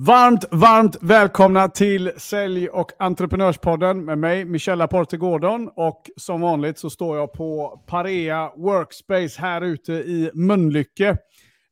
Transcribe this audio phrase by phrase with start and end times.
[0.00, 5.70] Varmt, varmt välkomna till Sälj och entreprenörspodden med mig, Michelle Porte Gordon.
[5.76, 11.16] Och som vanligt så står jag på Parea Workspace här ute i Mölnlycke.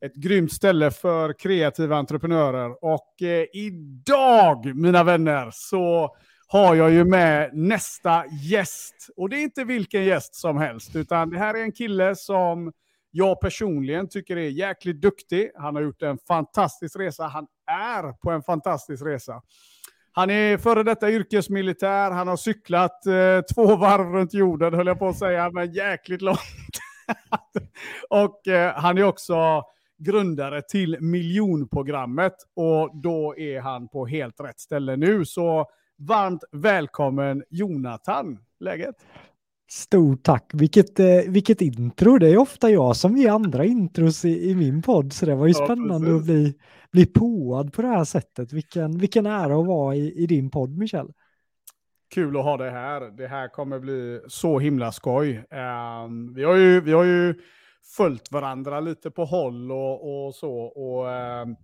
[0.06, 2.84] Ett grymt ställe för kreativa entreprenörer.
[2.84, 6.16] Och eh, idag, mina vänner, så
[6.46, 8.94] har jag ju med nästa gäst.
[9.16, 12.72] Och det är inte vilken gäst som helst, utan det här är en kille som
[13.16, 15.50] jag personligen tycker är jäkligt duktig.
[15.54, 17.26] Han har gjort en fantastisk resa.
[17.26, 19.42] Han är på en fantastisk resa.
[20.12, 22.10] Han är före detta yrkesmilitär.
[22.10, 26.22] Han har cyklat eh, två varv runt jorden, höll jag på att säga, men jäkligt
[26.22, 26.38] långt.
[28.10, 29.62] och eh, han är också
[29.98, 35.24] grundare till miljonprogrammet och då är han på helt rätt ställe nu.
[35.24, 35.66] Så
[35.98, 38.38] varmt välkommen Jonathan.
[38.60, 38.96] Läget?
[39.68, 40.50] Stort tack.
[40.54, 42.18] Vilket, eh, vilket intro.
[42.18, 45.46] Det är ofta jag som ger andra intros i, i min podd, så det var
[45.46, 46.20] ju ja, spännande precis.
[46.20, 46.54] att bli,
[46.92, 48.52] bli påad på det här sättet.
[48.52, 51.12] Vilken, vilken ära att vara i, i din podd, Michel.
[52.14, 53.00] Kul att ha det här.
[53.00, 55.44] Det här kommer bli så himla skoj.
[56.04, 57.34] Um, vi, har ju, vi har ju
[57.96, 60.54] följt varandra lite på håll och, och så.
[60.58, 61.56] Och, um,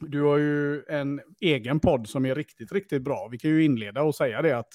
[0.00, 3.28] du har ju en egen podd som är riktigt, riktigt bra.
[3.30, 4.72] Vi kan ju inleda och säga det att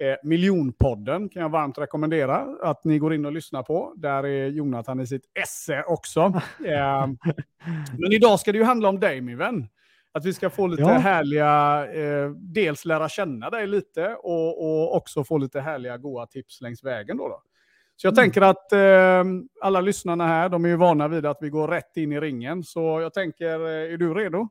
[0.00, 3.92] Eh, Miljonpodden kan jag varmt rekommendera att ni går in och lyssnar på.
[3.96, 6.20] Där är Jonathan i sitt esse också.
[6.64, 7.06] eh,
[7.98, 9.68] men idag ska det ju handla om dig min vän.
[10.12, 10.88] Att vi ska få lite ja.
[10.88, 16.60] härliga, eh, dels lära känna dig lite och, och, också få lite härliga goda tips
[16.60, 17.16] längs vägen.
[17.16, 17.42] Då, då.
[17.96, 18.24] Så jag mm.
[18.24, 19.24] tänker att eh,
[19.60, 22.62] alla lyssnarna här, de är ju vana vid att vi går rätt in i ringen.
[22.62, 24.48] Så jag tänker, eh, är du redo?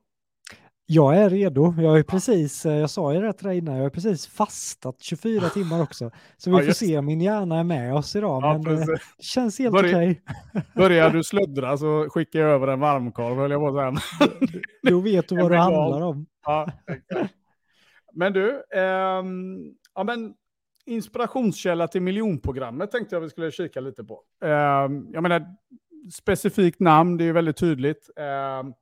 [0.92, 1.74] Jag är redo.
[1.78, 4.96] Jag är precis, eh, jag sa ju det till dig innan, jag har precis fastat
[5.02, 6.12] 24 timmar också.
[6.38, 8.86] Så vi ja, får se om min hjärna är med oss idag, ja, men eh,
[8.86, 9.90] det känns helt okej.
[9.92, 10.64] Okay.
[10.76, 14.30] Börjar du sluddra så skickar jag över en varmkorv, höll jag på säga.
[14.92, 16.26] Då vet du vad det handlar om.
[16.46, 16.72] Ja,
[18.14, 19.58] men du, ähm,
[19.96, 20.34] ja, men
[20.86, 24.22] inspirationskälla till miljonprogrammet tänkte jag vi skulle kika lite på.
[24.44, 25.46] Ähm, jag menar,
[26.14, 28.10] specifikt namn, det är väldigt tydligt.
[28.18, 28.74] Ähm,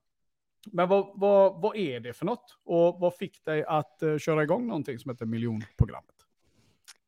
[0.71, 2.57] men vad, vad, vad är det för något?
[2.65, 6.15] Och vad fick dig att uh, köra igång någonting som heter miljonprogrammet?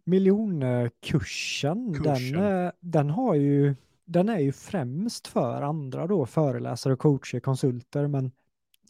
[0.03, 2.31] Miljonkursen, Kursen.
[2.33, 3.75] den, eh, den, har ju,
[4.05, 8.31] den är ju främst för andra då, föreläsare, coacher, konsulter, men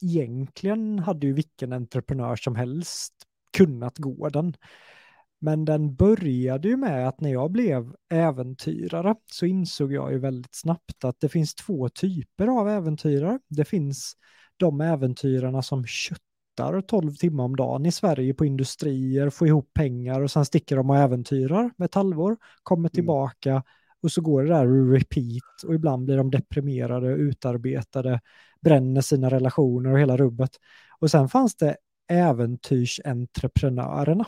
[0.01, 3.13] egentligen hade ju vilken entreprenör som helst
[3.57, 4.53] kunnat gå den.
[5.39, 10.55] Men den började ju med att när jag blev äventyrare så insåg jag ju väldigt
[10.55, 13.39] snabbt att det finns två typer av äventyrare.
[13.47, 14.13] Det finns
[14.59, 20.21] de äventyrarna som köttar 12 timmar om dagen i Sverige på industrier, får ihop pengar
[20.21, 22.89] och sen sticker de och äventyrar med ett halvår, kommer mm.
[22.89, 23.63] tillbaka mm.
[24.01, 28.21] och så går det där repeat och ibland blir de deprimerade, utarbetade,
[28.61, 30.51] bränner sina relationer och hela rubbet.
[30.99, 31.77] Och sen fanns det
[32.09, 34.25] äventyrsentreprenörerna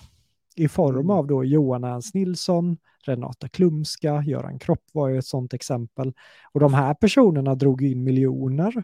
[0.55, 1.09] i form mm.
[1.09, 6.13] av då Johan Ernst Nilsson, Renata Klumska, Göran Kropp var ju ett sådant exempel.
[6.51, 8.83] Och de här personerna drog in miljoner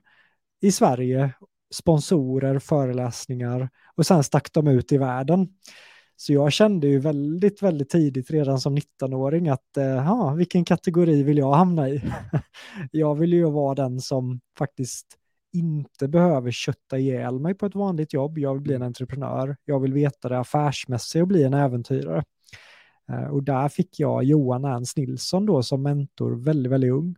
[0.62, 1.34] i Sverige,
[1.74, 5.48] sponsorer, föreläsningar och sen stack de ut i världen.
[6.16, 11.38] Så jag kände ju väldigt, väldigt tidigt redan som 19-åring att eh, vilken kategori vill
[11.38, 12.04] jag hamna i?
[12.92, 15.08] jag vill ju vara den som faktiskt
[15.54, 18.38] inte behöver kötta ihjäl mig på ett vanligt jobb.
[18.38, 18.88] Jag vill bli en mm.
[18.88, 19.58] entreprenör.
[19.66, 22.24] Jag vill veta det affärsmässiga och bli en äventyrare.
[23.10, 27.16] Eh, och där fick jag Johan Ernst Nilsson då som mentor väldigt, väldigt ung.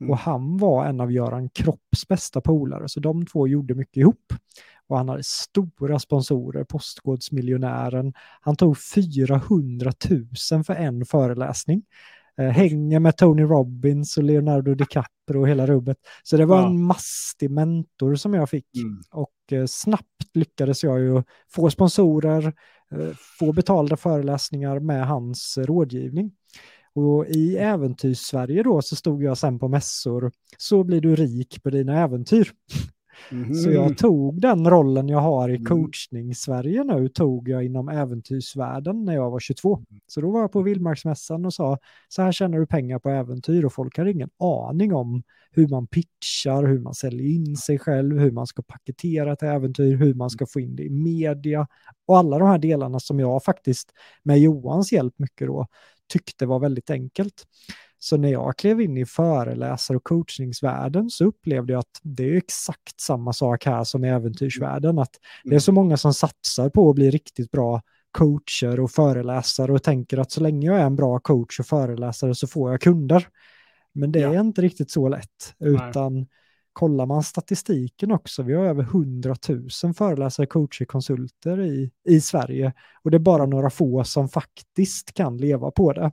[0.00, 0.10] Mm.
[0.10, 4.32] Och han var en av Göran Kropps bästa polare, så de två gjorde mycket ihop.
[4.86, 8.12] Och han hade stora sponsorer, Postkodmiljonären.
[8.40, 9.92] Han tog 400
[10.52, 11.82] 000 för en föreläsning.
[12.38, 15.96] Eh, hänger med Tony Robbins och Leonardo DiCaprio och hela rubbet.
[16.22, 16.66] Så det var ja.
[16.66, 18.76] en mastig mentor som jag fick.
[18.76, 19.02] Mm.
[19.10, 22.46] Och eh, snabbt lyckades jag ju få sponsorer,
[22.94, 23.08] eh,
[23.38, 26.32] få betalda föreläsningar med hans rådgivning.
[26.94, 31.70] Och i äventyrs-Sverige då så stod jag sen på mässor, så blir du rik på
[31.70, 32.52] dina äventyr.
[33.32, 33.54] Mm.
[33.54, 35.66] Så jag tog den rollen jag har i mm.
[35.66, 39.76] coachning-Sverige nu, tog jag inom äventyrsvärlden när jag var 22.
[39.76, 40.00] Mm.
[40.06, 41.78] Så då var jag på Vildmarksmässan och sa,
[42.08, 45.86] så här tjänar du pengar på äventyr och folk har ingen aning om hur man
[45.86, 50.30] pitchar, hur man säljer in sig själv, hur man ska paketera ett äventyr, hur man
[50.30, 51.66] ska få in det i media
[52.06, 55.66] och alla de här delarna som jag faktiskt med Johans hjälp mycket då
[56.10, 57.46] tyckte var väldigt enkelt.
[57.98, 62.36] Så när jag klev in i föreläsar och coachningsvärlden så upplevde jag att det är
[62.36, 64.98] exakt samma sak här som i äventyrsvärlden.
[64.98, 65.12] Att
[65.44, 65.60] det är mm.
[65.60, 70.32] så många som satsar på att bli riktigt bra coacher och föreläsare och tänker att
[70.32, 73.28] så länge jag är en bra coach och föreläsare så får jag kunder.
[73.92, 74.34] Men det ja.
[74.34, 76.26] är inte riktigt så lätt, utan Nej
[76.72, 82.72] kollar man statistiken också, vi har över 100 000 föreläsare, coacher, konsulter i, i Sverige.
[83.02, 86.12] Och det är bara några få som faktiskt kan leva på det.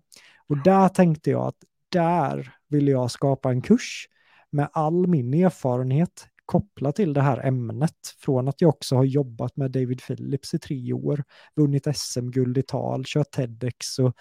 [0.49, 1.57] Och där tänkte jag att
[1.89, 4.07] där vill jag skapa en kurs
[4.49, 8.15] med all min erfarenhet kopplat till det här ämnet.
[8.17, 11.23] Från att jag också har jobbat med David Phillips i tre år,
[11.55, 14.15] vunnit SM-guld i tal, kört TEDx och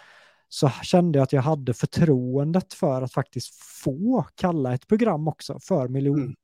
[0.49, 5.59] så kände jag att jag hade förtroendet för att faktiskt få kalla ett program också
[5.61, 6.19] för miljon.
[6.19, 6.35] Mm.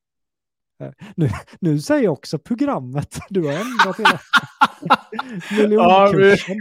[0.83, 4.21] Eh, nu, nu säger jag också programmet, du har ändrat hela
[5.63, 6.57] miljonkursen.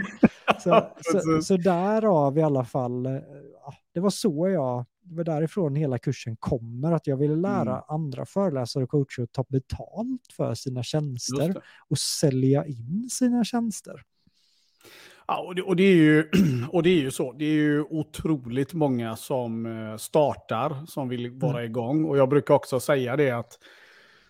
[0.62, 3.20] så, så, så därav i alla fall, eh,
[3.94, 7.82] det var så jag, det var därifrån hela kursen kommer, att jag ville lära mm.
[7.88, 14.02] andra föreläsare och coacher att ta betalt för sina tjänster och sälja in sina tjänster.
[15.26, 16.28] Ja, och det, och, det är ju,
[16.72, 17.32] och det är ju så.
[17.32, 21.70] Det är ju otroligt många som eh, startar, som vill vara mm.
[21.70, 22.04] igång.
[22.04, 23.58] Och jag brukar också säga det att,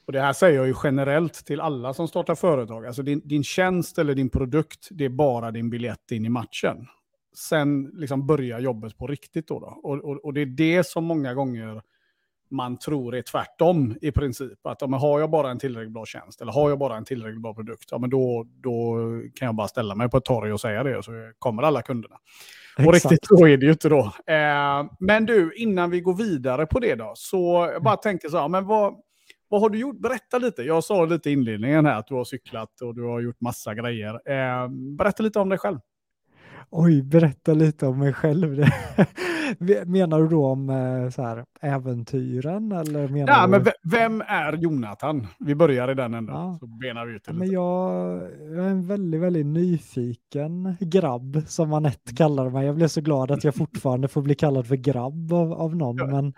[0.06, 3.44] och det här säger jag ju generellt till alla som startar företag, alltså din, din
[3.44, 6.86] tjänst eller din produkt, det är bara din biljett in i matchen.
[7.34, 9.60] Sen liksom börjar jobbet på riktigt då.
[9.60, 9.66] då.
[9.66, 11.82] Och, och, och det är det som många gånger
[12.52, 14.66] man tror är tvärtom i princip.
[14.66, 17.42] Att om har jag bara en tillräckligt bra tjänst eller har jag bara en tillräckligt
[17.42, 18.96] bra produkt, ja, men då, då
[19.34, 22.16] kan jag bara ställa mig på ett torg och säga det så kommer alla kunderna.
[22.78, 22.86] Exakt.
[22.86, 24.12] Och riktigt så är det ju inte då.
[24.26, 28.38] Eh, men du, innan vi går vidare på det då, så jag bara tänker så
[28.38, 28.94] här, men vad,
[29.48, 30.00] vad har du gjort?
[30.00, 30.62] Berätta lite.
[30.62, 33.74] Jag sa lite i inledningen här att du har cyklat och du har gjort massa
[33.74, 34.30] grejer.
[34.30, 34.68] Eh,
[34.98, 35.78] berätta lite om dig själv.
[36.74, 38.64] Oj, berätta lite om mig själv.
[39.86, 42.72] menar du då om eh, så här, äventyren?
[42.72, 43.50] Eller menar ja, du...
[43.50, 45.26] men vem är Jonathan?
[45.38, 46.56] Vi börjar i den änden, ja.
[46.60, 51.72] så benar vi ut det men jag, jag, är en väldigt, väldigt nyfiken grabb, som
[51.72, 52.66] Anette kallar mig.
[52.66, 55.96] Jag blev så glad att jag fortfarande får bli kallad för grabb av, av någon,
[55.96, 56.06] ja.
[56.06, 56.34] men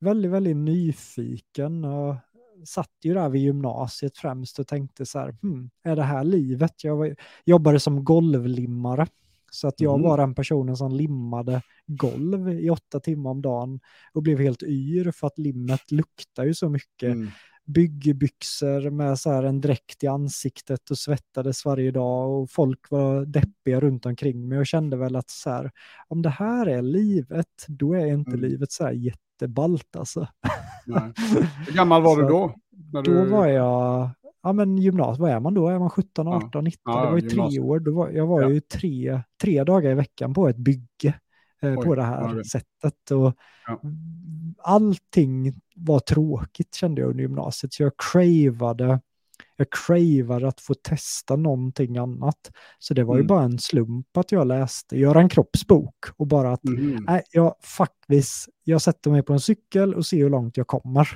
[0.00, 1.84] väldigt, väldigt nyfiken.
[1.84, 2.16] Och
[2.64, 6.84] satt ju där vid gymnasiet främst och tänkte så här, hmm, är det här livet?
[6.84, 7.14] Jag var,
[7.44, 9.06] jobbade som golvlimmare
[9.50, 10.08] så att jag mm.
[10.08, 13.80] var den personen som limmade golv i åtta timmar om dagen
[14.12, 17.12] och blev helt yr för att limmet luktar ju så mycket.
[17.12, 17.28] Mm.
[17.64, 23.24] Byggbyxor med så här en dräkt i ansiktet och svettades varje dag och folk var
[23.24, 25.70] deppiga runt omkring mig och kände väl att så här,
[26.08, 28.40] om det här är livet, då är inte mm.
[28.40, 30.28] livet så här jätteballt alltså.
[30.86, 31.12] Nej.
[31.66, 32.54] Hur gammal var du då?
[32.92, 33.26] Då du...
[33.26, 34.10] var jag
[34.42, 35.68] ja men gymnasiet, vad är man då?
[35.68, 36.80] Är man 17, 18, 19?
[36.84, 37.52] Ja, det var ju gymnasiet.
[37.52, 37.80] tre år.
[37.80, 38.50] Då var, jag var ja.
[38.50, 41.14] ju tre, tre dagar i veckan på ett bygge
[41.62, 43.10] eh, på det här ja, sättet.
[43.10, 43.34] Och
[43.66, 43.80] ja.
[44.58, 49.00] Allting var tråkigt kände jag under gymnasiet, så jag cravade
[49.56, 52.50] jag cravade att få testa någonting annat.
[52.78, 53.26] Så det var ju mm.
[53.26, 57.04] bara en slump att jag läste Göran Kropps bok och bara att mm.
[57.08, 61.08] nej, jag faktiskt, jag sätter mig på en cykel och ser hur långt jag kommer.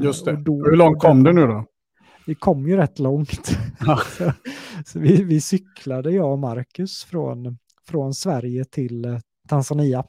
[0.00, 0.36] Just det.
[0.36, 1.66] Då, hur långt kom du nu då?
[2.30, 3.58] Vi kom ju rätt långt.
[3.86, 4.00] Ja.
[4.18, 4.32] så,
[4.86, 9.18] så vi, vi, cyklade, jag och Marcus, från, från Sverige till eh,
[9.48, 10.04] Tanzania.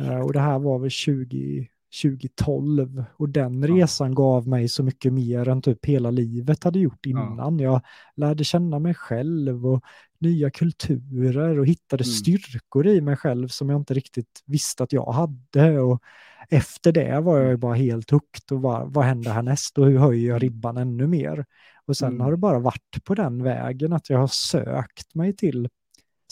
[0.00, 1.68] Uh, och det här var väl 20,
[2.02, 3.68] 2012 och den ja.
[3.68, 7.58] resan gav mig så mycket mer än typ hela livet hade gjort innan.
[7.58, 7.64] Ja.
[7.64, 7.80] Jag
[8.16, 9.84] lärde känna mig själv och
[10.20, 12.12] nya kulturer och hittade mm.
[12.12, 15.80] styrkor i mig själv som jag inte riktigt visste att jag hade.
[15.80, 16.02] Och
[16.48, 17.60] efter det var jag mm.
[17.60, 21.44] bara helt hooked och vad, vad händer härnäst och hur höjer jag ribban ännu mer?
[21.86, 22.20] Och sen mm.
[22.20, 25.68] har det bara varit på den vägen att jag har sökt mig till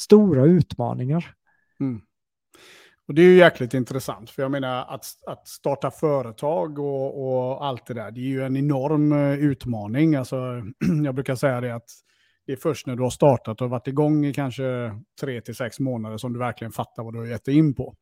[0.00, 1.34] stora utmaningar.
[1.80, 2.00] Mm.
[3.08, 7.66] Och det är ju jäkligt intressant, för jag menar att, att starta företag och, och
[7.66, 10.14] allt det där, det är ju en enorm eh, utmaning.
[10.14, 10.62] Alltså,
[11.04, 11.90] jag brukar säga det att
[12.46, 15.80] det är först när du har startat och varit igång i kanske tre till sex
[15.80, 17.94] månader som du verkligen fattar vad du har gett dig in på.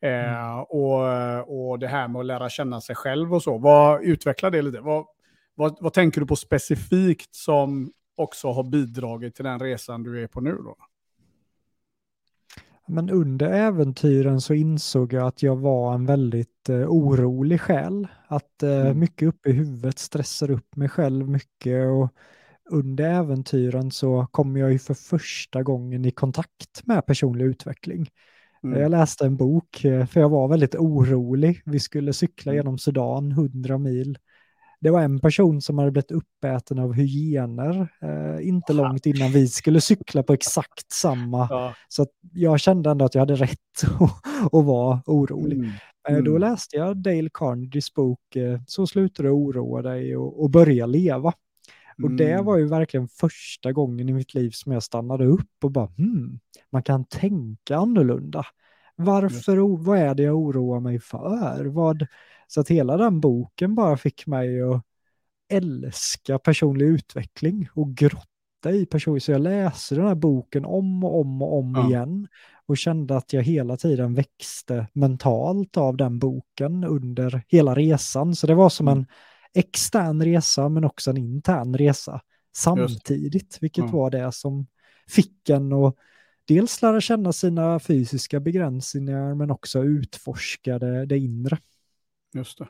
[0.00, 0.60] Eh, mm.
[0.60, 4.62] och, och det här med att lära känna sig själv och så, vad, utveckla det
[4.62, 4.80] lite.
[4.80, 5.06] Vad,
[5.54, 10.26] vad, vad tänker du på specifikt som också har bidragit till den resan du är
[10.26, 10.76] på nu då?
[12.90, 18.08] Men under äventyren så insåg jag att jag var en väldigt eh, orolig själ.
[18.26, 18.98] Att eh, mm.
[18.98, 22.12] mycket uppe i huvudet stressar upp mig själv mycket och
[22.70, 28.08] under äventyren så kom jag ju för första gången i kontakt med personlig utveckling.
[28.64, 28.80] Mm.
[28.80, 31.62] Jag läste en bok, eh, för jag var väldigt orolig.
[31.64, 32.56] Vi skulle cykla mm.
[32.56, 34.18] genom Sudan, 100 mil.
[34.80, 39.48] Det var en person som hade blivit uppäten av hyener, eh, inte långt innan vi
[39.48, 41.46] skulle cykla på exakt samma.
[41.50, 41.74] Ja.
[41.88, 43.82] Så jag kände ändå att jag hade rätt
[44.52, 45.58] att vara orolig.
[45.58, 45.70] Mm.
[46.08, 46.24] Mm.
[46.24, 50.86] Då läste jag Dale Carnegies bok eh, Så slutar du oroa dig och, och börja
[50.86, 51.32] leva.
[52.02, 52.44] Och det mm.
[52.44, 56.40] var ju verkligen första gången i mitt liv som jag stannade upp och bara, hmm,
[56.72, 58.46] man kan tänka annorlunda.
[58.96, 61.64] Varför, vad är det jag oroar mig för?
[61.64, 62.06] Vad,
[62.46, 64.82] Så att hela den boken bara fick mig att
[65.48, 69.22] älska personlig utveckling och grotta i personlig.
[69.22, 71.88] Så jag läste den här boken om och om och om ja.
[71.88, 72.28] igen
[72.66, 78.34] och kände att jag hela tiden växte mentalt av den boken under hela resan.
[78.34, 78.98] Så det var som mm.
[78.98, 79.06] en
[79.54, 82.20] extern resa men också en intern resa
[82.56, 83.90] samtidigt, vilket ja.
[83.90, 84.66] var det som
[85.08, 85.94] fick en att
[86.48, 91.58] dels lära känna sina fysiska begränsningar men också utforska det, det inre.
[92.34, 92.68] Just det.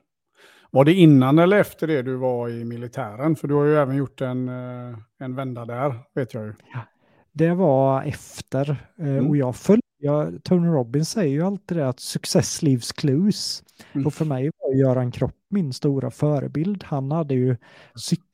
[0.71, 3.37] Var det innan eller efter det du var i militären?
[3.37, 6.55] För du har ju även gjort en, eh, en vända där, vet jag ju.
[6.73, 6.81] Ja,
[7.33, 8.71] det var efter.
[8.99, 9.27] Eh, mm.
[9.27, 13.63] Och jag följde, jag, Tony Robbins säger ju alltid det att success leaves clues.
[13.93, 14.07] Mm.
[14.07, 16.85] Och för mig var Göran Kropp min stora förebild.
[16.85, 17.57] Han hade ju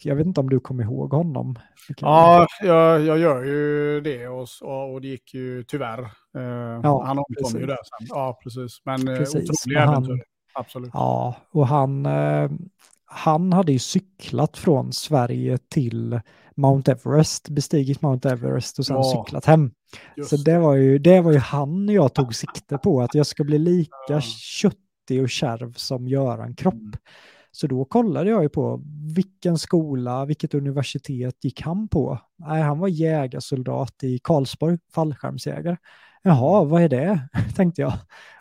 [0.02, 1.58] jag vet inte om du kommer ihåg honom?
[1.96, 4.48] Ja, jag, jag gör ju det och,
[4.92, 6.00] och det gick ju tyvärr.
[6.36, 8.06] Eh, ja, han omkom ju där sen.
[8.08, 8.82] Ja, precis.
[8.84, 9.50] Men eh, precis.
[9.50, 10.24] otrolig äventyr.
[10.54, 10.90] Absolut.
[10.92, 12.50] Ja, och han, eh,
[13.04, 16.20] han hade ju cyklat från Sverige till
[16.56, 19.70] Mount Everest, bestigit Mount Everest och sen ja, cyklat hem.
[20.28, 23.44] Så det var, ju, det var ju han jag tog sikte på, att jag ska
[23.44, 24.20] bli lika ja.
[25.04, 26.74] Köttig och kärv som Göran Kropp.
[26.74, 26.92] Mm.
[27.50, 28.82] Så då kollade jag ju på
[29.14, 32.18] vilken skola, vilket universitet gick han på?
[32.36, 35.76] Nej, han var jägarsoldat i Karlsborg, fallskärmsjägare.
[36.22, 37.28] Jaha, vad är det?
[37.56, 37.92] tänkte jag.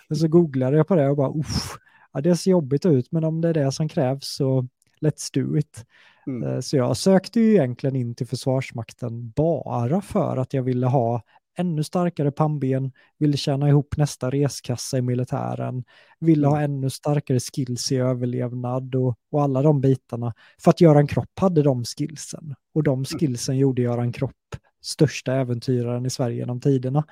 [0.09, 1.77] Och så googlade jag på det och bara, uff,
[2.13, 4.67] ja, det ser jobbigt ut, men om det är det som krävs så
[5.01, 5.85] let's do it.
[6.27, 6.49] Mm.
[6.49, 11.21] Eh, så jag sökte ju egentligen in till Försvarsmakten bara för att jag ville ha
[11.57, 15.83] ännu starkare pannben, ville tjäna ihop nästa reskassa i militären,
[16.19, 16.71] ville ha mm.
[16.71, 20.33] ännu starkare skills i överlevnad och, och alla de bitarna.
[20.63, 22.55] För att Göran Kropp hade de skillsen.
[22.73, 23.05] Och de mm.
[23.05, 24.31] skillsen gjorde Göran Kropp
[24.81, 27.03] största äventyraren i Sverige genom tiderna.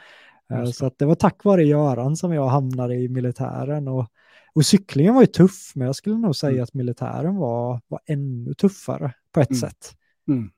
[0.51, 3.87] Eh, så att det var tack vare Göran som jag hamnade i militären.
[3.87, 4.07] Och,
[4.55, 6.63] och cyklingen var ju tuff, men jag skulle nog säga mm.
[6.63, 9.59] att militären var, var ännu tuffare på ett mm.
[9.59, 9.95] sätt.
[10.27, 10.49] Mm.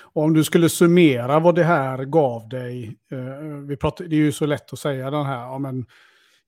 [0.00, 4.20] Och om du skulle summera vad det här gav dig, eh, vi pratar, det är
[4.20, 5.86] ju så lätt att säga den här, ja, men,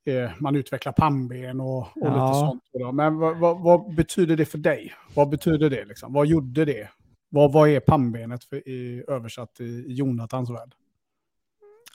[0.06, 2.09] eh, man utvecklar pannben och, och ja.
[2.09, 2.95] lite sånt.
[2.95, 4.92] Men vad, vad, vad, betyder det för dig?
[5.14, 5.85] Vad betyder det?
[5.85, 6.12] Liksom?
[6.12, 6.88] Vad gjorde det?
[7.28, 10.75] Vad, vad är pannbenet för, i, översatt i, i Jonathans värld?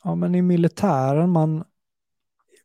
[0.04, 1.64] Ja, men i militären, man,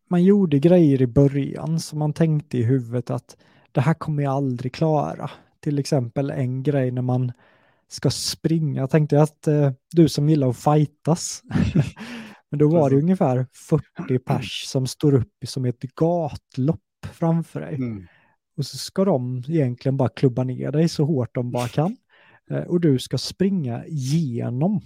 [0.08, 3.36] man gjorde grejer i början som man tänkte i huvudet att
[3.72, 5.30] det här kommer jag aldrig klara.
[5.60, 7.32] Till exempel en grej när man
[7.88, 8.80] ska springa.
[8.80, 11.42] Jag tänkte att eh, du som gillar att fightas,
[12.50, 16.80] men då var det ungefär 40 pers som står upp som ett gatlopp
[17.12, 17.74] framför dig.
[17.74, 18.06] Mm.
[18.56, 21.96] Och så ska de egentligen bara klubba ner dig så hårt de bara kan.
[22.50, 24.80] Eh, och du ska springa genom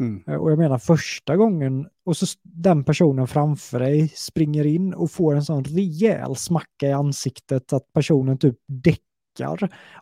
[0.00, 0.22] Mm.
[0.26, 5.10] Eh, och jag menar första gången, och så den personen framför dig springer in och
[5.10, 9.09] får en sån rejäl smacka i ansiktet att personen typ däckar.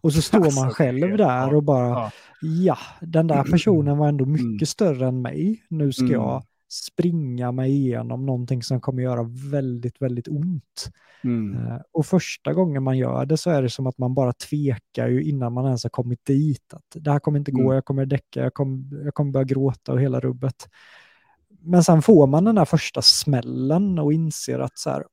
[0.00, 4.44] Och så står man själv där och bara, ja, den där personen var ändå mycket
[4.44, 4.66] mm.
[4.66, 5.62] större än mig.
[5.68, 6.14] Nu ska mm.
[6.14, 10.90] jag springa mig igenom någonting som kommer göra väldigt, väldigt ont.
[11.24, 11.56] Mm.
[11.56, 15.08] Uh, och första gången man gör det så är det som att man bara tvekar
[15.08, 16.74] ju innan man ens har kommit dit.
[16.74, 17.74] Att det här kommer inte gå, mm.
[17.74, 20.68] jag kommer däcka, jag kommer, jag kommer börja gråta och hela rubbet.
[21.60, 25.04] Men sen får man den där första smällen och inser att så här,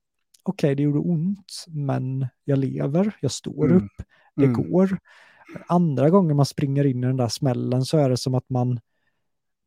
[0.49, 3.77] okej, okay, det gjorde ont, men jag lever, jag står mm.
[3.77, 4.69] upp, det mm.
[4.69, 4.97] går.
[5.67, 8.79] Andra gången man springer in i den där smällen så är det som att man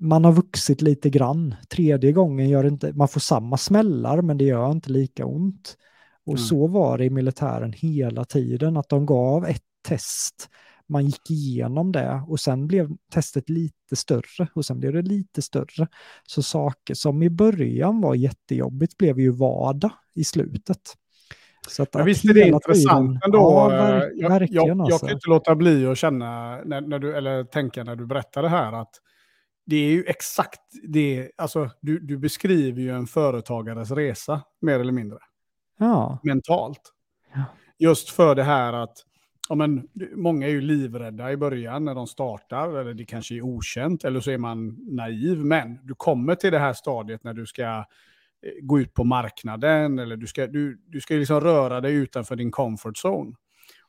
[0.00, 1.54] man har vuxit lite grann.
[1.68, 5.76] Tredje gången gör inte, man får samma smällar men det gör inte lika ont.
[6.26, 6.44] Och mm.
[6.44, 10.50] så var det i militären hela tiden, att de gav ett test,
[10.88, 15.42] man gick igenom det och sen blev testet lite större och sen blev det lite
[15.42, 15.88] större.
[16.26, 20.94] Så saker som i början var jättejobbigt blev ju vardag i slutet.
[21.68, 23.38] Så att, ja, visst är det intressant tiden, ändå.
[23.38, 25.06] Ja, ver jag, jag, jag, alltså.
[25.06, 28.48] kan inte låta bli att känna, när, när, du, eller tänka när du berättar det
[28.48, 28.90] här, att
[29.66, 34.92] det är ju exakt det, alltså du, du beskriver ju en företagares resa, mer eller
[34.92, 35.18] mindre.
[35.78, 36.18] Ja.
[36.22, 36.80] Mentalt.
[37.34, 37.44] Ja.
[37.78, 39.04] Just för det här att,
[39.48, 43.42] ja men, många är ju livrädda i början när de startar, eller det kanske är
[43.42, 47.46] okänt, eller så är man naiv, men du kommer till det här stadiet när du
[47.46, 47.84] ska eh,
[48.62, 52.50] gå ut på marknaden, eller du ska, du, du ska liksom röra dig utanför din
[52.50, 53.32] comfort zone.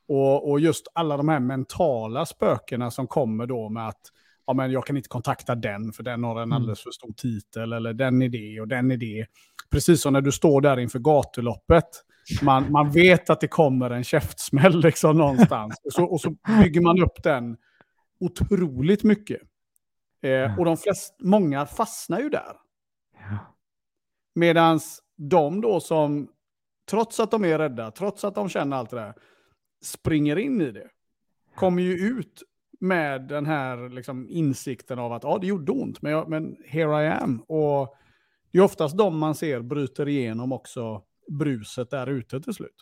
[0.08, 4.00] Och, och just alla de här mentala spökena som kommer då med att
[4.46, 6.52] ja, men jag kan inte kontakta den för den har en mm.
[6.52, 9.26] alldeles för stor titel eller den är det och den är det.
[9.70, 11.88] Precis som när du står där inför gatuloppet.
[12.42, 15.80] Man, man vet att det kommer en käftsmäll liksom någonstans.
[15.84, 16.30] och, så, och så
[16.62, 17.56] bygger man upp den
[18.20, 19.40] otroligt mycket.
[20.22, 22.56] Eh, och de flest, många fastnar ju där.
[24.34, 24.80] Medan
[25.16, 26.28] de då som
[26.90, 29.14] trots att de är rädda, trots att de känner allt det där,
[29.84, 30.88] springer in i det.
[31.54, 32.42] Kommer ju ut
[32.80, 37.04] med den här liksom, insikten av att ja, det gjorde ont, men, jag, men here
[37.04, 37.40] I am.
[37.40, 37.96] Och
[38.52, 42.76] det är oftast de man ser bryter igenom också bruset där ute till slut.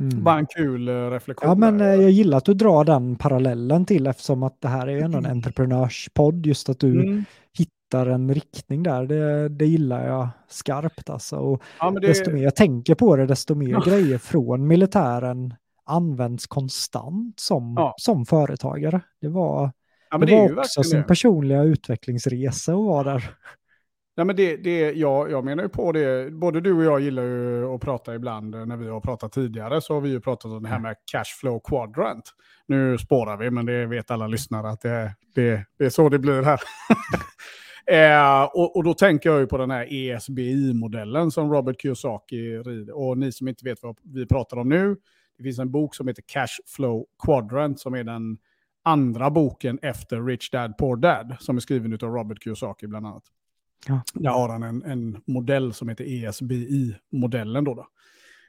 [0.00, 0.24] Mm.
[0.24, 1.48] Bara en kul uh, reflektion.
[1.48, 1.92] Ja, men där.
[1.92, 5.14] Eh, jag gillar att du drar den parallellen till eftersom att det här är en
[5.14, 5.30] mm.
[5.30, 7.24] entreprenörspodd, just att du mm.
[7.58, 9.06] hittar en riktning där.
[9.06, 11.36] Det, det gillar jag skarpt alltså.
[11.36, 12.06] Och ja, det...
[12.06, 13.82] Desto mer jag tänker på det, desto mer ja.
[13.86, 17.94] grejer från militären används konstant som, ja.
[17.96, 19.00] som företagare.
[19.20, 19.72] Det var,
[20.10, 23.30] ja, det, det var också sin personliga utvecklingsresa att vara där.
[24.16, 27.22] Nej, men det, det, jag, jag menar ju på det, både du och jag gillar
[27.22, 30.62] ju att prata ibland, när vi har pratat tidigare så har vi ju pratat om
[30.62, 32.24] det här med cash flow quadrant.
[32.66, 36.18] Nu spårar vi, men det vet alla lyssnare att det, det, det är så det
[36.18, 36.60] blir här.
[37.86, 42.98] eh, och, och, då tänker jag ju på den här ESBI-modellen som Robert Kiyosaki rider.
[42.98, 44.96] Och ni som inte vet vad vi pratar om nu,
[45.38, 48.38] det finns en bok som heter Cash Flow Quadrant som är den
[48.82, 53.24] andra boken efter Rich Dad Poor Dad som är skriven av Robert Kiyosaki bland annat.
[53.88, 54.02] Ja.
[54.14, 57.64] Där har han en, en modell som heter ESBI-modellen.
[57.64, 57.86] Då, då.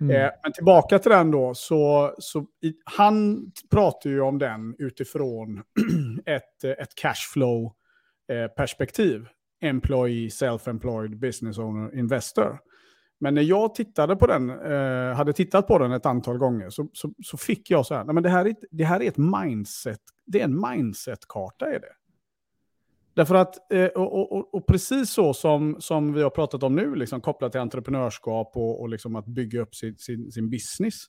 [0.01, 0.15] Mm.
[0.15, 5.63] Eh, men tillbaka till den då, så, så i, han pratar ju om den utifrån
[6.25, 9.21] ett, ett cashflow-perspektiv.
[9.21, 9.27] Eh,
[9.63, 12.59] Employee, self-employed, business owner, investor.
[13.19, 16.89] Men när jag tittade på den, eh, hade tittat på den ett antal gånger, så,
[16.93, 19.17] så, så fick jag så här, nej men det här, är, det här är ett
[19.17, 21.93] mindset, det är en mindset-karta är det.
[23.13, 26.95] Därför att, eh, och, och, och, precis så som, som vi har pratat om nu,
[26.95, 31.03] liksom, kopplat till entreprenörskap och, och liksom att bygga upp sin, sin, sin business,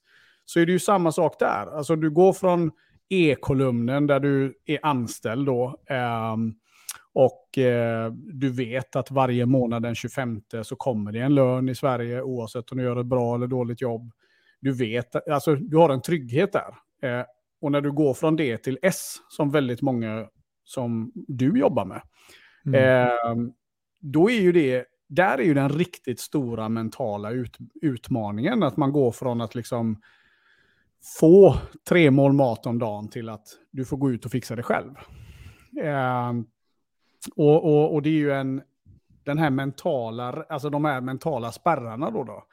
[0.45, 1.77] så är det ju samma sak där.
[1.77, 2.71] Alltså du går från
[3.09, 6.37] e-kolumnen där du är anställd då, eh,
[7.15, 11.75] och eh, du vet att varje månad den 25 så kommer det en lön i
[11.75, 14.13] Sverige oavsett om du gör ett bra eller dåligt jobb.
[14.61, 16.75] Du vet, alltså du har en trygghet där.
[17.03, 17.27] Eh,
[17.61, 20.27] och när du går från det till S, som väldigt många
[20.73, 22.03] som du jobbar med,
[22.67, 23.07] mm.
[23.07, 23.53] eh,
[24.01, 28.93] då är ju det, där är ju den riktigt stora mentala ut, utmaningen, att man
[28.93, 30.01] går från att liksom
[31.21, 31.57] få
[31.89, 34.95] tre mål mat om dagen till att du får gå ut och fixa det själv.
[35.83, 36.33] Eh,
[37.37, 38.63] och, och, och, det är ju en,
[39.25, 42.25] den här mentala, alltså de här mentala spärrarna då.
[42.25, 42.45] då.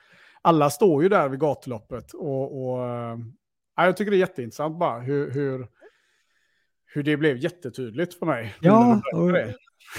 [0.41, 2.79] Alla står ju där vid gatloppet och, och
[3.75, 5.67] ja, jag tycker det är jätteintressant bara hur, hur,
[6.93, 8.55] hur det blev jättetydligt för mig.
[8.61, 9.53] Ja, och jag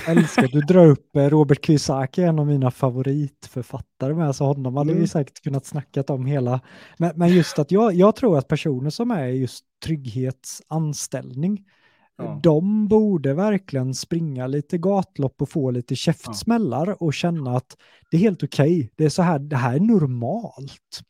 [0.07, 4.91] älskar du drar upp eh, Robert Kiyosaki, en av mina favoritförfattare med, så honom hade
[4.91, 5.03] mm.
[5.03, 6.61] vi säkert kunnat snacka om hela.
[6.99, 11.65] Men, men just att jag, jag tror att personer som är just trygghetsanställning,
[12.23, 12.41] Ja.
[12.43, 16.97] De borde verkligen springa lite gatlopp och få lite käftsmällar ja.
[17.01, 17.77] och känna att
[18.11, 18.77] det är helt okej.
[18.77, 18.89] Okay.
[18.97, 21.01] Det är så här, det här är normalt.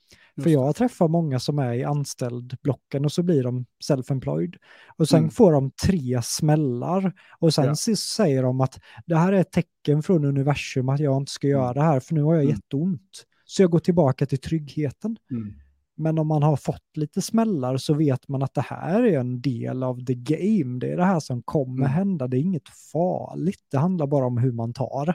[0.43, 4.57] För jag träffar många som är i anställdblocken och så blir de self-employed.
[4.97, 5.31] Och sen mm.
[5.31, 7.97] får de tre smällar och sen ja.
[7.97, 11.65] säger de att det här är ett tecken från universum att jag inte ska göra
[11.65, 11.75] mm.
[11.75, 12.55] det här för nu har jag mm.
[12.55, 13.25] jätteont.
[13.45, 15.17] Så jag går tillbaka till tryggheten.
[15.31, 15.55] Mm.
[15.97, 19.41] Men om man har fått lite smällar så vet man att det här är en
[19.41, 20.79] del av the game.
[20.79, 21.91] Det är det här som kommer mm.
[21.91, 22.29] hända.
[22.29, 23.65] Det är inget farligt.
[23.71, 25.15] Det handlar bara om hur man tar det.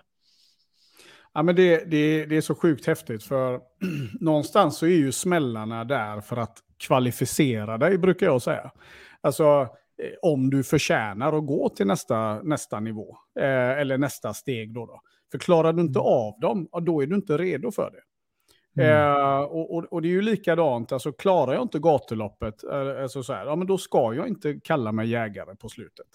[1.36, 3.62] Ja, men det, det, det är så sjukt häftigt för
[4.20, 8.72] någonstans så är ju smällarna där för att kvalificera dig brukar jag säga.
[9.22, 9.44] Alltså
[10.02, 14.86] eh, om du förtjänar att gå till nästa, nästa nivå eh, eller nästa steg då.
[14.86, 15.02] då.
[15.32, 16.12] För klarar du inte mm.
[16.12, 18.02] av dem, då är du inte redo för det.
[18.84, 19.12] Mm.
[19.12, 23.24] Eh, och, och, och, det är ju likadant, alltså klarar jag inte gatuloppet, eh, alltså
[23.24, 26.08] så här, ja, men då ska jag inte kalla mig jägare på slutet.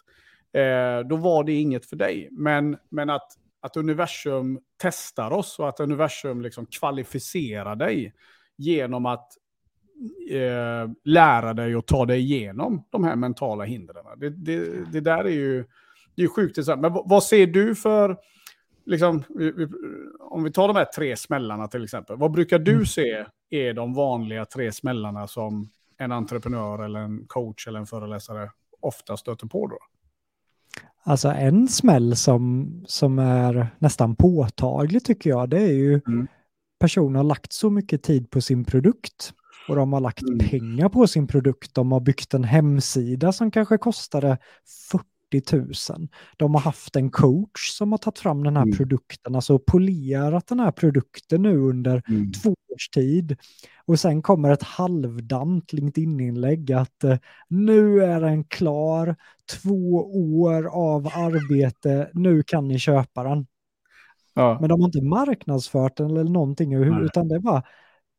[0.52, 2.28] Eh, då var det inget för dig.
[2.32, 8.14] Men, men att, att universum testar oss och att universum liksom kvalificerar dig
[8.56, 9.28] genom att
[10.30, 14.04] eh, lära dig och ta dig igenom de här mentala hindren.
[14.16, 15.64] Det, det, det där är ju
[16.14, 16.58] det är sjukt.
[16.78, 18.16] Men vad ser du för
[18.86, 19.22] liksom,
[20.20, 22.86] om vi tar de här tre smällarna till exempel, vad brukar du mm.
[22.86, 28.50] se är de vanliga tre smällarna som en entreprenör eller en coach eller en föreläsare
[28.80, 29.78] ofta stöter på då?
[31.02, 36.26] Alltså en smäll som, som är nästan påtaglig tycker jag, det är ju mm.
[36.80, 39.32] personer har lagt så mycket tid på sin produkt
[39.68, 40.38] och de har lagt mm.
[40.38, 41.74] pengar på sin produkt.
[41.74, 44.38] De har byggt en hemsida som kanske kostade
[45.30, 46.08] 40 000.
[46.36, 48.76] De har haft en coach som har tagit fram den här mm.
[48.76, 52.32] produkten, alltså polerat den här produkten nu under mm.
[52.32, 53.36] två års tid.
[53.84, 59.16] Och sen kommer ett halvdant LinkedIn-inlägg att eh, nu är den klar,
[59.62, 59.96] två
[60.40, 63.46] år av arbete, nu kan ni köpa den.
[64.34, 64.58] Ja.
[64.60, 67.04] Men de har inte marknadsfört den eller någonting, Nej.
[67.04, 67.62] utan det är bara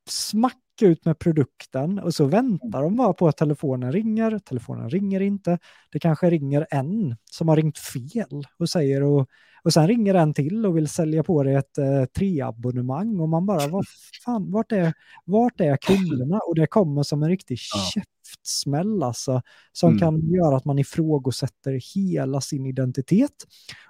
[0.09, 4.39] smack ut med produkten och så väntar de bara på att telefonen ringer.
[4.39, 5.59] Telefonen ringer inte.
[5.91, 9.27] Det kanske ringer en som har ringt fel och säger och,
[9.63, 13.45] och sen ringer en till och vill sälja på dig ett eh, treabonnemang och man
[13.45, 13.85] bara, vad
[14.25, 14.93] fan, vart är,
[15.25, 16.39] vart är kunderna?
[16.39, 17.57] Och det kommer som en riktig
[17.95, 18.01] ja.
[18.31, 19.41] Käftsmäll alltså,
[19.71, 19.99] som mm.
[19.99, 23.47] kan göra att man ifrågasätter hela sin identitet.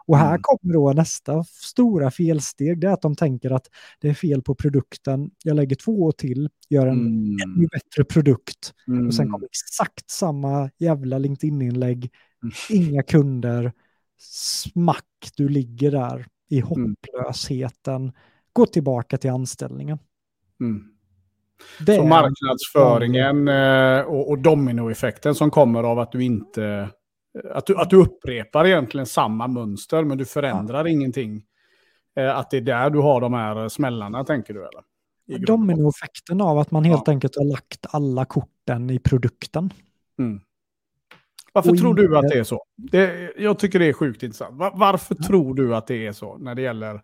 [0.08, 0.42] Och här mm.
[0.42, 3.68] kommer då nästa stora felsteg, det är att de tänker att
[4.00, 7.38] det är fel på produkten, jag lägger två till, gör en mm.
[7.44, 8.74] ännu bättre produkt.
[8.88, 9.08] Mm.
[9.08, 12.10] Och sen kommer exakt samma jävla LinkedIn-inlägg,
[12.44, 12.54] mm.
[12.70, 13.74] inga kunder,
[14.18, 16.68] smack, du ligger där i mm.
[16.70, 18.12] hopplösheten,
[18.54, 19.98] gå tillbaka till anställningen.
[20.62, 20.84] Mm.
[21.86, 26.90] Så marknadsföringen eh, och, och dominoeffekten som kommer av att du inte
[27.54, 30.92] att du, att du upprepar egentligen samma mönster men du förändrar ja.
[30.92, 31.44] ingenting.
[32.16, 34.84] Eh, att det är där du har de här smällarna tänker du eller?
[35.46, 37.12] Dominoeffekten av att man helt ja.
[37.12, 39.74] enkelt har lagt alla korten i produkten.
[40.20, 40.42] Mm.
[41.54, 42.64] Varför och tror du att det är så?
[42.76, 44.58] Det, jag tycker det är sjukt intressant.
[44.58, 45.28] Var, varför ja.
[45.28, 47.02] tror du att det är så när det gäller...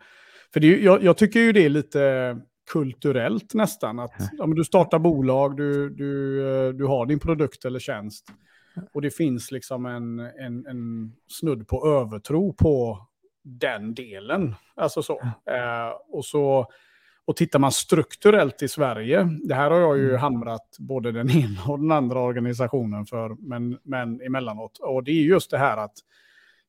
[0.54, 2.38] För det, jag, jag tycker ju det är lite
[2.72, 4.00] kulturellt nästan.
[4.00, 4.48] Att ja.
[4.48, 8.26] men du startar bolag, du, du, eh, du har din produkt eller tjänst.
[8.94, 13.08] Och det finns liksom en, en, en snudd på övertro på
[13.44, 14.56] den delen.
[14.76, 15.20] Alltså så.
[15.50, 16.72] Eh, och så.
[17.26, 20.22] Och tittar man strukturellt i Sverige, det här har jag ju mm.
[20.22, 24.78] hamrat både den ena och den andra organisationen för, men, men emellanåt.
[24.78, 25.94] Och det är just det här att,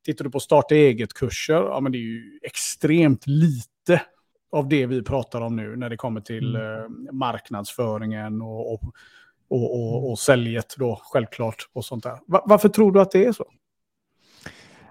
[0.04, 4.02] tittar du på starta eget-kurser, ja men det är ju extremt lite
[4.50, 7.06] av det vi pratar om nu när det kommer till mm.
[7.06, 8.82] eh, marknadsföringen och, och,
[9.48, 12.18] och, och, och säljet då självklart och sånt där.
[12.26, 13.44] Va, varför tror du att det är så?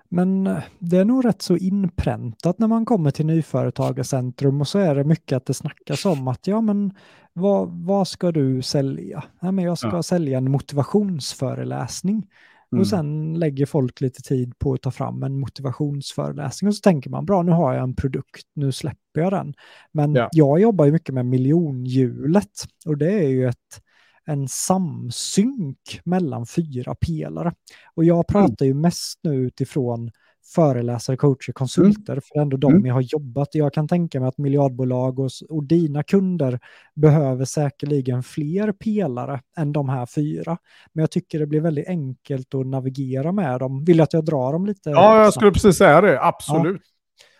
[0.09, 4.79] Men eh, det är nog rätt så inpräntat när man kommer till Nyföretagarcentrum och så
[4.79, 6.93] är det mycket att det snackas om att ja men
[7.33, 9.23] vad, vad ska du sälja?
[9.39, 10.03] Ja, men jag ska ja.
[10.03, 12.27] sälja en motivationsföreläsning.
[12.71, 12.81] Mm.
[12.81, 17.09] Och sen lägger folk lite tid på att ta fram en motivationsföreläsning och så tänker
[17.09, 19.53] man bra nu har jag en produkt, nu släpper jag den.
[19.91, 20.29] Men ja.
[20.31, 23.81] jag jobbar ju mycket med miljonhjulet och det är ju ett
[24.29, 27.53] en samsynk mellan fyra pelare.
[27.95, 28.25] Och jag mm.
[28.47, 30.11] pratar ju mest nu utifrån
[30.55, 32.21] föreläsare, coacher, konsulter, mm.
[32.21, 32.85] för ändå de mm.
[32.85, 33.49] jag har jobbat.
[33.51, 36.59] Jag kan tänka mig att miljardbolag och, och dina kunder
[36.95, 40.57] behöver säkerligen fler pelare än de här fyra.
[40.93, 43.85] Men jag tycker det blir väldigt enkelt att navigera med dem.
[43.85, 44.89] Vill du att jag drar dem lite?
[44.89, 46.21] Ja, jag skulle precis säga det.
[46.21, 46.81] Absolut.
[46.83, 46.93] Ja.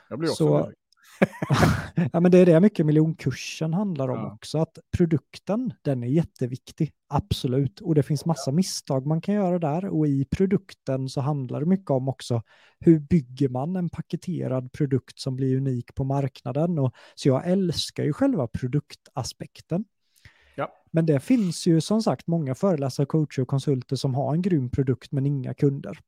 [0.09, 0.71] Jag blir också Så,
[2.13, 4.33] ja, men det är det mycket miljonkursen handlar om ja.
[4.33, 4.57] också.
[4.57, 6.91] Att produkten, den är jätteviktig.
[7.09, 7.81] Absolut.
[7.81, 9.85] Och det finns massa misstag man kan göra där.
[9.85, 12.41] Och i produkten så handlar det mycket om också
[12.79, 16.79] hur bygger man en paketerad produkt som blir unik på marknaden.
[16.79, 19.85] Och, så jag älskar ju själva produktaspekten.
[20.55, 20.73] Ja.
[20.91, 24.69] Men det finns ju som sagt många föreläsare, coacher och konsulter som har en grym
[24.69, 25.99] produkt men inga kunder.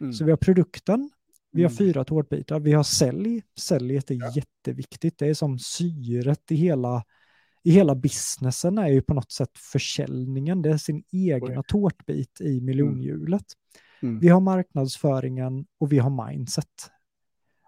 [0.00, 0.12] Mm.
[0.12, 1.10] Så vi har produkten,
[1.52, 1.76] vi har mm.
[1.76, 2.60] fyra tårtbitar.
[2.60, 3.42] Vi har sälj.
[3.58, 4.32] Säljet är ja.
[4.34, 5.18] jätteviktigt.
[5.18, 7.04] Det är som syret i hela,
[7.64, 10.62] i hela businessen är ju på något sätt försäljningen.
[10.62, 11.64] Det är sin egna Oj.
[11.68, 12.64] tårtbit i mm.
[12.64, 13.44] miljonhjulet.
[14.02, 14.18] Mm.
[14.20, 16.90] Vi har marknadsföringen och vi har mindset.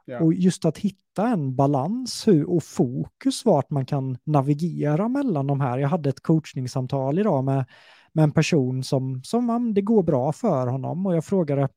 [0.05, 0.21] Ja.
[0.21, 5.79] Och just att hitta en balans och fokus vart man kan navigera mellan de här.
[5.79, 7.65] Jag hade ett coachningssamtal idag med,
[8.13, 11.69] med en person som, som det går bra för honom och jag frågade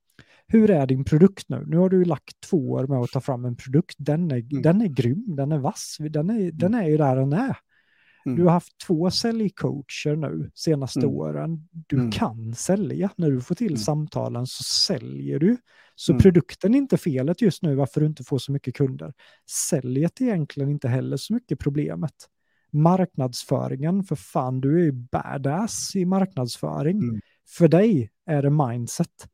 [0.53, 1.63] hur är din produkt nu?
[1.67, 3.95] Nu har du lagt två år med att ta fram en produkt.
[3.97, 4.61] Den är, mm.
[4.61, 6.57] den är grym, den är vass, den är, mm.
[6.57, 7.57] den är ju där den är.
[8.25, 8.37] Mm.
[8.37, 11.11] Du har haft två säljcoacher nu senaste mm.
[11.11, 11.67] åren.
[11.71, 12.11] Du mm.
[12.11, 13.09] kan sälja.
[13.17, 13.77] När du får till mm.
[13.77, 15.57] samtalen så säljer du.
[15.95, 19.13] Så produkten är inte felet just nu varför du inte får så mycket kunder.
[19.69, 22.15] Säljet är egentligen inte heller så mycket problemet.
[22.71, 27.21] Marknadsföringen, för fan, du är ju badass i marknadsföring.
[27.57, 29.27] För dig är det mindset.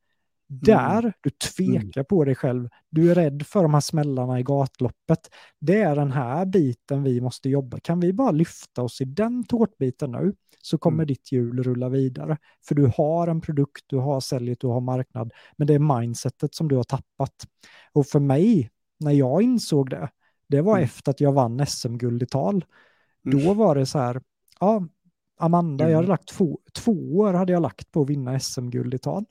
[0.51, 1.12] Där mm.
[1.21, 2.05] du tvekar mm.
[2.09, 5.29] på dig själv, du är rädd för de här smällarna i gatloppet.
[5.59, 7.79] Det är den här biten vi måste jobba.
[7.79, 11.07] Kan vi bara lyfta oss i den tårtbiten nu så kommer mm.
[11.07, 12.38] ditt hjul rulla vidare.
[12.67, 15.33] För du har en produkt, du har säljet, du har marknad.
[15.57, 17.47] Men det är mindsetet som du har tappat.
[17.93, 20.09] Och för mig, när jag insåg det,
[20.47, 20.83] det var mm.
[20.83, 22.65] efter att jag vann SM-guld i tal.
[23.23, 23.57] Då mm.
[23.57, 24.21] var det så här,
[24.59, 24.83] ja,
[25.39, 26.09] Amanda, jag hade mm.
[26.09, 29.25] lagt två, två år hade jag lagt på att vinna SM-guld i tal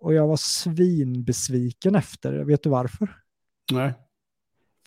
[0.00, 2.44] och jag var svinbesviken efter.
[2.44, 3.08] Vet du varför?
[3.72, 3.94] Nej.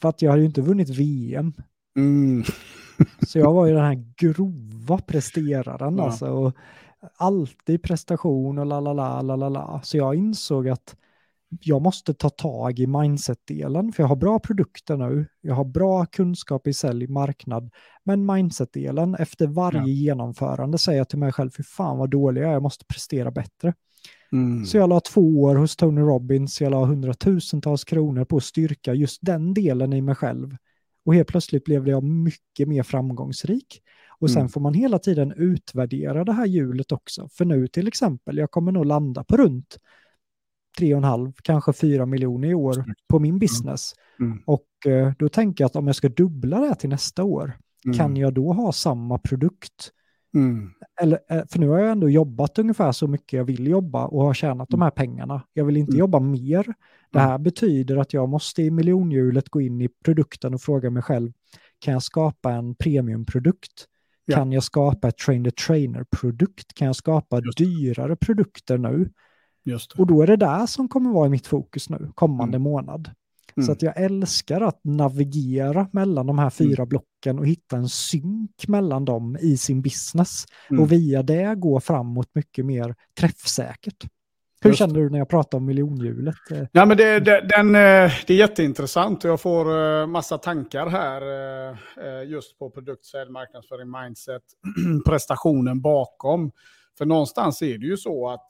[0.01, 1.53] För att jag hade ju inte vunnit VM.
[1.95, 2.43] Mm.
[3.27, 6.03] så jag var ju den här grova presteraren ja.
[6.03, 6.27] alltså.
[6.27, 6.55] Och
[7.15, 9.81] alltid prestation och la la la la la la.
[9.83, 10.95] Så jag insåg att
[11.59, 16.05] jag måste ta tag i mindset-delen, för jag har bra produkter nu, jag har bra
[16.05, 17.69] kunskap i sälj, marknad,
[18.03, 19.87] men mindset-delen, efter varje ja.
[19.87, 23.31] genomförande säger jag till mig själv, för fan vad dålig jag är, jag måste prestera
[23.31, 23.73] bättre.
[24.31, 24.65] Mm.
[24.65, 28.93] Så jag la två år hos Tony Robbins, jag la hundratusentals kronor på att styrka
[28.93, 30.57] just den delen i mig själv.
[31.05, 33.81] Och helt plötsligt blev jag mycket mer framgångsrik.
[34.19, 34.49] Och sen mm.
[34.49, 37.29] får man hela tiden utvärdera det här hjulet också.
[37.31, 39.77] För nu till exempel, jag kommer nog landa på runt
[40.79, 43.93] 3,5, kanske 4 miljoner i år på min business.
[44.19, 44.31] Mm.
[44.31, 44.43] Mm.
[44.45, 47.97] Och eh, då tänker jag att om jag ska dubbla det till nästa år, mm.
[47.97, 49.91] kan jag då ha samma produkt?
[50.33, 50.69] Mm.
[51.01, 54.23] Eller, eh, för nu har jag ändå jobbat ungefär så mycket jag vill jobba och
[54.23, 55.43] har tjänat de här pengarna.
[55.53, 56.73] Jag vill inte jobba mer.
[57.11, 61.03] Det här betyder att jag måste i miljonhjulet gå in i produkten och fråga mig
[61.03, 61.31] själv,
[61.79, 63.87] kan jag skapa en premiumprodukt?
[64.25, 64.35] Ja.
[64.35, 66.73] Kan jag skapa ett trainer-trainer-produkt?
[66.73, 69.09] Kan jag skapa dyrare produkter nu?
[69.97, 72.61] Och då är det där som kommer vara i mitt fokus nu, kommande mm.
[72.61, 73.09] månad.
[73.57, 73.65] Mm.
[73.65, 76.89] Så att jag älskar att navigera mellan de här fyra mm.
[76.89, 80.45] blocken och hitta en synk mellan dem i sin business.
[80.69, 80.83] Mm.
[80.83, 84.05] Och via det gå framåt mycket mer träffsäkert.
[84.63, 84.79] Hur Just.
[84.79, 86.35] känner du när jag pratar om miljonhjulet?
[86.71, 90.87] Ja, men det, det, den, eh, det är jätteintressant och jag får eh, massa tankar
[90.87, 91.21] här
[91.71, 94.41] eh, just på produkt, marknadsföring, mindset,
[95.05, 96.51] prestationen bakom.
[96.97, 98.45] För någonstans är det ju så att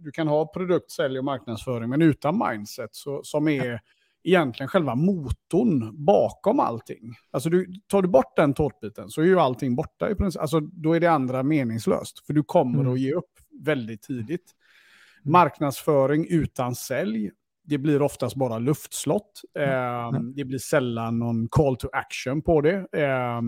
[0.00, 3.80] du kan ha produkt, sälj och marknadsföring, men utan mindset så, som är
[4.24, 7.14] egentligen själva motorn bakom allting.
[7.30, 10.40] Alltså du, tar du bort den tårtbiten så är ju allting borta i princip.
[10.40, 12.92] Alltså då är det andra meningslöst, för du kommer mm.
[12.92, 13.30] att ge upp
[13.64, 14.28] väldigt tidigt.
[14.28, 15.32] Mm.
[15.32, 17.30] Marknadsföring utan sälj,
[17.64, 19.40] det blir oftast bara luftslott.
[19.58, 20.12] Eh.
[20.34, 22.86] Det blir sällan någon call to action på det.
[22.92, 23.40] Eh,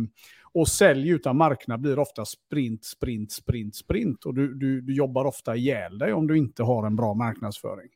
[0.55, 4.25] och sälj utan marknad blir ofta sprint, sprint, sprint, sprint.
[4.25, 7.89] Och du, du, du jobbar ofta ihjäl dig om du inte har en bra marknadsföring.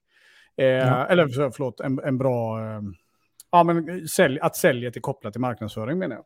[0.57, 1.07] Eh, ja.
[1.07, 2.61] Eller förlåt, en, en bra...
[2.61, 2.81] Eh,
[3.51, 6.25] ja, men sälj, att säljet är kopplat till marknadsföring menar jag.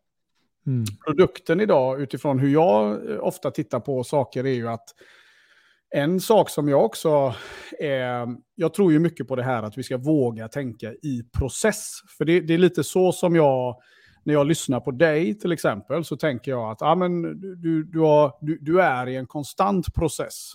[0.67, 0.85] Mm.
[1.07, 4.89] Produkten idag, utifrån hur jag eh, ofta tittar på saker, är ju att
[5.95, 7.35] en sak som jag också...
[7.81, 11.91] Eh, jag tror ju mycket på det här att vi ska våga tänka i process.
[12.19, 13.77] För det, det är lite så som jag
[14.25, 17.23] när jag lyssnar på dig till exempel så tänker jag att ah, men,
[17.61, 20.53] du, du, har, du, du är i en konstant process.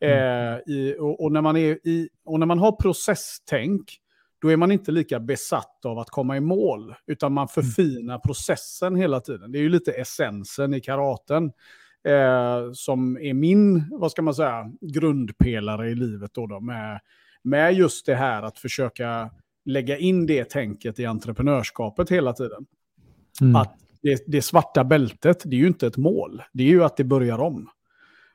[0.00, 0.54] Mm.
[0.54, 4.00] Eh, i, och, och, när man är i, och när man har processtänk,
[4.40, 7.48] då är man inte lika besatt av att komma i mål, utan man mm.
[7.48, 8.20] förfinar mm.
[8.20, 9.52] processen hela tiden.
[9.52, 11.44] Det är ju lite essensen i karaten,
[12.08, 17.00] eh, som är min, vad ska man säga, grundpelare i livet då, då med,
[17.42, 19.30] med just det här att försöka
[19.64, 22.66] lägga in det tänket i entreprenörskapet hela tiden.
[23.40, 23.56] Mm.
[23.56, 26.42] Att det, det, svarta bältet, det är ju inte ett mål.
[26.52, 27.68] Det är ju att det börjar om.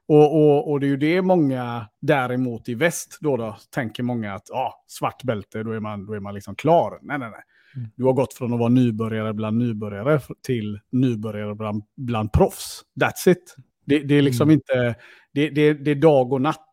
[0.08, 4.34] Och, och, och det är ju det många däremot i väst, då, då tänker många
[4.34, 7.00] att ah, svart bälte, då är man, då är man liksom klar.
[7.02, 7.44] Nej, nej, nej.
[7.76, 7.90] Mm.
[7.96, 12.82] Du har gått från att vara nybörjare bland nybörjare till nybörjare bland, bland proffs.
[13.02, 13.56] That's it.
[13.86, 14.54] Det, det är liksom mm.
[14.54, 14.96] inte,
[15.34, 16.70] det, det, det, är dag och natt.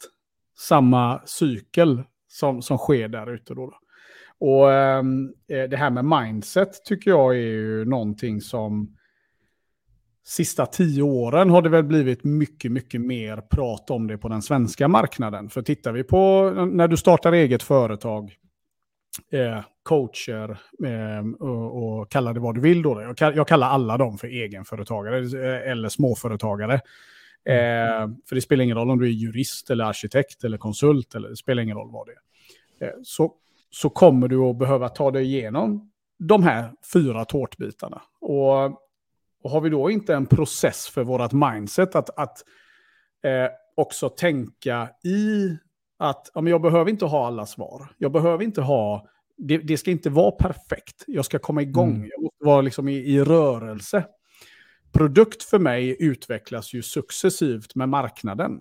[0.58, 3.66] Samma cykel som, som sker där ute då.
[3.66, 3.76] då.
[4.38, 8.96] Och ehm, eh, det här med mindset tycker jag är ju någonting som
[10.26, 14.42] sista tio åren har det väl blivit mycket, mycket mer prat om det på den
[14.42, 15.48] svenska marknaden.
[15.48, 18.37] För tittar vi på när du startar eget företag,
[19.33, 20.50] eh, coacher
[20.85, 23.14] eh, och, och kalla det vad du vill då.
[23.18, 26.74] Jag, jag kallar alla dem för egenföretagare eh, eller småföretagare.
[27.44, 31.28] Eh, för det spelar ingen roll om du är jurist eller arkitekt eller konsult, eller
[31.28, 32.88] det spelar ingen roll vad det är.
[32.88, 33.35] Eh, så
[33.70, 38.02] så kommer du att behöva ta dig igenom de här fyra tårtbitarna.
[38.20, 38.80] Och,
[39.42, 42.44] och har vi då inte en process för vårt mindset att, att
[43.24, 45.57] eh, också tänka i
[45.98, 47.92] att ja, men jag behöver inte ha alla svar.
[47.98, 51.05] Jag behöver inte ha, det, det ska inte vara perfekt.
[51.07, 52.09] Jag ska komma igång, mm.
[52.11, 54.05] jag måste vara liksom i, i rörelse.
[54.92, 58.61] Produkt för mig utvecklas ju successivt med marknaden.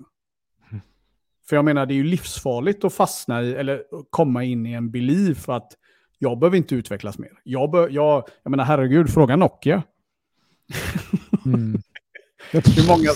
[1.49, 4.91] För jag menar, det är ju livsfarligt att fastna i, eller komma in i en
[4.91, 5.71] belief att
[6.17, 7.31] jag behöver inte utvecklas mer.
[7.43, 9.83] Jag, bör, jag, jag menar, herregud, fråga Nokia.
[11.45, 11.81] Mm.
[12.51, 13.09] hur många...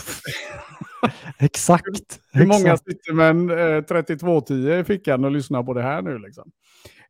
[1.40, 2.20] Exakt.
[2.32, 6.18] Hur många sitter med en eh, 3210 i fickan och lyssnar på det här nu
[6.18, 6.52] liksom?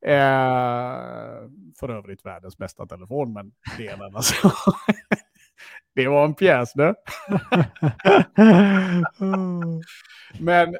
[0.06, 4.23] Eh, för övrigt världens bästa telefon, men det är en annan
[5.95, 6.95] Det var en pjäs det.
[10.39, 10.77] men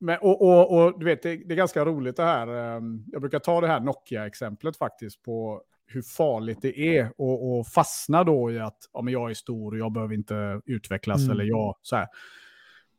[0.00, 2.46] men, och, och, och, du vet, det, det, är ganska roligt det här.
[2.46, 5.62] Ehm, jag brukar ta det här Nokia-exemplet faktiskt på
[5.94, 9.78] hur farligt det är att fastna då i att ja, men jag är stor och
[9.78, 11.20] jag behöver inte utvecklas.
[11.20, 11.30] Mm.
[11.30, 12.06] Eller jag, så här.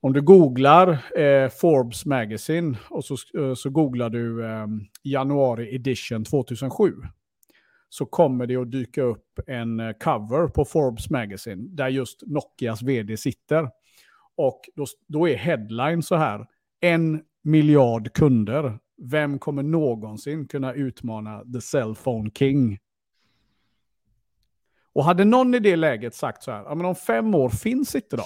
[0.01, 4.67] om du googlar eh, Forbes Magazine och så, eh, så googlar du eh,
[5.03, 6.93] januari edition 2007
[7.89, 12.81] så kommer det att dyka upp en eh, cover på Forbes Magazine där just Nokias
[12.81, 13.69] vd sitter.
[14.37, 16.45] Och då, då är headline så här,
[16.79, 18.79] en miljard kunder.
[18.97, 22.79] Vem kommer någonsin kunna utmana the cell phone king?
[24.95, 27.95] Och hade någon i det läget sagt så här, ja men om fem år finns
[27.95, 28.23] inte de.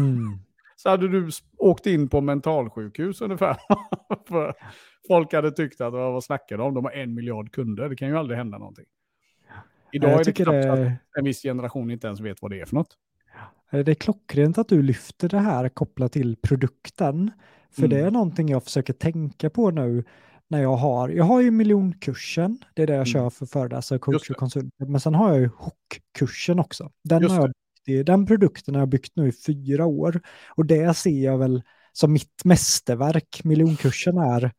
[0.00, 0.38] Mm.
[0.76, 3.56] så hade du åkt in på mentalsjukhus ungefär.
[4.28, 4.54] För
[5.08, 6.74] folk hade tyckt att vad snackar de om?
[6.74, 8.84] De har en miljard kunder, det kan ju aldrig hända någonting.
[9.92, 10.72] Idag är det knappt det...
[10.72, 12.98] att en viss generation inte ens vet vad det är för något.
[13.70, 17.30] Det är klockrent att du lyfter det här kopplat till produkten.
[17.70, 17.90] För mm.
[17.90, 20.04] det är någonting jag försöker tänka på nu
[20.54, 23.06] när jag har, jag har ju miljonkursen, det är det jag mm.
[23.06, 26.90] kör för föreläsare, coach och konsulter, men sen har jag ju hook-kursen också.
[27.04, 27.52] Den, har
[27.84, 31.62] jag, den produkten har jag byggt nu i fyra år och det ser jag väl
[31.92, 33.40] som mitt mästerverk.
[33.44, 34.52] Miljonkursen är,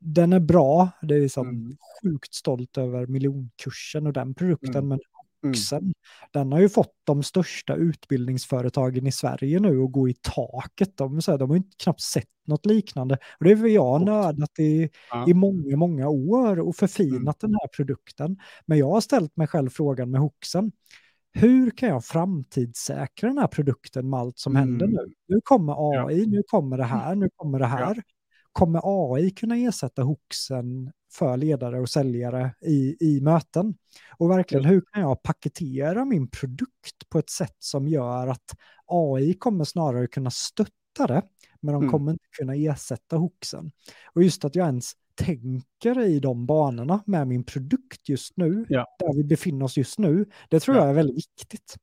[0.00, 1.76] den är bra, det är liksom mm.
[2.02, 4.88] sjukt stolt över miljonkursen och den produkten, mm.
[4.88, 4.98] men
[5.42, 5.78] vuxen.
[5.78, 5.92] Mm.
[6.32, 10.96] Den har ju fått de största utbildningsföretagen i Sverige nu att gå i taket.
[10.96, 13.18] De, så här, de har inte knappt sett något liknande.
[13.38, 15.24] Och det är för jag nördat i, ja.
[15.28, 17.52] i många, många år och förfinat mm.
[17.52, 18.36] den här produkten.
[18.66, 20.72] Men jag har ställt mig själv frågan med Hoxen.
[21.32, 24.68] Hur kan jag framtidssäkra den här produkten med allt som mm.
[24.68, 25.14] händer nu?
[25.28, 26.26] Nu kommer AI, ja.
[26.28, 27.94] nu kommer det här, nu kommer det här.
[27.96, 28.02] Ja.
[28.58, 33.74] Kommer AI kunna ersätta Hoxen för ledare och säljare i, i möten.
[34.18, 38.54] Och verkligen, hur kan jag paketera min produkt på ett sätt som gör att
[38.86, 41.22] AI kommer snarare kunna stötta det,
[41.60, 41.90] men de mm.
[41.90, 43.70] kommer inte kunna ersätta hoxen.
[44.14, 48.86] Och just att jag ens tänker i de banorna med min produkt just nu, ja.
[48.98, 50.82] där vi befinner oss just nu, det tror ja.
[50.82, 51.76] jag är väldigt viktigt.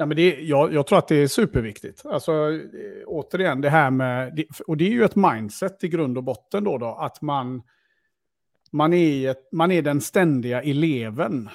[0.00, 2.06] Ja, men det, jag, jag tror att det är superviktigt.
[2.06, 2.58] Alltså, eh,
[3.06, 6.78] återigen, det här med, och det är ju ett mindset i grund och botten då,
[6.78, 7.62] då att man,
[8.70, 11.48] man är, ett, man är den ständiga eleven.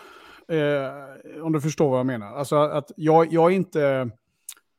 [0.48, 2.28] Eh, om du förstår vad jag menar.
[2.28, 4.10] Alltså att jag, jag är inte...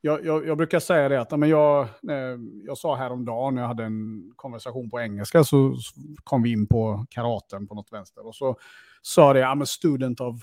[0.00, 3.68] Jag, jag, jag, brukar säga det att men jag, eh, jag sa häromdagen när jag
[3.68, 8.26] hade en konversation på engelska så, så kom vi in på karaten på något vänster.
[8.26, 8.56] Och så
[9.02, 10.36] sa det, I'm a student of,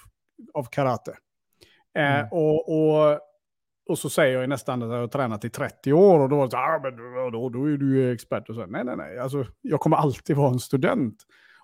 [0.54, 1.14] of karate.
[1.96, 2.28] Eh, mm.
[2.32, 3.20] och, och,
[3.90, 6.46] och så säger jag nästan att jag har tränat i 30 år och då var
[6.46, 8.50] det så ah, men då, då är du expert.
[8.50, 11.16] Och så, nej, nej, nej, alltså, jag kommer alltid vara en student.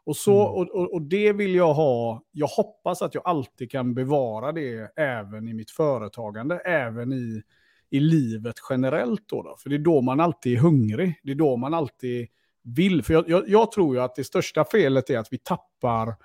[0.06, 0.54] Och, så, mm.
[0.54, 2.24] och, och, och, det vill jag ha.
[2.32, 7.42] Jag hoppas att jag alltid kan bevara det även i mitt företagande, även i,
[7.90, 9.24] i livet generellt.
[9.26, 11.20] Då, då För det är då man alltid är hungrig.
[11.24, 12.28] Det är då man alltid
[12.64, 13.04] vill.
[13.04, 16.16] För jag, jag, jag tror ju att det största felet är att vi tappar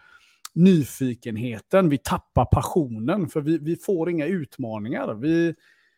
[0.55, 5.14] nyfikenheten, vi tappar passionen, för vi, vi får inga utmaningar.
[5.14, 5.55] Vi,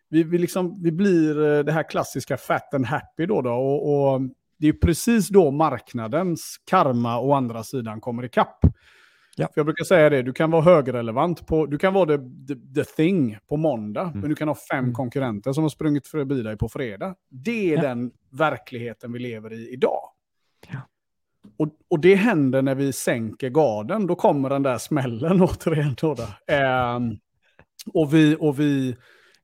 [0.08, 4.14] vi, vi, liksom, vi blir eh, det här klassiska fat and happy då, då och,
[4.14, 4.20] och
[4.58, 8.58] det är precis då marknadens karma å andra sidan kommer ikapp.
[9.36, 9.46] Ja.
[9.46, 12.74] För jag brukar säga det, du kan vara högrelevant på, du kan vara the, the,
[12.74, 14.20] the thing på måndag, mm.
[14.20, 14.94] men du kan ha fem mm.
[14.94, 17.14] konkurrenter som har sprungit förbi dig på fredag.
[17.28, 17.82] Det är ja.
[17.82, 20.00] den verkligheten vi lever i idag.
[20.68, 20.78] Ja.
[21.58, 25.94] Och, och det händer när vi sänker garden, då kommer den där smällen återigen.
[26.00, 26.16] Då.
[26.54, 26.98] Eh,
[27.94, 28.96] och vi, och vi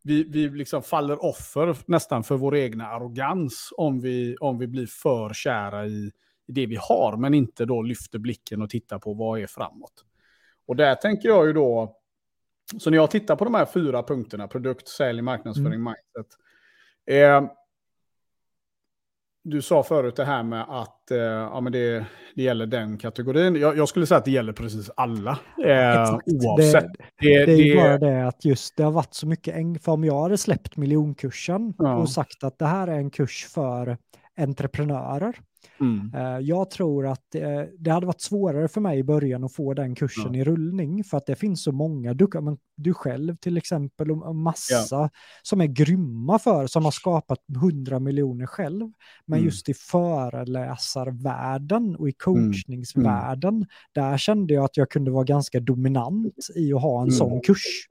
[0.05, 4.87] vi, vi liksom faller offer nästan för vår egna arrogans om vi, om vi blir
[4.87, 6.11] för kära i,
[6.49, 10.05] i det vi har, men inte då lyfter blicken och tittar på vad är framåt.
[10.67, 11.97] Och där tänker jag ju då,
[12.79, 15.85] så när jag tittar på de här fyra punkterna, produkt, sälj, marknadsföring, mm.
[15.85, 16.37] mindset,
[17.07, 17.53] eh,
[19.45, 23.57] du sa förut det här med att eh, ja, men det, det gäller den kategorin.
[23.57, 25.39] Jag, jag, skulle säga att det gäller precis alla.
[25.65, 26.85] Eh, oavsett.
[27.21, 29.93] Det, det, det är ju bara det att just det har varit så mycket, för
[29.93, 31.97] om jag hade släppt miljonkursen ja.
[31.97, 33.99] och sagt att det här är en kurs för
[34.37, 35.37] entreprenörer,
[35.81, 36.11] Mm.
[36.15, 39.75] Eh, jag tror att eh, det hade varit svårare för mig i början att få
[39.75, 40.41] den kursen ja.
[40.41, 42.29] i rullning för att det finns så många, du,
[42.77, 45.11] du själv till exempel och massa ja.
[45.43, 48.93] som är grymma för, som har skapat hundra miljoner själv.
[49.27, 49.47] Men mm.
[49.47, 52.19] just i föreläsarvärlden och i mm.
[52.19, 53.67] coachningsvärlden, mm.
[53.93, 57.17] där kände jag att jag kunde vara ganska dominant i att ha en mm.
[57.17, 57.87] sån kurs.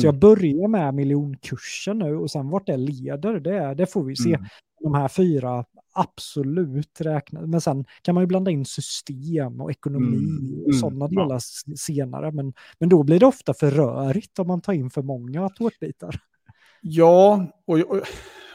[0.00, 4.16] Så jag börjar med miljonkursen nu och sen vart det leder, det, det får vi
[4.16, 4.34] se.
[4.34, 4.46] Mm.
[4.82, 7.46] De här fyra absolut räkna.
[7.46, 10.60] Men sen kan man ju blanda in system och ekonomi mm.
[10.60, 10.80] och mm.
[10.80, 11.16] sådana mm.
[11.16, 11.76] delar ja.
[11.76, 12.32] senare.
[12.32, 16.20] Men, men då blir det ofta för rörigt om man tar in för många tårtbitar.
[16.80, 17.78] Ja, och,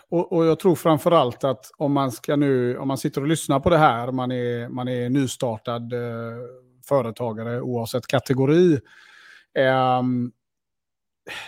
[0.09, 3.27] och, och jag tror framför allt att om man ska nu, om man sitter och
[3.27, 5.99] lyssnar på det här, man är, man är nystartad eh,
[6.87, 8.79] företagare oavsett kategori.
[9.57, 10.01] Eh,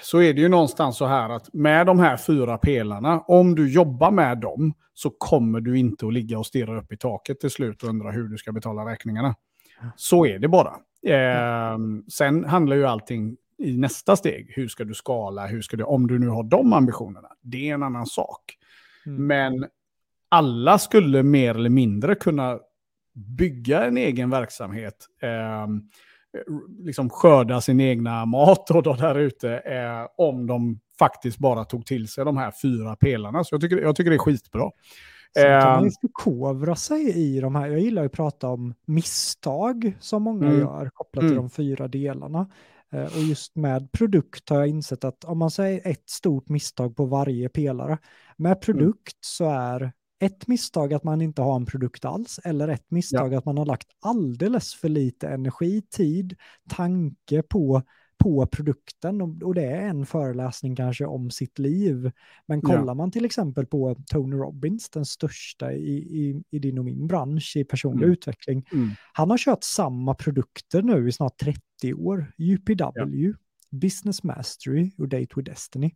[0.02, 3.72] så är det ju någonstans så här att med de här fyra pelarna, om du
[3.72, 7.50] jobbar med dem så kommer du inte att ligga och stirra upp i taket till
[7.50, 9.36] slut och undra hur du ska betala räkningarna.
[9.96, 10.74] Så är det bara.
[11.08, 11.78] Eh,
[12.12, 14.52] sen handlar ju allting i nästa steg.
[14.56, 15.48] Hur ska du skala?
[15.48, 17.30] Hur ska du, om du nu har de ambitionerna.
[17.42, 18.58] Det är en annan sak.
[19.06, 19.28] Mm.
[19.28, 19.66] Men
[20.30, 22.60] alla skulle mer eller mindre kunna
[23.14, 25.06] bygga en egen verksamhet.
[25.22, 25.68] Eh,
[26.80, 31.86] liksom skörda sin egna mat och då där ute eh, om de faktiskt bara tog
[31.86, 33.44] till sig de här fyra pelarna.
[33.44, 34.72] Så jag tycker, jag tycker det är skitbra.
[35.34, 35.94] Så kan man ju ehm.
[36.02, 37.68] förkovra sig i de här.
[37.68, 40.60] Jag gillar att prata om misstag som många mm.
[40.60, 41.44] gör kopplat till mm.
[41.44, 42.50] de fyra delarna.
[42.92, 46.96] Eh, och just med produkt har jag insett att om man säger ett stort misstag
[46.96, 47.98] på varje pelare,
[48.38, 48.60] med mm.
[48.60, 49.20] produkt mm.
[49.22, 53.38] så är ett misstag att man inte har en produkt alls eller ett misstag ja.
[53.38, 56.36] att man har lagt alldeles för lite energi, tid,
[56.70, 57.84] tanke på
[58.20, 62.12] på produkten och, det är en föreläsning kanske om sitt liv.
[62.48, 62.94] Men kollar ja.
[62.94, 67.54] man till exempel på Tony Robbins, den största i, i, i din och min bransch
[67.56, 68.12] i personlig mm.
[68.12, 68.66] utveckling.
[68.72, 68.90] Mm.
[69.14, 72.34] Han har kört samma produkter nu i snart 30 år.
[72.38, 73.34] UPW, ja.
[73.72, 75.92] Business Mastery och Date with Destiny.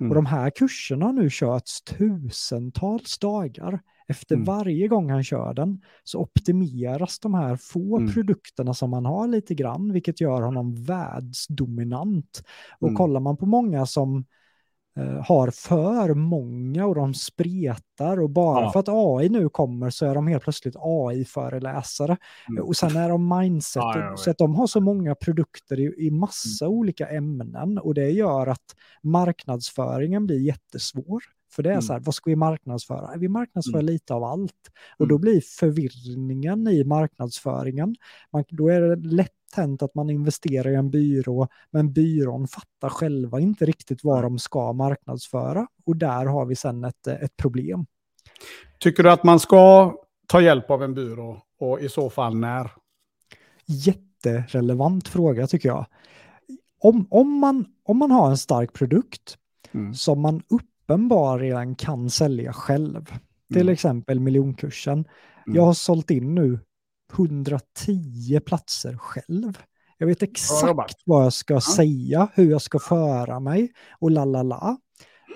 [0.00, 0.10] Mm.
[0.10, 3.80] Och de här kurserna har nu körts tusentals dagar.
[4.08, 4.44] Efter mm.
[4.44, 8.12] varje gång han kör den så optimeras de här få mm.
[8.12, 12.42] produkterna som han har lite grann, vilket gör honom världsdominant.
[12.78, 12.96] Och mm.
[12.96, 14.24] kollar man på många som
[15.02, 18.72] har för många och de spretar och bara ja.
[18.72, 22.16] för att AI nu kommer så är de helt plötsligt AI-föreläsare.
[22.48, 22.64] Mm.
[22.64, 26.10] Och sen är de mindset, ja, så att de har så många produkter i, i
[26.10, 26.78] massa mm.
[26.78, 31.22] olika ämnen och det gör att marknadsföringen blir jättesvår.
[31.54, 31.82] För det är mm.
[31.82, 33.10] så här, vad ska vi marknadsföra?
[33.16, 33.86] Vi marknadsför mm.
[33.86, 34.70] lite av allt.
[34.98, 35.20] Och då mm.
[35.20, 37.96] blir förvirringen i marknadsföringen,
[38.32, 42.88] man, då är det lätt hänt att man investerar i en byrå, men byrån fattar
[42.88, 45.66] själva inte riktigt vad de ska marknadsföra.
[45.86, 47.86] Och där har vi sen ett, ett problem.
[48.78, 49.94] Tycker du att man ska
[50.26, 52.70] ta hjälp av en byrå och i så fall när?
[53.66, 55.86] Jätterelevant fråga tycker jag.
[56.78, 59.38] Om, om, man, om man har en stark produkt
[59.72, 59.94] mm.
[59.94, 63.04] som man upp uppenbarligen kan sälja själv.
[63.52, 63.72] Till mm.
[63.72, 64.98] exempel miljonkursen.
[65.46, 65.56] Mm.
[65.56, 66.58] Jag har sålt in nu
[67.12, 69.58] 110 platser själv.
[69.98, 71.60] Jag vet exakt vad jag ska ja.
[71.60, 74.76] säga, hur jag ska föra mig och la la la.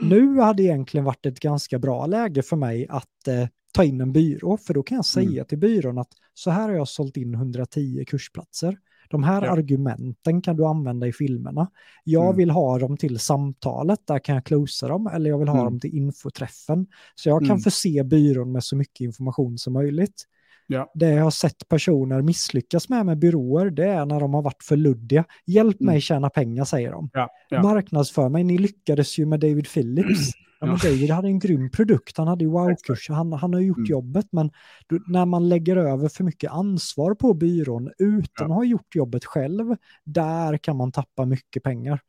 [0.00, 4.12] Nu hade egentligen varit ett ganska bra läge för mig att eh, ta in en
[4.12, 5.44] byrå, för då kan jag säga mm.
[5.44, 8.78] till byrån att så här har jag sålt in 110 kursplatser.
[9.10, 9.50] De här ja.
[9.50, 11.70] argumenten kan du använda i filmerna.
[12.04, 12.36] Jag mm.
[12.36, 15.64] vill ha dem till samtalet, där kan jag closea dem, eller jag vill ha mm.
[15.64, 16.86] dem till infoträffen.
[17.14, 17.60] Så jag kan mm.
[17.60, 20.24] förse byrån med så mycket information som möjligt.
[20.66, 20.90] Ja.
[20.94, 24.62] Det jag har sett personer misslyckas med med byråer, det är när de har varit
[24.62, 25.24] för luddiga.
[25.46, 26.00] Hjälp mig mm.
[26.00, 27.10] tjäna pengar, säger de.
[27.12, 27.28] Ja.
[27.48, 27.62] Ja.
[27.62, 30.32] Marknadsför mig, ni lyckades ju med David Phillips.
[30.60, 33.76] Ja, men David hade en grym produkt, han hade ju wow-kurser, han, han har gjort
[33.76, 33.90] mm.
[33.90, 34.50] jobbet, men
[34.86, 38.44] du, när man lägger över för mycket ansvar på byrån utan ja.
[38.44, 42.00] att ha gjort jobbet själv, där kan man tappa mycket pengar.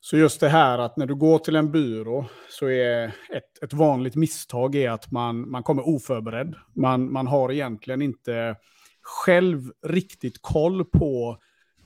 [0.00, 3.72] Så just det här att när du går till en byrå så är ett, ett
[3.72, 6.54] vanligt misstag är att man, man kommer oförberedd.
[6.74, 8.56] Man, man har egentligen inte
[9.02, 11.38] själv riktigt koll på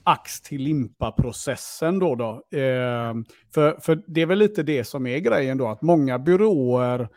[0.03, 2.15] ax till limpa-processen då.
[2.15, 2.57] då.
[2.57, 3.13] Eh,
[3.53, 7.09] för, för det är väl lite det som är grejen då, att många byråer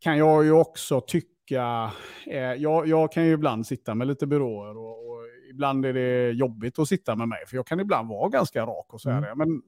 [0.00, 1.92] kan jag ju också tycka,
[2.26, 6.30] eh, jag, jag kan ju ibland sitta med lite byråer och, och, ibland är det
[6.30, 9.28] jobbigt att sitta med mig, för jag kan ibland vara ganska rak och säga mm.
[9.28, 9.34] det.
[9.34, 9.62] Men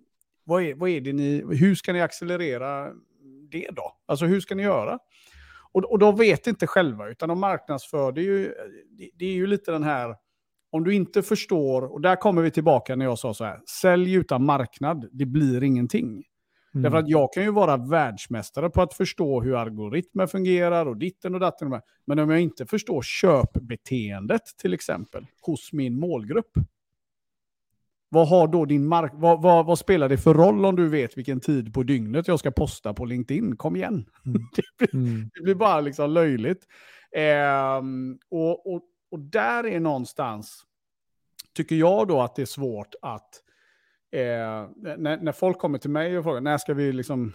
[0.45, 2.93] vad är, vad är det ni, hur ska ni accelerera
[3.51, 3.93] det då?
[4.07, 4.99] Alltså hur ska ni göra?
[5.73, 8.55] Och, och de vet inte själva, utan de marknadsför, det är ju,
[8.91, 10.15] det, det är ju lite den här,
[10.71, 14.15] om du inte förstår, och där kommer vi tillbaka när jag sa så här, sälj
[14.15, 16.25] utan marknad, det blir ingenting.
[16.75, 16.83] Mm.
[16.83, 21.35] Därför att jag kan ju vara världsmästare på att förstå hur algoritmer fungerar och ditten
[21.35, 21.81] och datten.
[22.05, 26.53] Men om jag inte förstår köpbeteendet till exempel hos min målgrupp.
[28.11, 31.19] Vad har då din mark vad, vad, vad, spelar det för roll om du vet
[31.19, 33.57] vilken tid på dygnet jag ska posta på LinkedIn?
[33.57, 34.07] Kom igen.
[34.27, 34.43] Mm.
[34.57, 35.31] det, blir, mm.
[35.35, 36.67] det, blir, bara liksom löjligt.
[37.13, 37.83] Eh,
[38.31, 40.65] och, och, och där är någonstans,
[41.55, 43.43] tycker jag då att det är svårt att,
[44.11, 47.33] eh, när, när folk kommer till mig och frågar när ska vi liksom,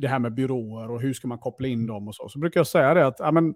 [0.00, 2.60] det här med byråer och hur ska man koppla in dem och så, så brukar
[2.60, 3.54] jag säga det att, ja, men,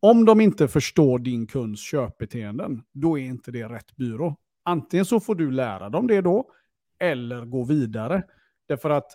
[0.00, 4.36] om de inte förstår din kunds köpbeteenden, då är inte det rätt byrå.
[4.62, 6.50] Antingen så får du lära dem det då,
[6.98, 8.22] eller gå vidare.
[8.66, 9.12] Därför att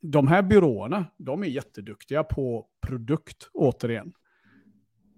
[0.00, 4.12] de här byråerna, de är jätteduktiga på produkt, återigen.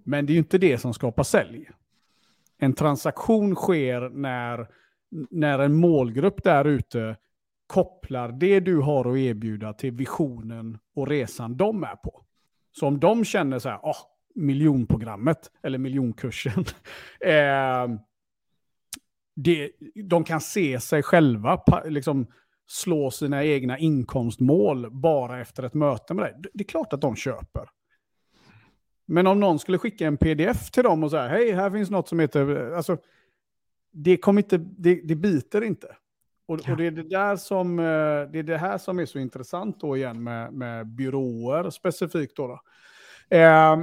[0.05, 1.71] Men det är ju inte det som skapar sälj.
[2.59, 4.69] En transaktion sker när,
[5.31, 7.17] när en målgrupp där ute
[7.67, 12.25] kopplar det du har att erbjuda till visionen och resan de är på.
[12.73, 13.97] Så om de känner så här, oh,
[14.35, 16.65] miljonprogrammet eller miljonkursen,
[17.21, 18.01] eh,
[19.37, 19.71] det,
[20.05, 22.27] de kan se sig själva liksom,
[22.67, 26.35] slå sina egna inkomstmål bara efter ett möte med dig.
[26.53, 27.69] Det är klart att de köper.
[29.11, 32.09] Men om någon skulle skicka en pdf till dem och säga, hej, här finns något
[32.09, 32.73] som heter...
[32.73, 32.99] Alltså,
[33.93, 35.97] det, kommer inte, det, det biter inte.
[36.47, 36.73] Och, ja.
[36.73, 37.85] och, det, är det, där som, eh,
[38.33, 42.37] det är det här som är så intressant då igen med, med byråer specifikt.
[42.37, 42.61] Då, då.
[43.37, 43.77] Eh,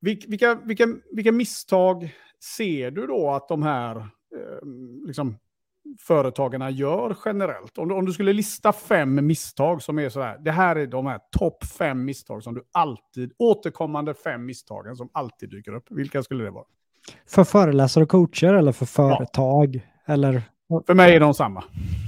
[0.00, 2.14] vilka, vilka, vilka misstag
[2.56, 4.66] ser du då att de här eh,
[5.06, 5.36] liksom,
[6.00, 7.78] företagarna gör generellt?
[7.78, 10.86] Om du, om du skulle lista fem misstag som är så här, det här är
[10.86, 15.86] de här topp fem misstag som du alltid, återkommande fem misstagen som alltid dyker upp.
[15.90, 16.64] Vilka skulle det vara?
[17.26, 19.76] För föreläsare och coacher eller för företag?
[20.06, 20.12] Ja.
[20.14, 20.42] Eller
[20.86, 21.64] för mig är de samma.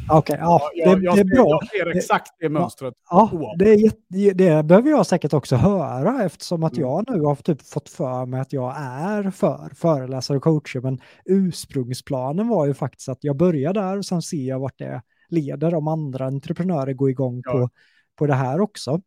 [0.09, 1.61] Okej, okay, ja, det, jag, jag, det, är bra.
[1.63, 2.95] Jag ser exakt det mönstret.
[3.11, 3.93] Ja, det,
[4.35, 6.89] det, behöver jag säkert också höra eftersom att mm.
[6.89, 10.81] jag nu har typ fått för mig att jag är för föreläsare och coacher.
[10.81, 15.03] Men ursprungsplanen var ju faktiskt att jag börjar där och sen ser jag vart det
[15.29, 17.53] leder om andra entreprenörer går igång ja.
[17.53, 17.71] på,
[18.19, 19.01] på det här också.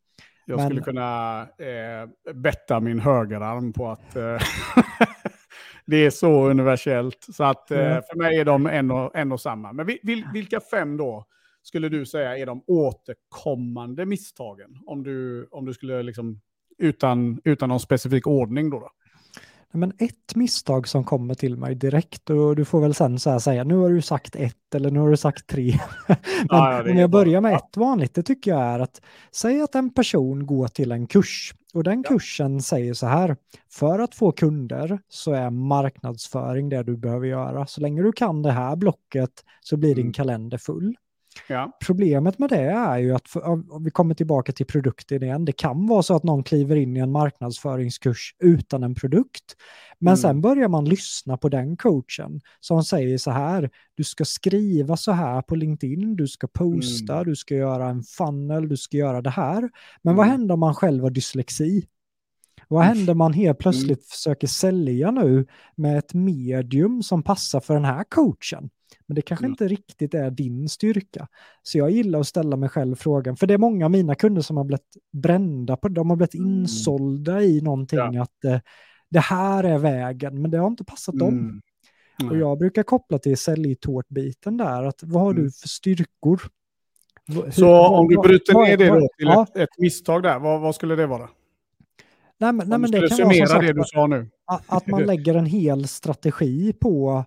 [0.46, 0.66] Jag men...
[0.66, 4.24] skulle kunna eh, betta min högerarm på att eh,
[5.90, 7.28] det är så universellt.
[7.34, 8.02] Så att mm.
[8.10, 9.74] för mig är de en och, en och samma.
[9.74, 11.26] Men vil, vilka fem då
[11.62, 14.70] skulle du säga är de återkommande misstagen?
[14.86, 16.42] Om du, om du skulle liksom,
[16.78, 18.80] utan, utan någon specifik ordning då?
[18.80, 18.90] då?
[19.74, 23.64] Men ett misstag som kommer till mig direkt och du får väl sen så säga
[23.64, 25.80] nu har du sagt ett eller nu har du sagt tre.
[26.08, 26.18] men
[26.50, 29.02] ja, ja, om jag börjar med ett vanligt, det tycker jag är att
[29.32, 33.36] säg att en person går till en kurs och den kursen säger så här,
[33.72, 37.68] för att få kunder så är marknadsföring det du behöver göra.
[37.68, 40.14] Så länge du kan det här blocket så blir din mm.
[40.14, 40.96] kalender full.
[41.48, 41.78] Ja.
[41.86, 43.36] Problemet med det är ju att,
[43.70, 46.98] om vi kommer tillbaka till produkten igen, det kan vara så att någon kliver in
[46.98, 49.56] i en marknadsföringskurs utan en produkt.
[50.00, 50.18] Men mm.
[50.18, 55.12] sen börjar man lyssna på den coachen som säger så här, du ska skriva så
[55.12, 57.26] här på LinkedIn, du ska posta, mm.
[57.26, 59.62] du ska göra en funnel, du ska göra det här.
[60.02, 60.16] Men mm.
[60.16, 61.88] vad händer om man själv har dyslexi?
[62.68, 63.56] Vad händer om man helt mm.
[63.56, 68.70] plötsligt försöker sälja nu med ett medium som passar för den här coachen?
[69.08, 69.52] Men det kanske mm.
[69.52, 71.28] inte riktigt är din styrka.
[71.64, 74.42] Så jag gillar att ställa mig själv frågan, för det är många av mina kunder
[74.42, 76.48] som har blivit brända på de har blivit mm.
[76.48, 78.24] insålda i någonting ja.
[78.24, 78.60] att eh,
[79.10, 81.26] det här är vägen, men det har inte passat mm.
[81.26, 81.62] dem.
[82.30, 85.52] Och jag brukar koppla till säljtårtbiten där, att vad har du mm.
[85.52, 86.42] för styrkor?
[87.28, 89.44] Hur, så vad, om du bryter vad, ner det då till ja.
[89.44, 91.30] ett, ett, misstag där, vad, vad skulle det vara?
[92.38, 94.30] Nej, men, nej, men det kan vara som sagt, det du sa nu.
[94.46, 97.26] Att, att man lägger en hel strategi på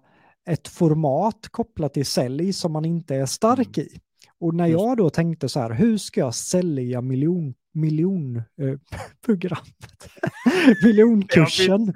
[0.51, 3.89] ett format kopplat till sälj som man inte är stark mm.
[3.89, 4.01] i.
[4.39, 10.09] Och när jag då tänkte så här, hur ska jag sälja miljon, miljonprogrammet,
[10.57, 11.93] eh, miljonkursen,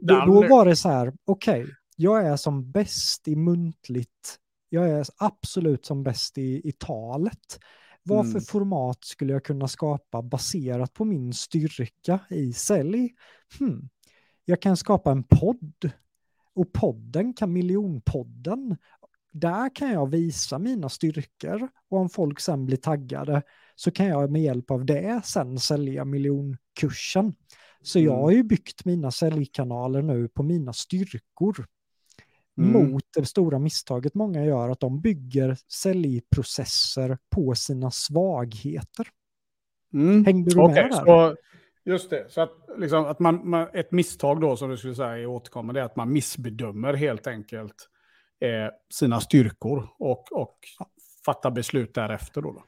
[0.00, 4.38] då, då, var det så här, okej, okay, jag är som bäst i muntligt,
[4.68, 7.58] jag är absolut som bäst i, i talet.
[8.02, 8.42] Vad för mm.
[8.42, 13.10] format skulle jag kunna skapa baserat på min styrka i sälj?
[13.58, 13.88] Hmm.
[14.44, 15.90] Jag kan skapa en podd
[16.54, 18.76] och podden, Kameleonpodden,
[19.32, 23.42] där kan jag visa mina styrkor och om folk sen blir taggade
[23.74, 27.34] så kan jag med hjälp av det sen sälja miljonkursen.
[27.82, 28.22] Så jag mm.
[28.22, 31.66] har ju byggt mina säljkanaler nu på mina styrkor.
[32.58, 32.90] Mm.
[32.90, 39.06] Mot det stora misstaget många gör, att de bygger säljprocesser på sina svagheter.
[39.94, 40.24] Mm.
[40.24, 41.04] Hängde du okay, med där?
[41.04, 41.36] Så
[41.84, 45.18] Just det, så att, liksom, att man, man, ett misstag då som du skulle säga
[45.18, 47.88] är återkommande är att man missbedömer helt enkelt
[48.40, 50.58] eh, sina styrkor och, och
[51.24, 52.42] fattar beslut därefter.
[52.42, 52.64] Då, då.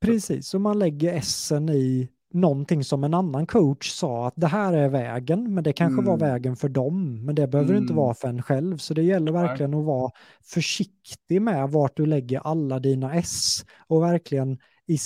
[0.00, 4.72] Precis, så man lägger essen i någonting som en annan coach sa att det här
[4.72, 6.04] är vägen, men det kanske mm.
[6.04, 7.82] var vägen för dem, men det behöver mm.
[7.82, 8.76] inte vara för en själv.
[8.76, 10.10] Så det gäller verkligen att vara
[10.42, 14.98] försiktig med vart du lägger alla dina S och verkligen i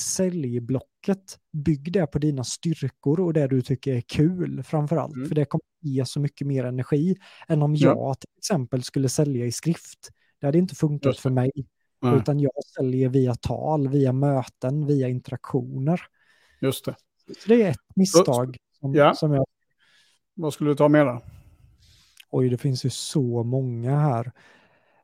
[1.06, 5.14] säljblocket, bygg det på dina styrkor och det du tycker är kul framför allt.
[5.14, 5.28] Mm.
[5.28, 7.16] För det kommer ge så mycket mer energi
[7.48, 8.14] än om jag ja.
[8.14, 10.10] till exempel skulle sälja i skrift.
[10.40, 11.50] Det hade inte funkat för mig.
[12.04, 12.18] Mm.
[12.18, 16.00] Utan jag säljer via tal, via möten, via interaktioner.
[16.60, 16.94] Just det.
[17.26, 19.14] Så det är ett misstag som, ja.
[19.14, 19.46] som jag...
[20.34, 21.20] Vad skulle du ta med då?
[22.30, 24.32] Oj, det finns ju så många här.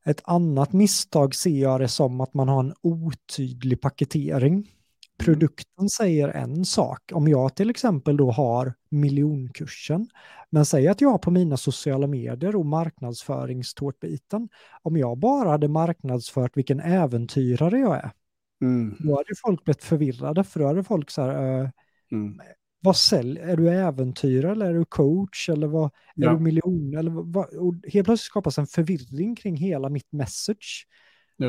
[0.04, 4.77] Ett annat misstag ser jag det som att man har en otydlig paketering.
[5.18, 7.10] Produkten säger en sak.
[7.12, 10.08] Om jag till exempel då har miljonkursen,
[10.50, 14.48] men säg att jag på mina sociala medier och marknadsföringstårtbiten,
[14.82, 18.12] om jag bara hade marknadsfört vilken äventyrare jag är,
[18.60, 18.96] Mm.
[18.98, 21.70] Då hade folk blivit förvirrade, för då hade folk så här, uh,
[22.12, 22.40] mm.
[22.80, 26.30] vad sälj, är du äventyrare eller är du coach eller vad, ja.
[26.30, 26.94] är du miljon?
[26.98, 30.86] Eller vad, och helt plötsligt skapas en förvirring kring hela mitt message.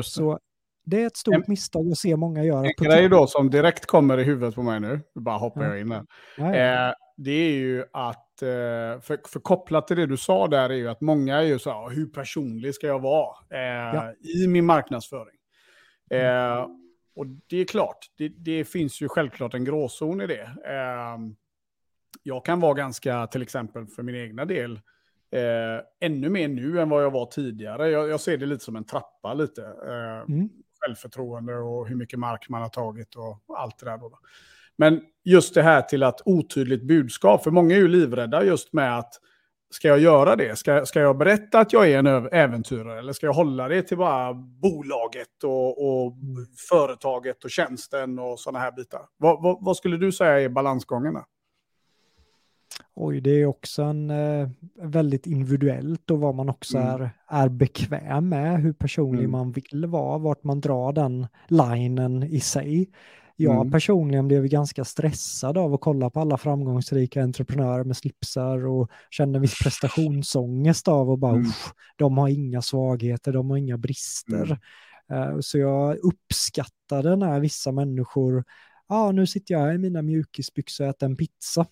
[0.02, 0.38] Så
[0.90, 2.66] det är ett stort en, misstag att se många göra.
[2.66, 5.68] En grej då som direkt kommer i huvudet på mig nu, bara hoppar ja.
[5.68, 6.06] jag in här.
[6.36, 6.88] Ja, ja.
[6.88, 8.48] Eh, det är ju att, eh,
[9.00, 11.70] för, för, kopplat till det du sa där är ju att många är ju så
[11.70, 14.10] här, hur personlig ska jag vara eh,
[14.42, 15.36] i min marknadsföring?
[16.10, 16.26] Mm.
[16.26, 16.66] Eh,
[17.16, 20.42] och det är klart, det, det, finns ju självklart en gråzon i det.
[20.42, 21.18] Eh,
[22.22, 24.80] jag kan vara ganska, till exempel för min egna del,
[25.32, 27.90] eh, ännu mer nu än vad jag var tidigare.
[27.90, 29.62] Jag, jag ser det lite som en trappa lite.
[29.62, 30.48] Eh, mm.
[30.80, 33.98] Självförtroende och hur mycket mark man har tagit och allt det där.
[33.98, 34.18] Då.
[34.76, 38.98] Men just det här till att otydligt budskap, för många är ju livrädda just med
[38.98, 39.14] att
[39.70, 40.58] ska jag göra det?
[40.58, 43.96] Ska, ska jag berätta att jag är en äventyrare eller ska jag hålla det till
[43.98, 46.16] bara bolaget och, och
[46.68, 49.02] företaget och tjänsten och sådana här bitar?
[49.16, 51.24] Vad, vad, vad, skulle du säga är balansgångarna?
[52.94, 54.48] Oj, det är också en eh,
[54.82, 56.88] väldigt individuellt och vad man också mm.
[56.88, 59.30] är, är bekväm med, hur personlig mm.
[59.30, 62.90] man vill vara, vart man drar den linen i sig.
[63.36, 63.70] Jag mm.
[63.70, 69.36] personligen blev ganska stressad av att kolla på alla framgångsrika entreprenörer med slipsar och kände
[69.36, 71.50] en viss prestationsångest av att bara, mm.
[71.96, 74.58] de har inga svagheter, de har inga brister.
[75.12, 78.44] Uh, så jag uppskattade när vissa människor,
[78.88, 81.66] ja ah, nu sitter jag i mina mjukisbyxor och äter en pizza.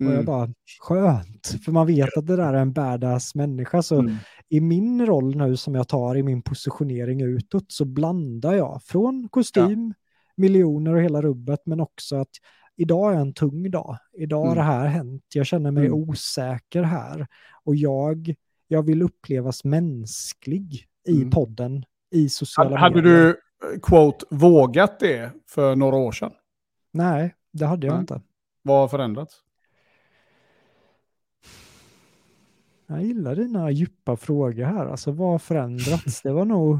[0.00, 0.12] Mm.
[0.12, 0.26] Och jag mm.
[0.26, 0.48] bara,
[0.80, 3.82] skönt, för man vet att det där är en badass människa.
[3.82, 4.16] Så mm.
[4.48, 9.28] i min roll nu som jag tar i min positionering utåt så blandar jag från
[9.30, 10.04] kostym, ja
[10.38, 12.30] miljoner och hela rubbet, men också att
[12.76, 13.98] idag är en tung dag.
[14.12, 14.56] Idag har mm.
[14.56, 15.22] det här hänt.
[15.34, 15.98] Jag känner mig mm.
[15.98, 17.26] osäker här.
[17.64, 18.34] Och jag,
[18.68, 21.30] jag vill upplevas mänsklig i mm.
[21.30, 23.16] podden, i sociala hade, medier.
[23.16, 26.32] Hade du, eh, quote, vågat det för några år sedan?
[26.92, 28.20] Nej, det hade jag inte.
[28.62, 29.34] Vad har förändrats?
[32.88, 34.86] Jag gillar dina djupa frågor här.
[34.86, 36.22] Alltså vad har förändrats?
[36.22, 36.78] Det var, nog,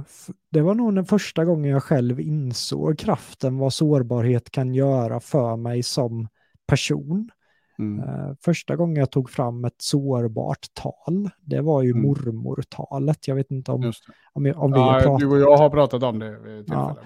[0.51, 5.57] det var nog den första gången jag själv insåg kraften vad sårbarhet kan göra för
[5.57, 6.29] mig som
[6.67, 7.31] person.
[7.79, 8.09] Mm.
[8.09, 12.03] Uh, första gången jag tog fram ett sårbart tal, det var ju mm.
[12.03, 13.29] mormortalet.
[13.29, 13.93] Jag vet inte om,
[14.33, 16.97] om, om vi ja, har pratat Du och jag har pratat om det Ja.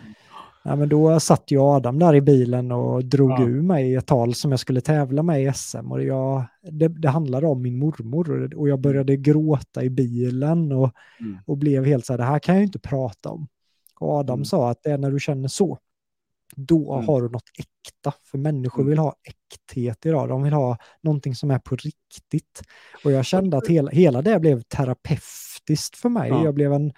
[0.65, 3.43] Ja, men då satt ju Adam där i bilen och drog ja.
[3.43, 5.93] ur mig ett tal som jag skulle tävla med i SM.
[5.93, 10.91] Och jag, det, det handlade om min mormor och jag började gråta i bilen och,
[11.21, 11.39] mm.
[11.47, 13.49] och blev helt så här, det här kan jag inte prata om.
[14.01, 14.45] Och Adam mm.
[14.45, 15.79] sa att det är när du känner så,
[16.57, 17.07] då mm.
[17.07, 18.13] har du något äkta.
[18.31, 18.91] För människor mm.
[18.91, 20.29] vill ha äkthet idag.
[20.29, 22.63] De vill ha någonting som är på riktigt.
[23.05, 26.29] Och jag kände att hela, hela det blev terapeutiskt för mig.
[26.29, 26.45] Ja.
[26.45, 26.93] Jag blev en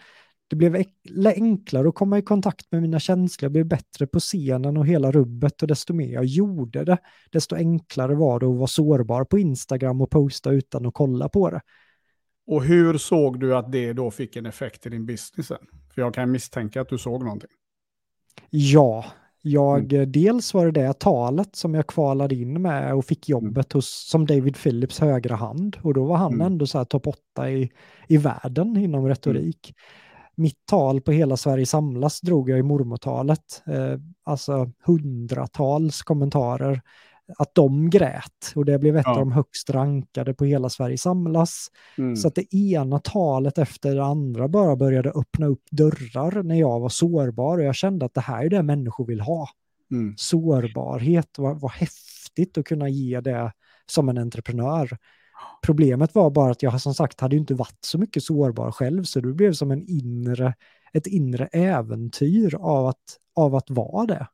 [0.49, 0.84] det blev
[1.24, 5.12] enklare att komma i kontakt med mina känslor, jag blev bättre på scenen och hela
[5.12, 6.99] rubbet och desto mer jag gjorde det,
[7.30, 11.51] desto enklare var det att vara sårbar på Instagram och posta utan att kolla på
[11.51, 11.61] det.
[12.47, 15.49] Och hur såg du att det då fick en effekt i din business?
[15.95, 17.51] För jag kan misstänka att du såg någonting.
[18.51, 19.05] Ja,
[19.42, 20.12] jag, mm.
[20.12, 23.45] dels var det det talet som jag kvalade in med och fick mm.
[23.45, 25.76] jobbet hos, som David Phillips högra hand.
[25.82, 26.47] Och då var han mm.
[26.47, 27.70] ändå så här topp åtta i,
[28.09, 29.74] i världen inom retorik.
[29.76, 30.03] Mm
[30.37, 33.62] mitt tal på Hela Sverige samlas drog jag i mormotalet.
[33.66, 36.80] Eh, alltså hundratals kommentarer.
[37.39, 39.12] Att de grät och det blev ett ja.
[39.12, 41.68] av de högst rankade på Hela Sverige samlas.
[41.99, 42.16] Mm.
[42.16, 46.80] Så att det ena talet efter det andra bara började öppna upp dörrar när jag
[46.80, 49.49] var sårbar och jag kände att det här är det människor vill ha.
[49.91, 50.14] Mm.
[50.16, 53.53] Sårbarhet, vad, vad häftigt att kunna ge det
[53.87, 54.99] som en entreprenör.
[55.62, 59.20] Problemet var bara att jag som sagt hade inte varit så mycket sårbar själv, så
[59.20, 60.55] det blev som en inre,
[60.92, 64.26] ett inre äventyr av att, av att vara det.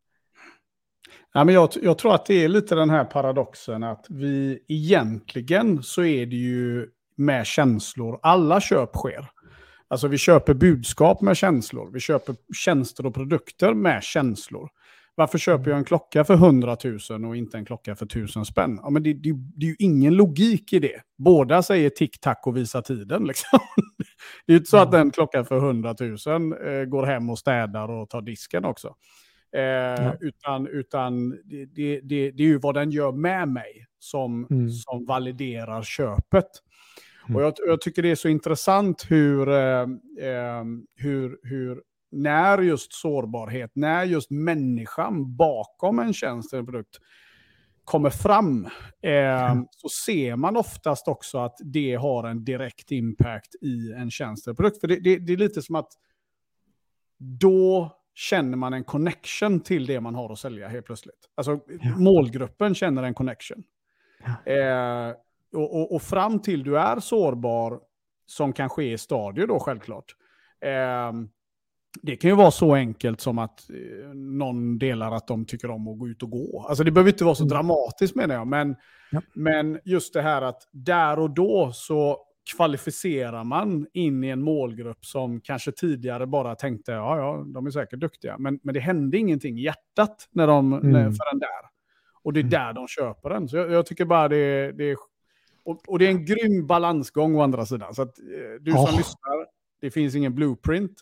[1.32, 5.82] Ja, men jag, jag tror att det är lite den här paradoxen att vi egentligen
[5.82, 9.30] så är det ju med känslor alla köp sker.
[9.88, 14.68] Alltså vi köper budskap med känslor, vi köper tjänster och produkter med känslor.
[15.20, 16.76] Varför köper jag en klocka för 100
[17.10, 18.80] 000 och inte en klocka för 1000 spänn?
[18.82, 21.00] Ja, men det, det, det är ju ingen logik i det.
[21.18, 23.24] Båda säger tick-tack och visa tiden.
[23.26, 23.58] Liksom.
[24.46, 27.38] Det är ju inte så att den klockan för 100 000 eh, går hem och
[27.38, 28.94] städar och tar disken också.
[29.56, 30.16] Eh, ja.
[30.20, 34.70] Utan, utan det, det, det, det, är ju vad den gör med mig som, mm.
[34.70, 36.48] som validerar köpet.
[37.28, 37.36] Mm.
[37.36, 39.80] Och jag, jag, tycker det är så intressant hur, eh,
[40.20, 40.64] eh
[40.96, 46.98] hur, hur när just sårbarhet, när just människan bakom en tjänst eller produkt
[47.84, 48.68] kommer fram,
[49.02, 49.66] eh, mm.
[49.70, 54.54] så ser man oftast också att det har en direkt impact i en tjänst eller
[54.54, 54.80] produkt.
[54.80, 55.92] För det, det, det är lite som att
[57.18, 61.28] då känner man en connection till det man har att sälja helt plötsligt.
[61.34, 61.96] Alltså Ja.
[61.96, 63.62] målgruppen känner en connection.
[64.24, 64.52] Ja.
[64.52, 65.14] Eh,
[65.52, 67.80] och, och, och fram till du är sårbar,
[68.26, 70.16] som kan ske i stadier då självklart.
[70.60, 71.12] Eh,
[72.02, 75.88] det kan ju vara så enkelt som att eh, någon delar att de tycker om
[75.88, 76.66] att gå ut och gå.
[76.68, 77.48] Alltså det behöver inte vara så Mm.
[77.50, 78.76] dramatiskt menar jag, men,
[79.10, 79.22] Ja.
[79.34, 82.18] men just det här att där och då så
[82.56, 87.70] kvalificerar man in i en målgrupp som kanske tidigare bara tänkte, ja ja, de är
[87.70, 90.90] säkert duktiga, men, men det hände ingenting i hjärtat när de, Mm.
[90.92, 91.70] när, för den där.
[92.22, 92.50] Och det är Mm.
[92.50, 93.48] där de köper den.
[93.48, 94.96] Så jag, jag tycker bara det, det är...
[95.64, 97.94] Och, och det är en grym balansgång å andra sidan.
[97.94, 98.24] Så att eh,
[98.60, 98.94] du som Ja.
[98.96, 99.46] lyssnar,
[99.80, 100.92] det finns ingen blueprint.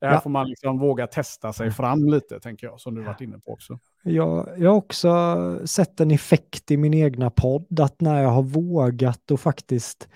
[0.00, 0.20] Det här Ja.
[0.20, 3.52] får man liksom våga testa sig fram lite, tänker jag, som du varit inne på
[3.52, 3.78] också.
[4.02, 8.42] Jag, jag har också sett en effekt i min egna podd, att när jag har
[8.42, 10.08] vågat och faktiskt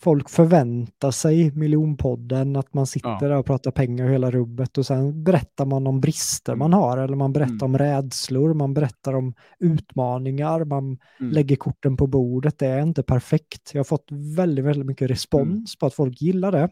[0.00, 3.18] folk förväntar sig miljonpodden, att man sitter Ja.
[3.20, 6.58] där och pratar pengar och hela rubbet och sen berättar man om brister Mm.
[6.58, 7.64] man har eller man berättar Mm.
[7.74, 10.84] om rädslor, man berättar om utmaningar, man
[11.20, 11.32] Mm.
[11.32, 12.58] lägger korten på bordet.
[12.58, 13.70] Det är inte perfekt.
[13.74, 16.64] Jag har fått väldigt, väldigt mycket respons på att folk gillar det.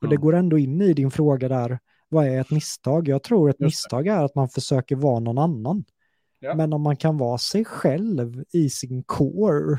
[0.00, 0.20] Och det Ja.
[0.20, 1.78] går ändå in i din fråga där,
[2.10, 3.08] vad är ett misstag?
[3.08, 5.84] Jag tror ett misstag är att man försöker vara någon annan.
[6.40, 6.54] Ja.
[6.54, 9.78] Men om man kan vara sig själv i sin core,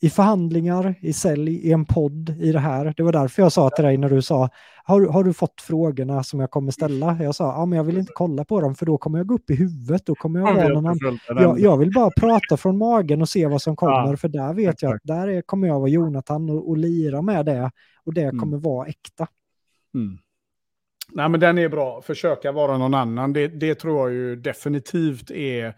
[0.00, 2.94] i förhandlingar, i sälj, i en podd, i det här.
[2.96, 4.48] Det var därför jag sa till dig när du sa,
[4.84, 7.18] har, har du fått frågorna som jag kommer ställa?
[7.22, 9.34] Jag sa, ja men jag vill inte kolla på dem för då kommer jag gå
[9.34, 11.18] upp i huvudet, då kommer jag vara någon annan.
[11.28, 14.54] Jag, jag vill bara prata från magen och se vad som kommer, Ja, för där
[14.54, 17.70] vet jag att där är, kommer jag vara Jonathan och, och lira med det.
[18.04, 18.38] Och det Mm.
[18.38, 19.26] kommer vara äkta.
[19.94, 20.18] Mm.
[21.16, 22.02] Nej, men den är bra.
[22.02, 23.32] Försöka vara någon annan.
[23.32, 25.74] Det, det tror jag ju definitivt är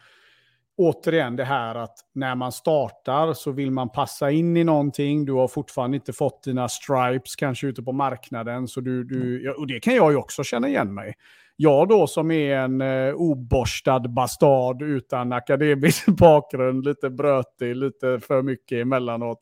[0.76, 5.24] återigen det här att när man startar så vill man passa in i någonting.
[5.24, 8.68] Du har fortfarande inte fått dina stripes kanske ute på marknaden.
[8.68, 11.14] Så du, du, ja, och det kan jag ju också känna igen mig.
[11.56, 18.42] Jag då som är en eh, oborstad bastard utan akademisk bakgrund, lite brötig, lite för
[18.42, 19.40] mycket emellanåt.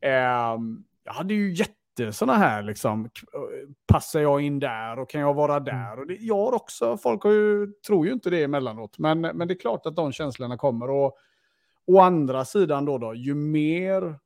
[0.00, 1.79] Ehm, jag hade ju jätte
[2.12, 3.38] sådana här liksom, k-
[3.86, 5.98] passar jag in där och kan jag vara där?
[6.00, 9.48] Och det, jag har också, folk har ju, tror ju inte det emellanåt, men, men
[9.48, 10.90] det är klart att de känslorna kommer.
[10.90, 11.16] Och
[11.86, 14.18] å andra sidan då, då ju mer,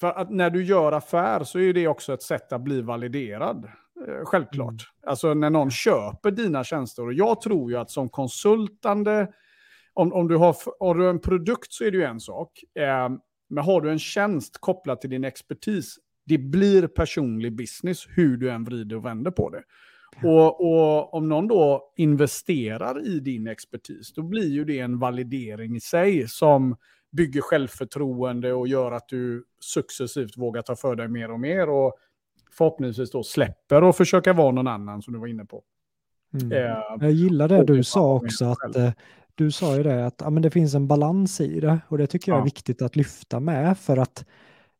[0.00, 3.64] för att när du gör affär så är det också ett sätt att bli validerad.
[4.08, 4.68] Eh, Självklart.
[4.70, 5.10] Mm.
[5.10, 7.06] Alltså när någon köper dina tjänster.
[7.06, 9.32] Och jag tror ju att som konsultande,
[9.94, 12.50] om, om du har, har du en produkt så är det ju en sak.
[12.78, 13.08] Eh,
[13.48, 18.50] men har du en tjänst kopplat till din expertis, det blir personlig business hur du
[18.50, 19.62] än vrider och vänder på det.
[20.28, 25.76] Och, och om någon då investerar i din expertis, då blir ju det en validering
[25.76, 26.76] i sig som
[27.12, 31.92] bygger självförtroende och gör att du successivt vågar ta för dig mer och mer och
[32.56, 35.62] förhoppningsvis då släpper och försöka vara någon annan som du var inne på.
[36.34, 36.52] Mm.
[36.52, 38.76] Eh, Jag gillar det du sa också, att själv.
[38.76, 38.92] eh,
[39.34, 42.06] du sa ju det att ja, men det finns en balans i det och det
[42.06, 42.44] tycker jag är Ja.
[42.44, 44.24] viktigt att lyfta med för att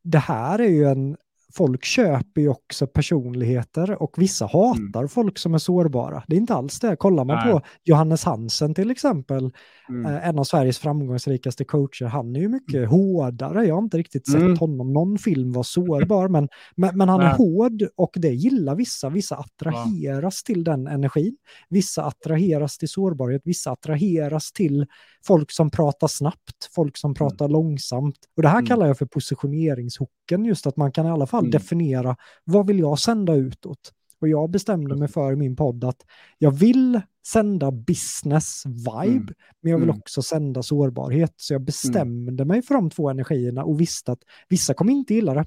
[0.02, 1.16] det här är ju en,
[1.54, 6.24] folk köper ju också personligheter och vissa hatar folk som är sårbara.
[6.26, 6.96] Det är inte alls det.
[6.96, 7.44] Kollar man Mm.
[7.48, 7.54] Nej.
[7.54, 9.50] på Johannes Hansen till exempel,
[9.88, 13.64] mm, eh, en av Sveriges framgångsrikaste coacher, han är ju mycket hårdare.
[13.66, 14.56] Jag har inte riktigt sett Mm.
[14.58, 15.62] honom, någon film var
[16.08, 17.34] sårbar, men, men, men han är Nej.
[17.36, 19.08] hård och det gillar vissa.
[19.10, 21.36] Vissa attraheras till den energin.
[21.68, 24.86] Vissa attraheras till sårbarhet, vissa attraheras till
[25.26, 28.16] folk som pratar snabbt, folk som pratar långsamt.
[28.36, 28.66] Och det här Mm.
[28.66, 31.50] kallar jag för positioneringshooken, just att man kan i alla fall Mm.
[31.50, 33.92] definiera vad vill jag sända utåt.
[34.20, 36.02] Och jag bestämde mig för i min podd att
[36.38, 39.34] jag vill sända business vibe, Mm.
[39.60, 39.98] men jag vill Mm.
[39.98, 41.32] också sända sårbarhet.
[41.36, 45.34] Så jag bestämde mig för de två energierna och visste att vissa kommer inte gilla
[45.34, 45.46] det,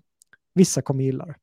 [0.53, 1.35] vissa kommer gilla det.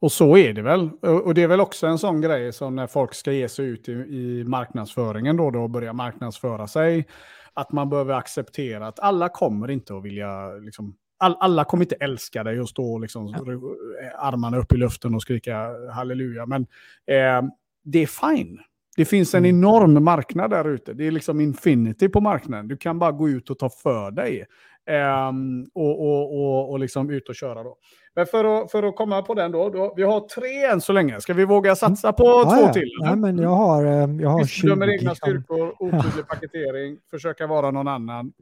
[0.00, 0.90] Och så är det väl.
[1.02, 3.66] Och och det är väl också en sån grej som när folk ska ge sig
[3.66, 7.06] ut i, i marknadsföringen då, då och börja marknadsföra sig.
[7.54, 11.94] Att man behöver acceptera att alla kommer inte att vilja, liksom, all, alla kommer inte
[11.94, 16.46] älska dig och stå liksom, eh, armarna upp i luften och skrika halleluja.
[16.46, 16.62] Men
[17.06, 17.42] eh,
[17.84, 18.06] det är
[18.36, 18.58] fine.
[18.96, 19.56] Det finns en Mm.
[19.58, 20.92] enorm marknad där ute.
[20.92, 22.68] Det är liksom infinity på marknaden.
[22.68, 24.44] Du kan bara gå ut och ta för dig.
[24.86, 27.76] Ehm, och, och, och, och liksom ut och köra då.
[28.16, 30.92] Men för att, för att komma på den då, då, vi har tre än så
[30.92, 31.20] länge.
[31.20, 32.72] Ska vi våga satsa på Ja, två ja.
[32.72, 32.88] till?
[33.00, 33.92] Nej, men jag har, eh,
[34.22, 34.66] jag har Visst, 20.
[34.66, 38.32] bedömer egna som- styrkor, otydlig paketering, försöka vara någon annan.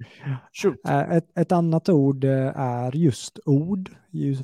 [0.52, 0.88] Shoot.
[0.88, 3.90] Eh, Ett, ett annat ord eh, är just ord.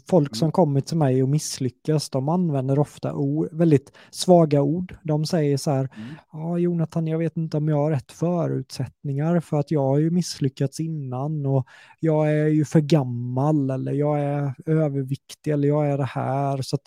[0.08, 0.52] Folk som Mm.
[0.52, 4.96] kommer till mig och misslyckas, de använder ofta ord, väldigt svaga ord.
[5.02, 6.08] De säger så här, Mm.
[6.32, 10.10] ja Jonathan, jag vet inte om jag har rätt förutsättningar för att jag har ju
[10.10, 11.66] misslyckats innan och
[12.00, 16.62] jag är ju för gammal eller jag är överviktig eller jag är det här.
[16.62, 16.82] Så att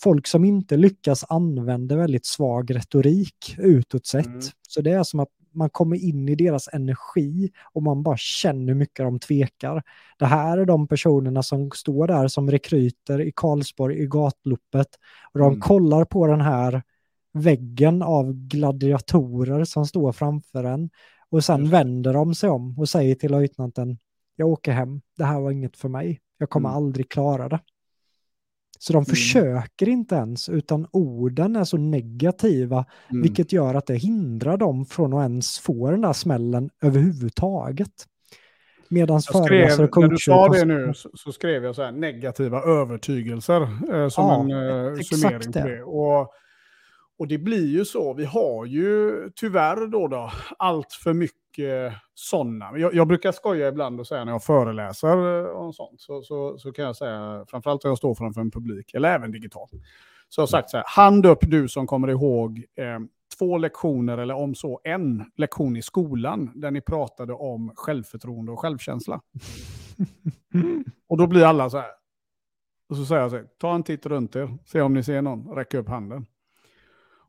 [0.00, 4.26] folk som inte lyckas använda väldigt svag retorik utåt sett.
[4.26, 4.40] Mm.
[4.68, 8.72] Så det är som att man kommer in i deras energi och man bara känner
[8.72, 9.82] hur mycket de tvekar.
[10.18, 14.88] Det här är de personerna som står där som rekryter i Karlsborg i gatloppet
[15.32, 15.60] och de mm.
[15.60, 16.82] kollar på den här
[17.32, 20.90] väggen av gladiatorer som står framför en
[21.30, 23.98] och sen vänder de sig om och säger till löjtnanten
[24.36, 26.76] jag åker hem, det här var inget för mig, jag kommer mm.
[26.76, 27.60] aldrig klara det.
[28.78, 29.04] Så de mm.
[29.04, 33.22] försöker inte ens, utan orden är så negativa, mm.
[33.22, 37.92] vilket gör att det hindrar dem från att ens få den där smällen överhuvudtaget.
[38.88, 40.06] Medan föreläsare och coacher...
[40.06, 44.48] När du sa det nu så, så, skrev jag så här negativa övertygelser eh, som
[44.48, 45.82] ja, en eh, summering på det.
[45.82, 46.32] Och,
[47.18, 51.43] och det blir ju så, vi har ju tyvärr då, då allt för mycket
[52.14, 52.78] sådana.
[52.78, 56.58] Jag, jag, brukar skoja ibland och säga när jag föreläser eh, om sånt, så, så,
[56.58, 59.70] så kan jag säga, framförallt när jag står framför en publik, eller även digitalt,
[60.28, 62.98] så jag har sagt så här, hand upp du som kommer ihåg eh,
[63.38, 68.60] två lektioner, eller om så en lektion i skolan, där ni pratade om självförtroende och
[68.60, 69.20] självkänsla.
[71.08, 71.90] och då blir alla så här,
[72.88, 75.22] och så säger jag så här, ta en titt runt er, se om ni ser
[75.22, 76.26] någon, räcka upp handen.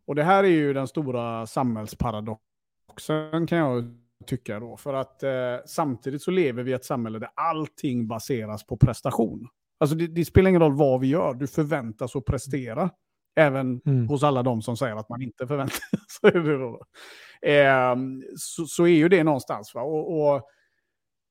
[0.05, 4.77] Och det här är ju den stora samhällsparadoxen kan jag tycka då.
[4.77, 5.31] För att eh,
[5.65, 9.47] samtidigt så lever vi i ett samhälle där allting baseras på prestation.
[9.79, 12.89] Alltså det, det spelar ingen roll vad vi gör, du förväntas att prestera.
[13.35, 14.07] Även mm.
[14.07, 15.79] hos alla de som säger att man inte förväntar
[16.21, 16.31] sig
[17.53, 17.95] eh,
[18.35, 19.75] så, så, är ju det någonstans.
[19.75, 19.81] Va?
[19.81, 20.41] Och, och,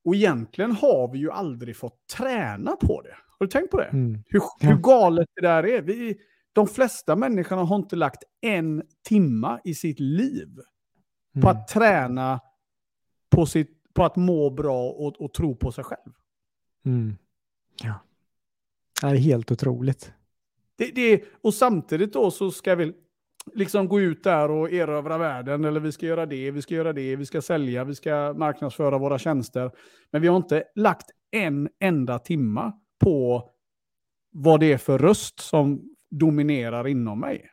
[0.05, 3.16] och egentligen har vi ju aldrig fått träna på det.
[3.39, 3.85] Har du tänkt på det?
[3.85, 4.22] Mm.
[4.26, 5.82] Hur, hur galet det där är.
[5.82, 6.16] Vi,
[6.53, 10.49] de flesta människorna har inte lagt en timma i sitt liv
[11.35, 11.43] mm.
[11.43, 12.41] på att träna
[13.30, 16.12] på, sitt, på att må bra och, och tro på sig själv.
[16.84, 17.16] Mm.
[17.82, 17.94] Ja.
[19.00, 20.12] Det är helt otroligt.
[20.76, 22.92] Det, det, och samtidigt då så ska vi
[23.52, 26.92] liksom gå ut där och erövra världen, eller vi ska göra det, vi ska göra
[26.92, 29.70] det, vi ska sälja, vi ska marknadsföra våra tjänster.
[30.10, 33.50] Men vi har inte lagt en enda timma på
[34.30, 37.50] vad det är för röst som dominerar inom mig.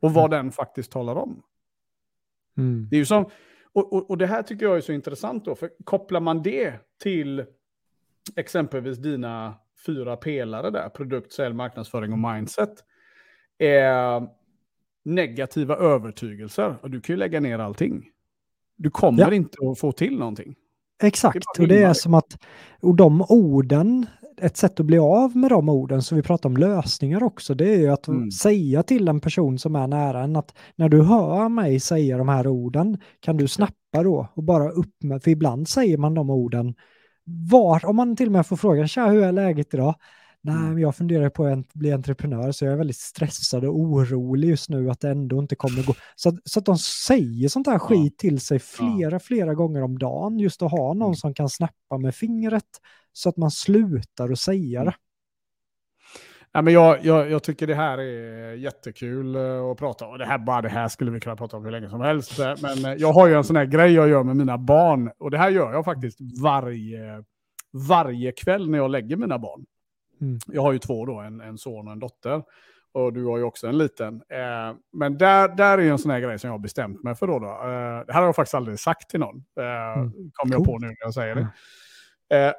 [0.00, 0.44] Och vad mm.
[0.44, 1.42] den faktiskt talar om.
[2.56, 2.88] Mm.
[2.90, 3.30] Det är ju som,
[3.72, 6.74] och, och, och, det här tycker jag är så intressant då, för kopplar man det
[7.02, 7.44] till
[8.36, 9.54] exempelvis dina
[9.86, 12.84] fyra pelare där, produkt, sälj, marknadsföring och mindset,
[13.58, 14.28] är
[15.02, 18.10] negativa övertygelser, och du kan ju lägga ner allting.
[18.76, 19.34] Du kommer ja.
[19.34, 20.54] inte att få till någonting.
[21.02, 22.38] Exakt, det och det är som att
[22.80, 24.06] och de orden
[24.42, 27.74] ett sätt att bli av med de orden, så vi pratar om lösningar också, det
[27.74, 28.30] är ju att mm.
[28.30, 32.28] säga till en person som är nära en att när du hör mig säga de
[32.28, 36.30] här orden, kan du snappa då och bara upp med, för ibland säger man de
[36.30, 36.74] orden,
[37.24, 39.94] var, om man till och med får frågan, tja hur är läget idag?
[40.42, 40.78] Nej, mm.
[40.78, 44.90] jag funderar på att bli entreprenör, så jag är väldigt stressad och orolig just nu
[44.90, 45.94] att det ändå inte kommer gå.
[46.16, 50.38] Så, så att de säger sånt här skit till sig flera, flera gånger om dagen,
[50.38, 51.14] just att ha någon mm.
[51.14, 52.64] som kan snappa med fingret
[53.12, 54.94] så att man slutar att säga det.
[56.52, 60.18] Ja, men jag, jag, jag, tycker det här är jättekul eh, att prata om.
[60.18, 62.38] Det här, bara det här skulle vi kunna prata om hur länge som helst.
[62.38, 65.10] Eh, men eh, jag har ju en sån här grej jag gör med mina barn.
[65.18, 67.24] Och det här gör jag faktiskt varje,
[67.88, 69.64] varje kväll när jag lägger mina barn.
[70.20, 70.38] Mm.
[70.46, 72.42] Jag har ju två då, en, en son och en dotter.
[72.92, 74.14] Och du har ju också en liten.
[74.14, 77.26] Eh, men där, där är en sån här grej som jag har bestämt mig för
[77.26, 77.38] då.
[77.38, 77.46] då.
[77.46, 79.44] Eh, det här har jag faktiskt aldrig sagt till någon.
[79.60, 80.12] Eh, mm.
[80.32, 81.48] Kommer jag på nu när jag säger det.
[82.30, 82.52] Eh,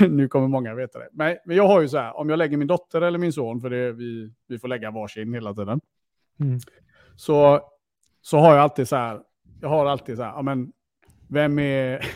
[0.08, 1.08] nu kommer många veta det.
[1.12, 3.60] Men, men, jag har ju så här, om jag lägger min dotter eller min son,
[3.60, 5.80] för det, vi, vi får lägga varsin hela tiden.
[6.40, 6.58] Mm.
[7.16, 7.60] Så,
[8.20, 9.20] så har jag alltid så här,
[9.60, 10.72] jag har alltid så här, men,
[11.28, 12.06] vem är,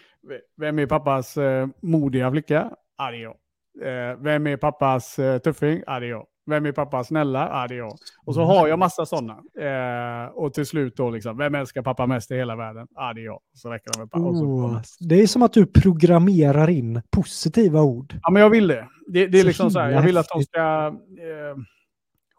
[0.56, 2.70] vem är pappas eh, modiga flicka?
[2.98, 3.36] Ja, det är jag.
[3.82, 5.82] Eh, vem är pappas eh, tuffing?
[5.86, 6.26] Ja, det är jag.
[6.48, 7.48] Vem är pappa snälla?
[7.48, 7.98] Ja, det är jag.
[8.24, 9.32] Och så har jag massa sådana.
[9.60, 12.86] Eh, och till slut då, liksom, vem älskar pappa mest i hela världen?
[12.94, 13.40] Ja, det är jag.
[13.52, 14.24] Så räcker det med pappa.
[14.24, 18.14] Oh, det är som att du programmerar in positiva ord.
[18.22, 18.88] Ja, men jag vill det.
[19.06, 20.86] Det, det är så liksom så här, jag vill att de ska...
[21.18, 21.56] Eh,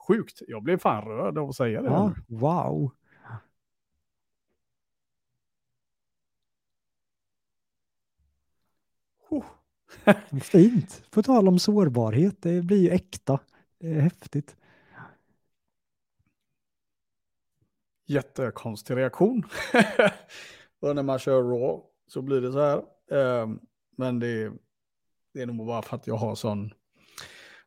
[0.07, 1.89] sjukt, jag blev fan rörd av att säga det.
[1.89, 2.91] Ja, wow.
[10.41, 11.03] Fint.
[11.12, 13.39] På tal om sårbarhet, det blir ju äkta.
[13.80, 14.56] Det är häftigt.
[18.08, 19.44] Jättekonstig reaktion.
[20.82, 22.84] och när man kör Raw så blir det så här.
[23.42, 23.60] Um,
[23.98, 24.52] men det,
[25.34, 26.74] det är nog bara för att jag har sån...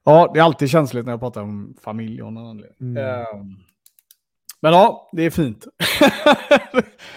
[0.04, 2.96] Ja, det är alltid känsligt när jag pratar om familj av någon anledning.
[2.96, 3.26] Mm.
[3.36, 3.56] Um,
[4.60, 5.66] men ja, det är fint.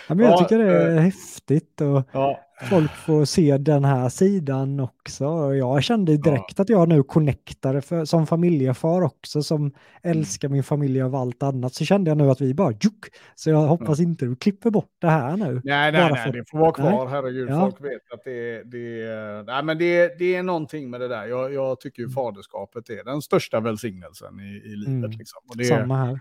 [0.07, 1.81] ja, men jag tycker det är äh, häftigt.
[1.81, 2.44] Och, ja.
[2.61, 5.55] Folk får se den här sidan också.
[5.55, 6.61] Jag kände direkt ja.
[6.61, 9.73] att jag nu connectade för, som familjefar också, som mm.
[10.03, 13.05] älskar min familj av allt annat, så kände jag nu att vi bara juk.
[13.35, 14.03] Så jag hoppas ja.
[14.03, 15.61] inte du klipper bort det här nu.
[15.63, 17.07] Nej, nej, nej, det får vara kvar, nej.
[17.09, 17.49] herregud.
[17.49, 17.59] Ja.
[17.59, 21.25] Folk vet att det, det, nej, men det, det är någonting med det där.
[21.25, 22.13] Jag, jag tycker ju mm.
[22.13, 24.87] faderskapet är den största välsignelsen i, i livet.
[24.87, 25.11] Mm.
[25.11, 25.41] Liksom.
[25.49, 26.19] Och det, Samma här.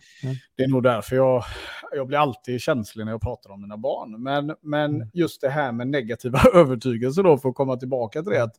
[0.56, 1.42] Det är nog därför jag,
[1.92, 4.22] jag blir alltid känslig när jag pratar om mina barn.
[4.22, 5.08] Men, men mm.
[5.12, 5.88] just det här med
[6.24, 8.56] negativa övertygelser då, för att komma tillbaka till det, att,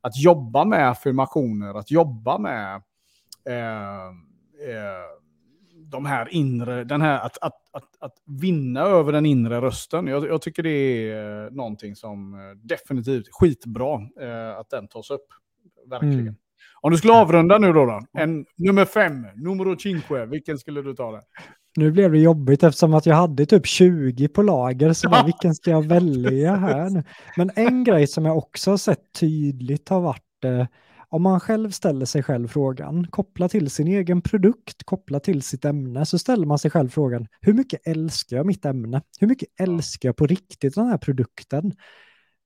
[0.00, 2.82] att jobba med affirmationer, att jobba med
[3.44, 4.06] eh,
[4.68, 5.18] eh,
[5.90, 10.06] de här inre, den här, att, att, att, att vinna över den inre rösten.
[10.06, 15.10] Jag, jag tycker det är eh, någonting som eh, definitivt skitbra eh, att den tas
[15.10, 15.26] upp.
[15.86, 16.20] Verkligen.
[16.20, 16.34] Mm.
[16.80, 20.94] Om du skulle avrunda nu då, då en, nummer fem, numero cinque, vilken skulle du
[20.94, 21.12] ta?
[21.12, 21.22] Det?
[21.76, 25.54] Nu blev det jobbigt eftersom att jag hade typ 20 på lager, så bara, vilken
[25.54, 27.04] ska jag välja här nu?
[27.36, 30.66] Men en grej som jag också har sett tydligt har varit eh,
[31.10, 35.64] om man själv ställer sig själv frågan, koppla till sin egen produkt, koppla till sitt
[35.64, 39.02] ämne, så ställer man sig själv frågan, hur mycket älskar jag mitt ämne?
[39.20, 41.72] Hur mycket älskar jag på riktigt den här produkten?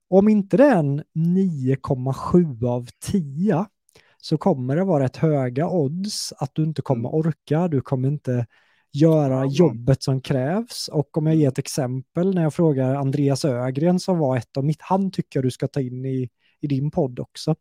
[0.09, 3.65] Om inte det är en 9,7 av 10
[4.17, 7.19] så kommer det vara rätt höga odds att du inte kommer mm.
[7.19, 8.45] orka, du kommer inte
[8.93, 10.87] göra jobbet som krävs.
[10.87, 14.65] Och om jag ger ett exempel när jag frågar Andreas Ögren som var ett av
[14.65, 16.29] mitt, han tycker du ska ta in i,
[16.61, 17.55] i din podd också.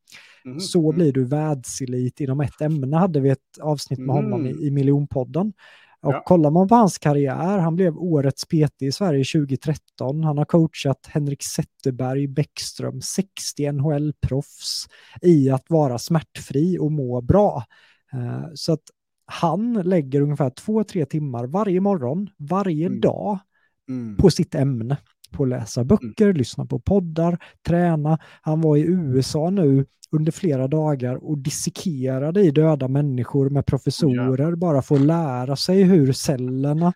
[0.45, 0.61] Mm.
[0.61, 0.95] Så mm.
[0.95, 4.25] blir du världselit inom ett ämne, hade vi ett avsnitt med mm.
[4.25, 5.53] honom i, i miljonpodden.
[6.03, 6.23] Och ja.
[6.27, 10.25] kollar man på hans karriär, han blev årets PT i Sverige 2013.
[10.25, 14.89] Han har coachat Henrik Zetterberg, Bäckström, 60 NHL-proffs
[15.23, 17.65] i att vara smärtfri och må bra.
[18.15, 18.83] Uh, så att
[19.27, 23.01] han lägger ungefär två, tre timmar varje morgon, varje mm.
[23.01, 23.39] dag
[23.89, 24.17] mm.
[24.17, 24.97] på sitt ämne.
[25.31, 25.89] På att läsa mm.
[25.89, 26.37] böcker, mm.
[26.37, 28.19] lyssna på poddar, träna.
[28.43, 34.51] Han var i USA nu under flera dagar och dissekerade i döda människor med professorer
[34.51, 34.57] ja.
[34.57, 36.93] bara för att lära sig hur cellerna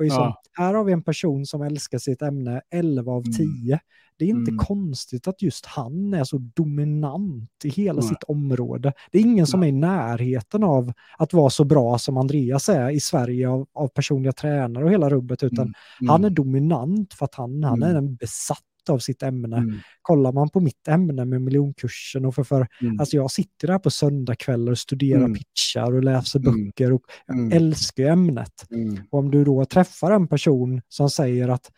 [0.00, 0.42] och liksom, ja.
[0.52, 3.80] Här har vi en person som älskar sitt ämne 11 av 10.
[4.20, 4.58] Det är inte mm.
[4.58, 8.08] konstigt att just han är så dominant i hela Nej.
[8.08, 8.92] sitt område.
[9.12, 12.90] Det är ingen som är i närheten av att vara så bra som Andreas är
[12.90, 15.74] i Sverige av, av personliga tränare och hela rubbet, utan mm.
[16.00, 16.10] Mm.
[16.10, 18.04] han är dominant för att han, han är mm.
[18.04, 18.58] en besatt
[18.88, 19.56] av sitt ämne.
[19.56, 19.78] Mm.
[20.02, 23.00] Kollar man på mitt ämne med miljonkursen och för, för mm.
[23.00, 25.34] alltså jag sitter där på söndagkvällar och studerar mm.
[25.34, 26.66] pitchar och läser mm.
[26.66, 27.52] böcker och jag mm.
[27.52, 28.66] älskar ämnet.
[29.10, 31.70] Och om du då träffar en person som säger att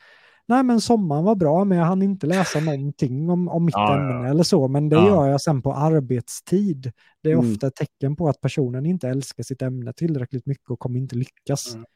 [0.49, 3.97] nej men sommaren var bra men jag hann inte läsa någonting om, om mitt ja,
[3.97, 4.31] ämne ja.
[4.31, 5.07] eller så, men det ja.
[5.07, 6.93] gör jag sen på arbetstid.
[7.23, 7.53] Det är mm.
[7.53, 11.17] ofta ett tecken på att personen inte älskar sitt ämne tillräckligt mycket och kommer inte
[11.17, 11.75] lyckas.
[11.75, 11.87] Mm.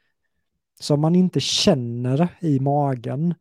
[0.79, 3.33] Så om man inte känner i magen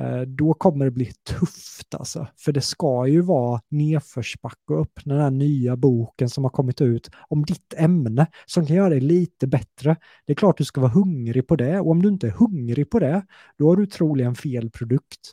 [0.00, 2.26] Eh, då kommer det bli tufft alltså.
[2.38, 7.10] För det ska ju vara nedförsbacke öppna den här nya boken som har kommit ut
[7.28, 9.96] om ditt ämne som kan göra det lite bättre.
[10.26, 12.90] Det är klart du ska vara hungrig på det och om du inte är hungrig
[12.90, 13.26] på det,
[13.58, 15.32] då har du troligen fel produkt.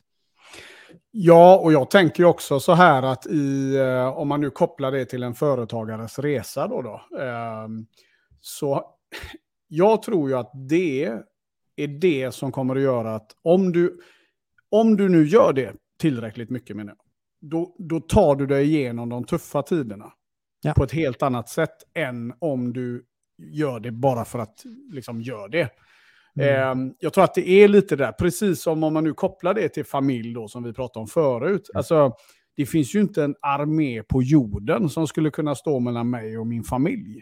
[1.10, 5.04] Ja, och jag tänker också så här att i, eh, om man nu kopplar det
[5.04, 7.86] till en företagares resa då, då ehm,
[8.40, 8.84] så
[9.68, 11.04] jag tror ju att det
[11.76, 14.00] är det som kommer att göra att om du,
[14.70, 15.72] om du nu gör det
[16.04, 20.12] tillräckligt mycket menar jag, då, då tar du dig igenom de tuffa tiderna
[20.62, 20.72] ja.
[20.72, 23.04] på ett helt annat sätt än om du
[23.38, 25.70] gör det bara för att liksom gör det.
[26.40, 26.88] Mm.
[26.88, 29.68] Eh, jag tror att det är lite där, precis som om man nu kopplar det
[29.68, 31.70] till familj då, som vi pratade om förut.
[31.70, 31.78] Mm.
[31.78, 32.12] Alltså,
[32.56, 36.46] det finns ju inte en armé på jorden som skulle kunna stå mellan mig och
[36.46, 37.20] min familj.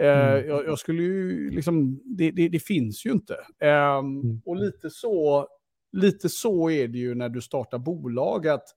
[0.00, 0.48] Eh, mm.
[0.48, 3.34] jag, jag, skulle ju liksom, det, det, det finns ju inte.
[3.62, 4.02] Eh,
[4.44, 5.48] och lite så
[5.92, 8.48] lite så är det ju när du startar bolag.
[8.48, 8.74] att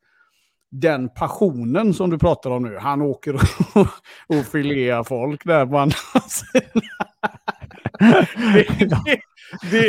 [0.71, 3.87] den passionen som du pratar om nu, han åker och,
[4.27, 5.95] och filerar folk där på andra
[6.27, 6.81] sidan.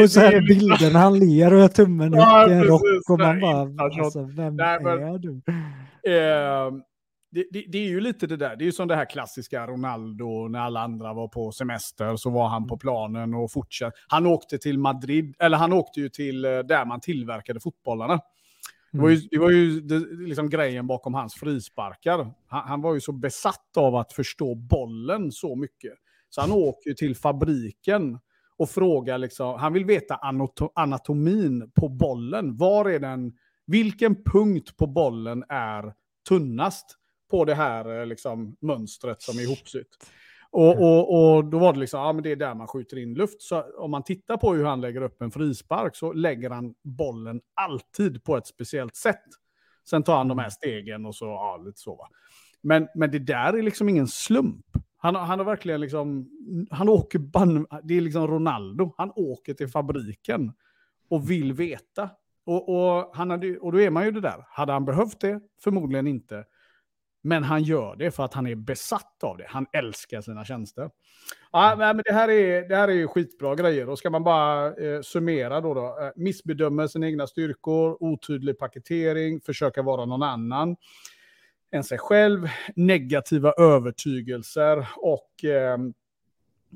[0.03, 3.19] och så här bilden, han ler och har tummen ja, upp i en rock och
[3.19, 5.41] man bara, alltså, vem Nej, men, är du?
[6.11, 6.73] Eh,
[7.33, 9.67] det, det, det, är ju lite det där, det är ju som det här klassiska
[9.67, 13.97] Ronaldo när alla andra var på semester så var han på planen och fortsatte.
[14.09, 18.21] Han åkte till Madrid, eller han åkte ju till eh, där man tillverkade fotbollarna.
[18.93, 19.29] Det var ju, mm.
[19.31, 22.19] det var ju det, liksom grejen bakom hans frisparkar.
[22.47, 25.93] Han, han, var ju så besatt av att förstå bollen så mycket.
[26.29, 28.19] Så han åker ju till fabriken
[28.57, 30.19] och frågar, liksom, han vill veta
[30.75, 32.57] anatomin på bollen.
[32.57, 33.33] Var är den,
[33.67, 35.95] vilken punkt på bollen är
[36.29, 36.99] tunnast?
[37.33, 39.89] På det här eh, liksom, mönstret som är ihopsytt.
[40.51, 40.85] Och, mm.
[40.85, 43.43] och, och då var det liksom, ja men det är där man skjuter in luft.
[43.43, 47.41] Så om man tittar på hur han lägger upp en frispark så lägger han bollen
[47.55, 49.25] alltid på ett speciellt sätt.
[49.89, 52.09] Sen tar han de här stegen och så, ja, lite så va.
[52.63, 54.67] Men, men det där är liksom ingen slump.
[54.97, 56.29] Han, han har verkligen liksom,
[56.71, 60.53] han åker, ban, det är liksom Ronaldo, han åker till fabriken
[61.09, 62.11] och vill veta.
[62.45, 65.41] Och, och, han hade, och då är man ju det där, hade han behövt det?
[65.65, 66.45] Förmodligen inte.
[67.23, 69.47] Men han gör det för att han är besatt av det.
[69.49, 70.91] Han älskar sina tjänster.
[71.53, 73.89] Ja, men det, här är, det här är ju skitbra grejer.
[73.89, 75.99] Och ska man bara eh, summera då, då.
[76.01, 80.77] Eh, missbedömer sina egna styrkor, otydlig paketering, försöka vara någon annan
[81.73, 85.79] än sig själv, negativa övertygelser och eh,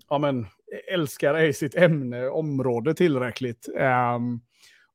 [0.09, 0.47] ja, men,
[0.93, 3.69] älskar ej sitt ämne, område tillräckligt.
[3.79, 4.19] Eh,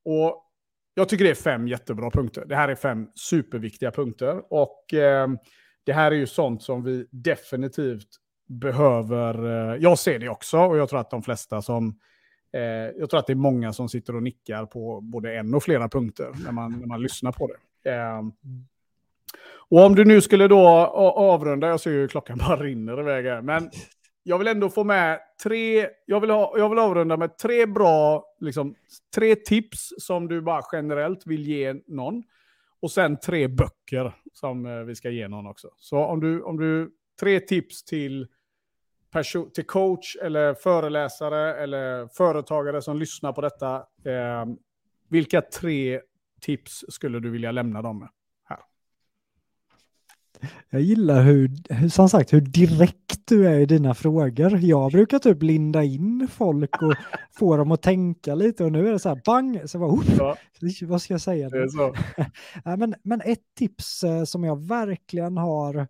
[0.04, 0.51] och
[0.94, 2.44] jag tycker det är fem jättebra punkter.
[2.46, 4.42] Det här är fem superviktiga punkter.
[4.50, 5.28] Och eh,
[5.84, 8.08] det här är ju sånt som vi definitivt
[8.48, 9.46] behöver.
[9.74, 11.98] Eh, jag ser det också och jag tror att de flesta som
[12.52, 12.62] eh,
[12.98, 15.88] jag tror att det är många som sitter och nickar på både en och flera
[15.88, 17.90] punkter när man, när man lyssnar på det.
[17.90, 18.22] Eh,
[19.68, 23.42] och om du nu skulle då avrunda, jag ser ju klockan bara rinner iväg här,
[23.42, 23.70] men
[24.22, 28.24] jag vill ändå få med tre, jag vill, ha, jag vill avrunda med tre bra,
[28.40, 28.74] liksom,
[29.14, 32.22] tre tips som du bara generellt vill ge någon.
[32.80, 35.68] Och sen tre böcker som eh, vi ska ge någon också.
[35.76, 38.28] Så om du, om du tre tips till,
[39.54, 43.76] till coach eller föreläsare eller företagare som lyssnar på detta.
[44.04, 44.46] Eh,
[45.08, 46.00] vilka tre
[46.40, 48.08] tips skulle du vilja lämna dem med?
[50.70, 51.50] Jag gillar hur,
[51.88, 54.58] som sagt, hur direkt du är i dina frågor.
[54.58, 56.94] Jag brukar typ linda in folk och
[57.38, 60.36] få dem att tänka lite och nu är det så här bang, så bara, ja.
[60.82, 61.48] vad ska jag säga?
[61.48, 61.58] Det
[62.76, 65.88] men, men ett tips eh, som jag verkligen har,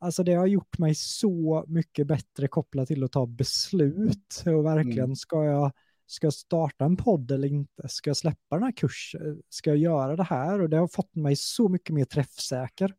[0.00, 5.04] alltså det har gjort mig så mycket bättre kopplat till att ta beslut och verkligen
[5.04, 5.16] mm.
[5.16, 5.72] ska jag
[6.12, 7.88] Ska jag starta en podd eller inte?
[7.88, 9.42] Ska jag släppa den här kursen?
[9.48, 10.60] Ska jag göra det här?
[10.60, 12.94] Och det har fått mig så mycket mer träffsäker.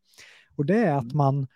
[0.55, 1.17] Och det är att mm.
[1.17, 1.47] man,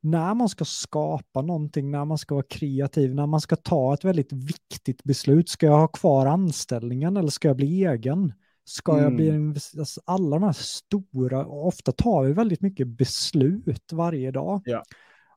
[0.00, 4.04] när man ska skapa någonting, när man ska vara kreativ, när man ska ta ett
[4.04, 8.32] väldigt viktigt beslut, ska jag ha kvar anställningen eller ska jag bli egen?
[8.64, 9.04] Ska mm.
[9.04, 9.50] jag bli mm.
[9.50, 14.62] en, alltså alla de här stora, ofta tar vi väldigt mycket beslut varje dag.
[14.64, 14.82] Ja.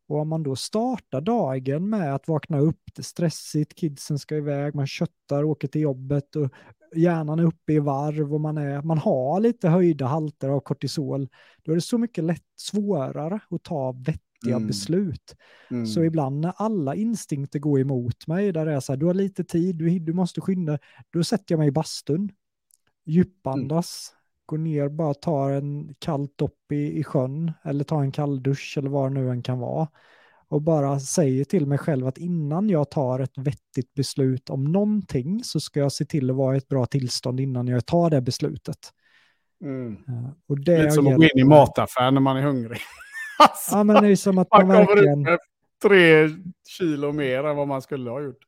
[0.08, 4.36] Och om man då startar dagen med att vakna upp, det är stressigt, kidsen ska
[4.36, 6.50] iväg, man köttar, åker till jobbet och
[6.96, 11.30] hjärnan är uppe i varv och man, är, man har lite höjda halter av kortisol,
[11.64, 14.68] då är det så mycket lätt svårare att ta vettiga mm.
[14.68, 15.36] beslut.
[15.72, 15.86] Mm.
[15.86, 19.14] Så ibland när alla instinkter går emot mig, där det är så här, du har
[19.14, 20.80] lite tid, du, du måste skynda,
[21.10, 22.32] då sätter jag mig i bastun,
[23.06, 24.20] djupandas, mm.
[24.46, 28.76] går ner, bara tar en kallt dopp i, i sjön, eller tar en kall dusch
[28.78, 29.88] eller vad det nu än kan vara
[30.50, 35.44] och bara säger till mig själv att innan jag tar ett vettigt beslut om någonting
[35.44, 38.22] så ska jag se till att vara i ett bra tillstånd innan jag tar det
[38.22, 38.78] beslutet.
[39.64, 39.98] Mm.
[40.48, 42.80] Och det Lite som att gå in i mataffären när man är hungrig.
[43.40, 45.14] alltså, ja, men det är som att man, man verkligen...
[45.14, 45.40] kommer ut
[45.84, 46.30] tre
[46.68, 48.46] kilo mer än vad man skulle ha gjort.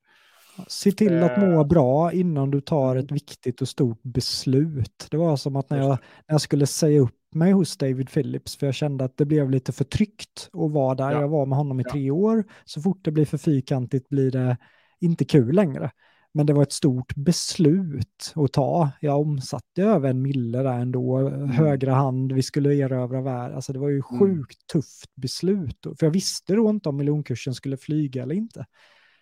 [0.67, 1.67] Se till att må eh.
[1.67, 5.07] bra innan du tar ett viktigt och stort beslut.
[5.11, 8.57] Det var som att när jag, när jag skulle säga upp mig hos David Phillips
[8.57, 11.11] för jag kände att det blev lite för tryggt att vara där.
[11.11, 11.21] Ja.
[11.21, 12.43] Jag var med honom i tre år.
[12.65, 14.57] Så fort det blir för fyrkantigt blir det
[14.99, 15.91] inte kul längre.
[16.33, 18.89] Men det var ett stort beslut att ta.
[18.99, 21.17] Jag omsatte över en mille där ändå.
[21.17, 21.49] Mm.
[21.49, 23.55] Högra hand, vi skulle erövra världen.
[23.55, 24.19] Alltså det var ju mm.
[24.19, 24.81] sjukt mm.
[24.81, 25.77] tufft beslut.
[25.99, 28.65] För jag visste då inte om miljonkursen skulle flyga eller inte.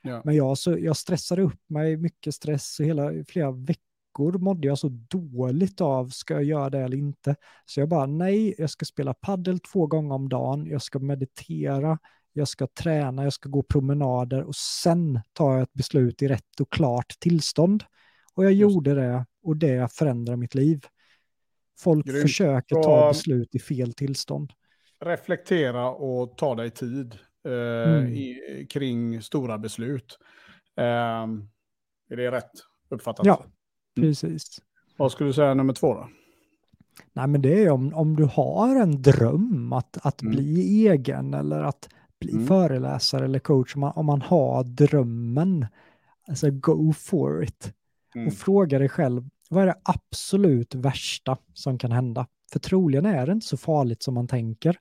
[0.02, 0.22] Ja.
[0.26, 3.89] Men jag, så, jag stressade upp mig, mycket stress, och hela, flera veckor
[4.20, 7.36] veckor mådde jag så dåligt av, ska jag göra det eller inte?
[7.66, 12.00] Så jag bara, nej, jag ska spela paddel två gånger om dagen, jag ska meditera,
[12.34, 16.60] jag ska träna, jag ska gå promenader och sen tar jag ett beslut i rätt
[16.62, 17.84] och klart tillstånd.
[18.34, 18.62] Och jag Just.
[18.62, 20.86] gjorde det och det förändrade mitt liv.
[21.80, 22.22] Folk Grymt.
[22.22, 24.54] försöker ta beslut i fel tillstånd.
[25.06, 27.16] Reflektera och ta dig tid
[27.46, 28.14] eh, mm.
[28.14, 30.18] i, kring stora beslut.
[30.78, 31.28] Eh,
[32.10, 32.52] är det rätt
[32.90, 33.26] uppfattat?
[33.26, 33.46] Ja,
[34.02, 34.62] Precis.
[34.98, 36.10] Vad skulle du säga nummer två då?
[37.14, 40.32] Nej, men det är om, om du har en dröm att, att mm.
[40.32, 41.90] bli egen eller att
[42.20, 42.48] bli mm.
[42.48, 45.68] föreläsare eller coach, om man, om man har drömmen,
[46.28, 47.74] alltså go for it.
[48.16, 48.28] Mm.
[48.28, 52.28] Och fråga dig själv, vad är det absolut värsta som kan hända?
[52.52, 54.78] För troligen är det inte så farligt som man tänker.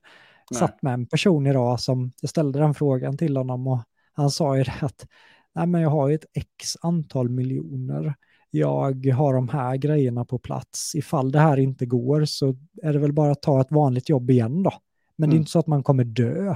[0.51, 0.59] Nej.
[0.59, 3.79] Satt med en person idag som, jag ställde den frågan till honom och
[4.13, 5.07] han sa ju det att
[5.55, 8.15] nej men jag har ju ett x antal miljoner
[8.51, 10.95] jag har de här grejerna på plats.
[10.95, 14.31] Ifall det här inte går så är det väl bara att ta ett vanligt jobb
[14.31, 14.73] igen då.
[15.15, 15.29] Men mm.
[15.29, 15.41] det är mm.
[15.41, 16.55] inte så att man kommer dö.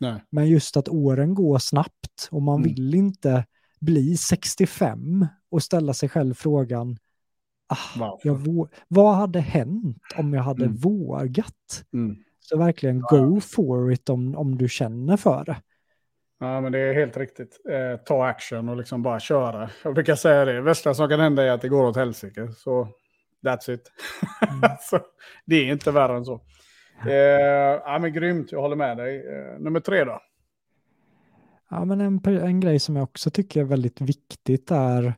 [0.00, 0.22] Nej.
[0.30, 2.68] Men just att åren går snabbt och man mm.
[2.68, 3.44] vill inte
[3.80, 6.98] bli 65 och ställa sig själv frågan,
[7.68, 10.76] ah, jag vad hade hänt om jag hade mm.
[10.76, 11.84] vågat?
[11.92, 12.16] Mm.
[12.40, 15.56] Så verkligen go for it om, om du känner för det.
[16.44, 17.60] Ja, men det är helt riktigt.
[17.68, 19.70] Eh, ta action och liksom bara köra.
[19.84, 20.60] Jag brukar säga det.
[20.60, 22.48] Värsta som kan hända är att det går åt helsike.
[22.56, 22.88] Så
[23.44, 23.92] that's it.
[24.50, 24.76] Mm.
[24.80, 24.98] så,
[25.44, 26.40] det är inte värre än så.
[27.06, 27.12] Eh,
[27.84, 29.16] ja, men grymt, jag håller med dig.
[29.16, 30.20] Eh, nummer tre då?
[31.70, 35.14] Ja, men en, en grej som jag också tycker är väldigt viktigt är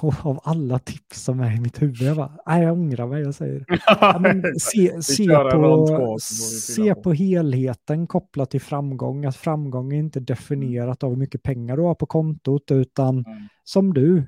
[0.00, 3.22] och av alla tips som är i mitt huvud, jag bara, nej jag ångrar mig,
[3.22, 9.92] jag säger ja, men se, se, på, se på helheten kopplat till framgång, att framgång
[9.92, 13.48] är inte definierat av hur mycket pengar du har på kontot, utan mm.
[13.64, 14.26] som du,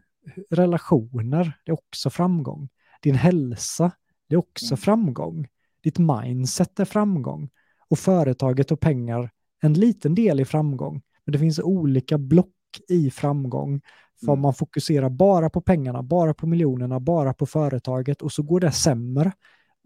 [0.50, 2.68] relationer, det är också framgång.
[3.02, 3.92] Din hälsa,
[4.28, 4.76] det är också mm.
[4.76, 5.48] framgång.
[5.82, 7.48] Ditt mindset är framgång.
[7.88, 9.30] Och företaget och pengar,
[9.62, 11.02] en liten del i framgång.
[11.24, 12.48] Men det finns olika block
[12.88, 13.80] i framgång
[14.24, 14.40] för mm.
[14.40, 18.72] man fokuserar bara på pengarna, bara på miljonerna, bara på företaget och så går det
[18.72, 19.32] sämre.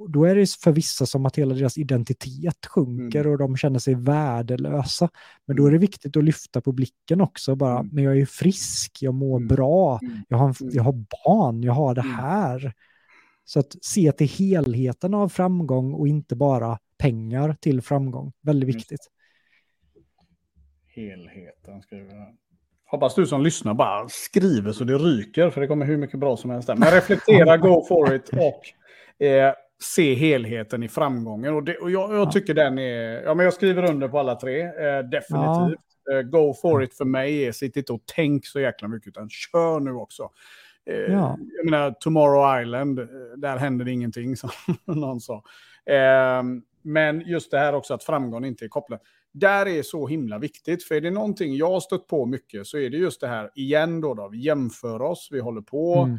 [0.08, 3.32] Då är det för vissa som att hela deras identitet sjunker mm.
[3.32, 5.08] och de känner sig värdelösa.
[5.46, 5.80] Men då är det mm.
[5.80, 7.56] viktigt att lyfta på blicken också.
[7.56, 7.90] Bara, mm.
[7.92, 9.48] men jag är frisk, jag mår mm.
[9.48, 10.18] bra, mm.
[10.28, 12.72] jag har, jag har barn, jag har det här.
[13.44, 18.32] Så att se till helheten av framgång och inte bara pengar till framgång.
[18.40, 19.10] Väldigt viktigt.
[20.86, 22.36] Helheten skriver jag.
[22.94, 26.36] Hoppas du som lyssnar bara skriver så det ryker, för det kommer hur mycket bra
[26.36, 26.76] som helst där.
[26.76, 31.54] Men reflektera, go for it och eh, se helheten i framgången.
[31.54, 33.22] Och, det, och jag, jag, tycker den är...
[33.22, 35.80] Ja, men jag skriver under på alla tre, eh, definitivt.
[36.04, 36.18] Ja.
[36.18, 39.30] Eh, go for it för mig är sitt inte och tänk så jäkla mycket, utan
[39.30, 40.30] kör nu också.
[40.90, 41.38] Eh, ja.
[41.56, 43.06] Jag menar, Tomorrow Island, eh,
[43.36, 44.50] där händer det ingenting, som
[44.84, 45.42] någon sa.
[45.86, 46.42] Eh,
[46.82, 49.02] men just det här också att framgång inte är kopplat
[49.34, 50.84] där är så himla viktigt.
[50.84, 53.50] För är det någonting jag har stött på mycket så är det just det här
[53.54, 55.94] igen då, då vi jämför oss, vi håller på.
[55.94, 56.18] Mm.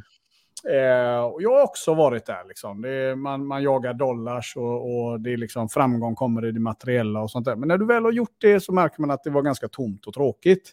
[0.70, 2.48] Eh, och jag har också varit där.
[2.48, 2.86] Liksom.
[2.86, 7.22] Är, man, man jagar dollars och, och, det är liksom framgång kommer i det materiella
[7.22, 7.56] och sånt där.
[7.56, 10.06] Men när du väl har gjort det så märker man att det var ganska tomt
[10.06, 10.72] och tråkigt.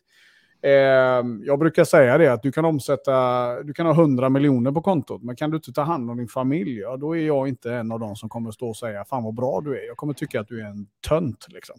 [0.62, 4.82] Eh, jag brukar säga det att du kan omsätta, du kan ha 100 miljoner på
[4.82, 7.72] kontot, men kan du inte ta hand om din familj, ja, då är jag inte
[7.72, 9.86] en av dem som kommer stå och säga fan vad bra du är.
[9.86, 11.46] Jag kommer tycka att du är en tönt.
[11.48, 11.76] Liksom.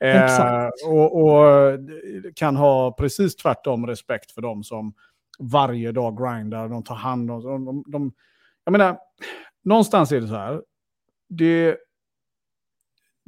[0.00, 1.78] Eh, och, och,
[2.34, 4.92] kan ha precis tvärtom respekt för dem som
[5.38, 7.42] varje dag grindar, de tar hand om...
[7.42, 8.12] De, de, de,
[8.64, 8.98] jag menar,
[9.64, 10.62] någonstans är det så här.
[11.28, 11.76] Det,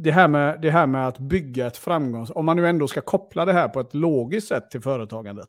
[0.02, 2.30] det, här med, det här med att bygga ett framgångs...
[2.30, 5.48] Om man nu ändå ska koppla det här på ett logiskt sätt till företagandet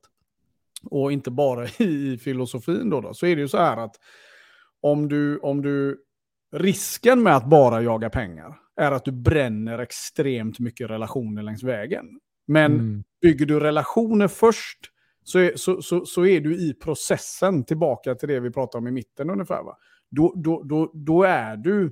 [0.83, 3.95] och inte bara i filosofin då, då så är det ju så här att
[4.81, 6.03] om du, om du
[6.55, 12.05] risken med att bara jaga pengar är att du bränner extremt mycket relationer längs vägen.
[12.47, 13.03] Men mm.
[13.21, 14.79] bygger du relationer först
[15.23, 18.87] så är, så, så, så är du i processen tillbaka till det vi pratade om
[18.87, 19.63] i mitten ungefär.
[19.63, 19.77] Va?
[20.11, 21.91] Då, då, då, då, är du,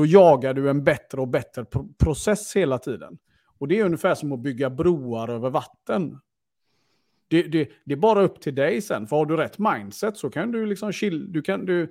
[0.00, 1.64] då jagar du en bättre och bättre
[1.98, 3.18] process hela tiden.
[3.58, 6.18] Och det är ungefär som att bygga broar över vatten.
[7.28, 9.06] Det, det, det, är bara upp till dig sen.
[9.06, 11.86] För har du rätt mindset så kan du liksom chill, du kan, du,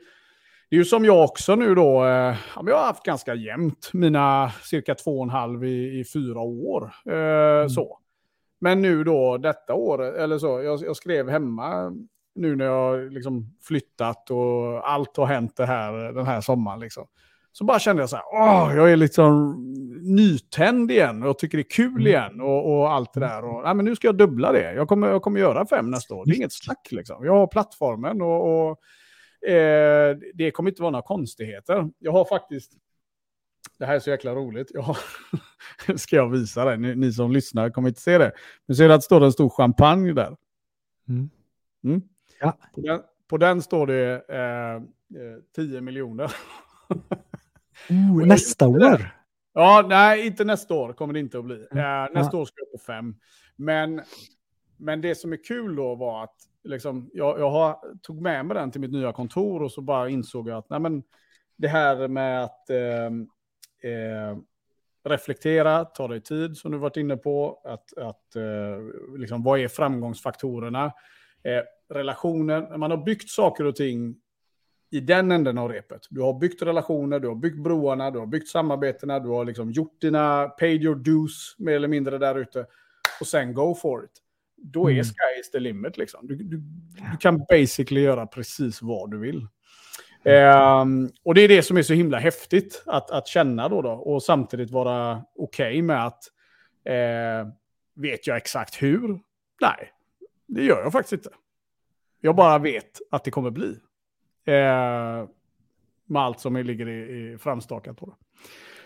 [0.70, 4.52] det är ju som jag också nu då, eh, jag har haft ganska jämnt mina
[4.64, 6.92] cirka två och en halv i, i fyra år.
[7.06, 7.70] Eh, mm.
[7.70, 8.00] så.
[8.60, 11.92] Men nu då detta år, eller så, jag, jag, skrev hemma
[12.36, 16.80] nu när jag liksom flyttat och allt har hänt det här, den här sommaren.
[16.80, 17.08] Liksom.
[17.60, 19.56] Så bara kände jag så här, åh, jag är liksom
[20.02, 22.08] nytänd igen och jag tycker det är kul mm.
[22.08, 23.46] igen och, och allt det där.
[23.46, 24.74] Och, nej, men nu ska jag dubbla det.
[24.74, 26.26] Jag kommer, jag kommer göra fem nästa år.
[26.26, 27.26] Det är inget snack liksom.
[27.26, 28.80] Jag har plattformen och, och
[29.48, 31.90] Eh, det kommer inte vara några konstigheter.
[32.00, 32.72] Jag har faktiskt,
[33.78, 34.98] det här är så jäkla roligt, jag har,
[35.98, 38.32] ska jag visa det, ni, ni, som lyssnar kommer inte se det.
[38.66, 40.38] Men ser du att det står en stor champagne där?
[41.10, 41.30] Mm.
[41.84, 42.02] Mm.
[42.40, 42.58] Ja.
[42.76, 44.82] På, den, på, den, står det eh,
[45.56, 46.32] 10 eh, miljoner.
[47.90, 49.16] oh, nästa år?
[49.54, 51.68] Ja, nej, inte nästa år kommer det inte att bli.
[51.72, 51.78] Mm.
[51.78, 52.42] Eh, nästa ja.
[52.42, 53.16] år ska jag på fem.
[53.56, 54.02] Men,
[54.78, 58.56] men det som är kul då var att liksom, jag, jag har, tog med mig
[58.56, 61.04] den till mitt nya kontor och så bara insåg jag att nej, men,
[61.60, 63.06] det här med att eh,
[63.92, 64.38] eh,
[65.04, 69.68] reflektera, ta dig tid som du varit inne på, att, att eh, liksom, vad är
[69.68, 70.86] framgångsfaktorerna?
[71.44, 74.16] Eh, relationer, när man har byggt saker och ting
[74.92, 76.02] i den änden av repet.
[76.10, 79.72] Du har byggt relationer, du har byggt broarna, du har byggt samarbetena, du har liksom
[79.72, 82.66] gjort dina paid your dues mer eller mindre där ute.
[83.20, 84.12] Och sen go for it
[84.62, 85.04] då är mm.
[85.04, 85.98] sky is the limit.
[85.98, 86.28] Liksom.
[86.28, 86.58] Du, du,
[87.12, 89.48] du, kan basically göra precis vad du vill.
[90.24, 93.90] Um, och det är det som är så himla häftigt att, att känna då, då
[93.90, 96.24] och samtidigt vara okej okay med att
[96.86, 97.54] eh,
[97.96, 99.20] vet jag exakt hur?
[99.62, 99.92] Nej,
[100.48, 101.30] det gör jag faktiskt inte.
[102.22, 103.76] Jag bara vet att det kommer bli.
[104.50, 105.28] Eh,
[106.06, 108.12] med allt som ligger i, i framstakat på det.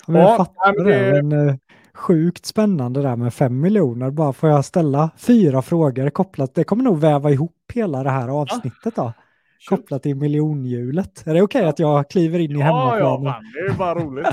[0.07, 1.55] Men jag fattar det, men eh,
[1.93, 4.11] sjukt spännande där med fem miljoner.
[4.11, 8.27] Bara får jag ställa fyra frågor kopplat, det kommer nog väva ihop hela det här
[8.27, 9.13] avsnittet då.
[9.69, 11.27] Kopplat till miljonhjulet.
[11.27, 13.25] Är det okej okay att jag kliver in i ja, hemmaplanen?
[13.25, 14.27] Ja, det är bara roligt.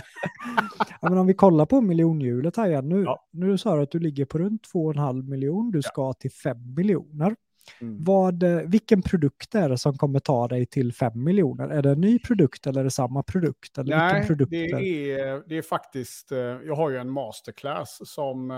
[1.00, 2.88] ja, men om vi kollar på miljonhjulet här igen.
[2.88, 3.24] Nu, ja.
[3.32, 5.72] nu sa du att du ligger på runt 2,5 miljoner.
[5.72, 7.36] Du ska till 5 miljoner.
[7.80, 8.04] Mm.
[8.04, 11.68] Vad, eh, vilken produkt är det som kommer ta dig till 5 miljoner?
[11.68, 13.78] Är det en ny produkt eller är det samma produkt?
[13.78, 18.50] Eller Nej, produkt det, är, det är faktiskt, eh, jag har ju en masterclass som
[18.50, 18.56] eh,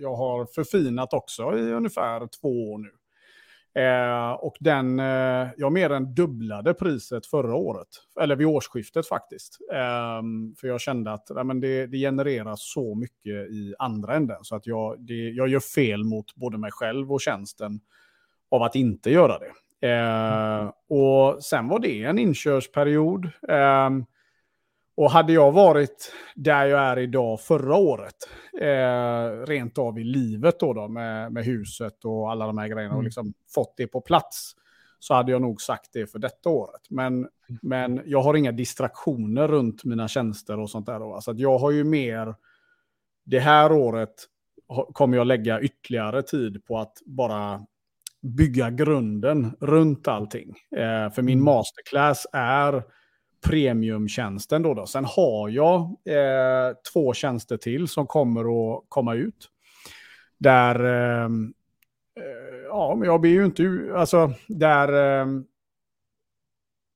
[0.00, 2.90] jag har förfinat också i ungefär två år nu.
[3.78, 7.88] Eh, och den, eh, jag mer än dubblade priset förra året,
[8.20, 9.58] eller vid årsskiftet faktiskt.
[9.72, 10.22] Eh,
[10.60, 14.56] för jag kände att nej, men det, det genererar så mycket i andra änden, så
[14.56, 17.80] att jag, det, jag gör fel mot både mig själv och tjänsten
[18.54, 19.52] av att inte göra det.
[19.88, 23.24] Eh, och sen var det en inkörsperiod.
[23.48, 23.90] Eh,
[24.96, 28.14] och hade jag varit där jag är idag förra året,
[28.60, 32.92] eh, rent av i livet då, då med, med huset och alla de här grejerna
[32.92, 32.96] mm.
[32.96, 34.52] och liksom fått det på plats,
[34.98, 36.80] så hade jag nog sagt det för detta året.
[36.90, 37.28] Men,
[37.62, 40.98] men jag har inga distraktioner runt mina tjänster och sånt där.
[40.98, 41.20] Då.
[41.20, 42.34] Så att jag har ju mer,
[43.24, 44.14] det här året
[44.92, 47.66] kommer jag lägga ytterligare tid på att bara
[48.24, 50.54] bygga grunden runt allting.
[50.76, 51.44] Eh, för min mm.
[51.44, 52.82] masterclass är
[53.44, 54.62] premiumtjänsten.
[54.62, 54.86] Då, då.
[54.86, 59.48] Sen har jag eh, två tjänster till som kommer att komma ut.
[60.38, 65.26] Där, eh, eh ja, men jag blir ju inte, alltså där eh,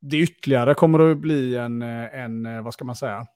[0.00, 3.26] det ytterligare kommer att bli en, en eh, vad ska man säga,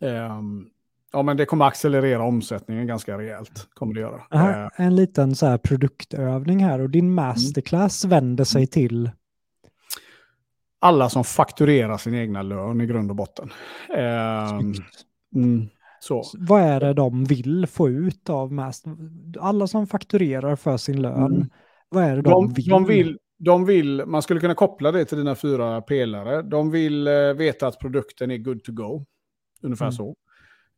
[0.00, 0.70] ehm,
[1.16, 3.68] Ja, men det kommer accelerera omsättningen ganska rejält.
[3.74, 4.22] Kommer det göra.
[4.30, 7.14] Aha, eh, en liten så här produktövning här och din mm.
[7.14, 8.10] masterclass mm.
[8.10, 9.10] vänder sig till?
[10.80, 13.50] Alla som fakturerar sin egna lön i grund och botten.
[13.94, 14.58] Eh,
[15.34, 15.68] mm,
[16.00, 16.22] så.
[16.38, 18.96] Vad är det de vill få ut av master?
[19.40, 21.48] Alla som fakturerar för sin lön, mm.
[21.88, 22.68] vad är det de, de vill?
[22.68, 26.42] De vill de vill, man skulle kunna koppla det till dina fyra pelare.
[26.42, 29.04] De vill eh, veta att produkten är good to go.
[29.62, 29.92] Ungefär mm.
[29.92, 30.16] så.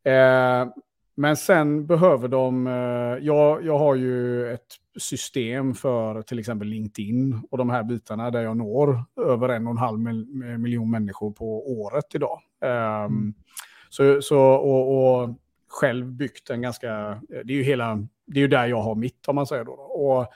[0.09, 0.69] Eh,
[1.15, 4.67] men sen behöver de, eh, jag, jag har ju ett
[4.99, 9.71] system för till exempel LinkedIn och de här bitarna där jag når över en och
[9.71, 9.99] en halv
[10.59, 12.41] miljon människor på året idag.
[12.65, 13.35] Eh, mm.
[13.89, 15.31] så, så, och, och
[15.69, 19.29] själv byggt en ganska, det är ju hela, det är ju där jag har mitt
[19.29, 19.73] om man säger då.
[19.73, 20.27] Och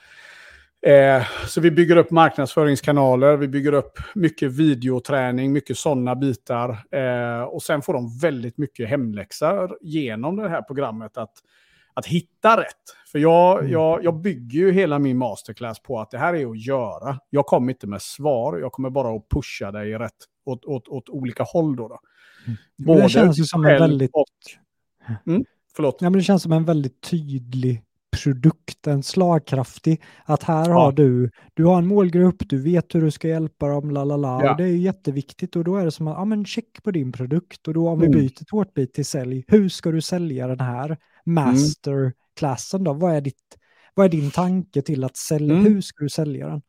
[0.85, 6.69] Eh, så vi bygger upp marknadsföringskanaler, vi bygger upp mycket videoträning, mycket sådana bitar.
[6.91, 11.33] Eh, och sen får de väldigt mycket hemläxor genom det här programmet att,
[11.93, 12.95] att hitta rätt.
[13.11, 13.71] För jag, mm.
[13.71, 17.19] jag, jag bygger ju hela min masterclass på att det här är att göra.
[17.29, 20.11] Jag kommer inte med svar, jag kommer bara att pusha dig rätt
[20.45, 21.75] åt, åt, åt olika håll.
[21.75, 21.99] Då, då.
[22.45, 22.57] Mm.
[22.77, 24.11] Både det känns ju som en väldigt...
[24.13, 24.25] Och,
[25.27, 25.45] mm,
[25.75, 25.97] förlåt.
[25.99, 30.01] Ja, men det känns som en väldigt tydlig produkten slagkraftig.
[30.25, 30.73] Att här ja.
[30.73, 34.17] har du, du har en målgrupp, du vet hur du ska hjälpa dem, la la
[34.17, 34.55] la.
[34.57, 37.67] Det är jätteviktigt och då är det som att, ja men check på din produkt
[37.67, 38.19] och då om vi mm.
[38.19, 42.93] byter tårtbit till sälj, hur ska du sälja den här masterklassen då?
[42.93, 43.57] Vad är, ditt,
[43.93, 45.73] vad är din tanke till att sälja, mm.
[45.73, 46.61] hur ska du sälja den?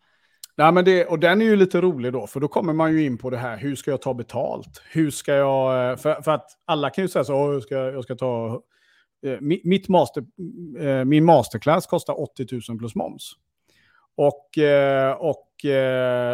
[0.57, 3.05] Nej, men det, och den är ju lite rolig då, för då kommer man ju
[3.05, 4.83] in på det här, hur ska jag ta betalt?
[4.93, 8.05] Hur ska jag, eh, för, för att alla kan ju säga så, jag ska, jag
[8.05, 8.61] ska ta
[9.65, 10.25] mitt master,
[10.79, 13.33] eh, min masterclass kostar 80 000 plus moms.
[14.17, 15.51] Och, eh, och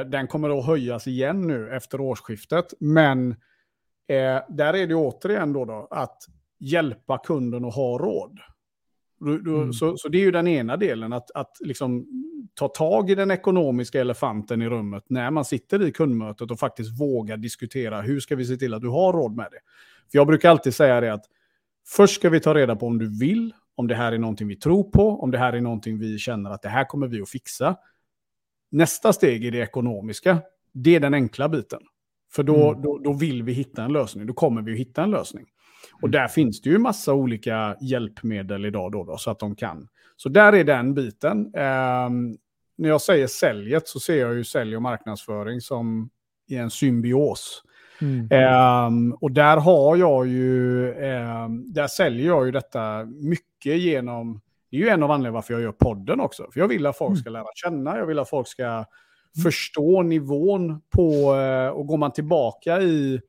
[0.06, 2.74] den kommer att höjas igen nu efter årsskiftet.
[2.80, 3.36] Men
[4.48, 6.22] där är det återigen då, då att
[6.58, 8.38] hjälpa kunden att ha råd.
[9.20, 9.72] Mm.
[9.72, 12.06] Så, så, det är ju den ena delen, att, att liksom
[12.54, 17.00] ta tag i den ekonomiska elefanten i rummet när man sitter i kundmötet och faktiskt
[17.00, 19.58] våga diskutera hur ska vi se till att du har råd med det.
[20.10, 21.24] För jag brukar alltid säga det att
[21.90, 24.56] Först ska vi ta reda på om du vill, om det här är någonting vi
[24.56, 27.28] tror på, om det här är någonting vi känner att det här kommer vi att
[27.28, 27.76] fixa.
[28.70, 30.42] Nästa steg är det ekonomiska.
[30.72, 31.80] Det är den enkla biten.
[32.32, 32.82] För då, mm.
[32.82, 35.46] då, då, vill vi hitta en lösning, då kommer vi att hitta en lösning.
[35.94, 36.10] Och mm.
[36.10, 39.88] där finns det ju massa olika hjälpmedel idag då, då så att de kan.
[40.16, 41.38] Så där är den biten.
[41.38, 42.38] Um,
[42.76, 46.10] när jag säger säljet så ser jag ju sälj och marknadsföring som
[46.48, 47.62] i en symbios.
[48.00, 48.28] Mm.
[48.86, 54.40] Um, och där har jag ju, um, där säljer jag ju detta mycket genom,
[54.70, 56.50] det är ju en av anledningarna varför jag gör podden också.
[56.52, 57.20] För jag vill att folk mm.
[57.20, 58.84] ska lära känna, jag vill att folk ska mm.
[59.42, 63.20] förstå nivån på, uh, och går man tillbaka i,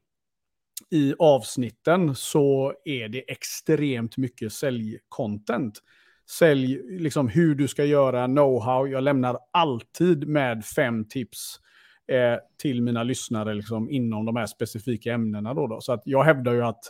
[0.89, 5.80] i avsnitten så är det extremt mycket säljcontent.
[6.30, 8.88] Sälj, liksom hur du ska göra, know-how.
[8.88, 11.60] Jag lämnar alltid med fem tips
[12.11, 15.53] eh, till mina lyssnare liksom, inom de här specifika ämnena.
[15.53, 15.81] Då, då.
[15.81, 16.83] Så att jag hävdar ju att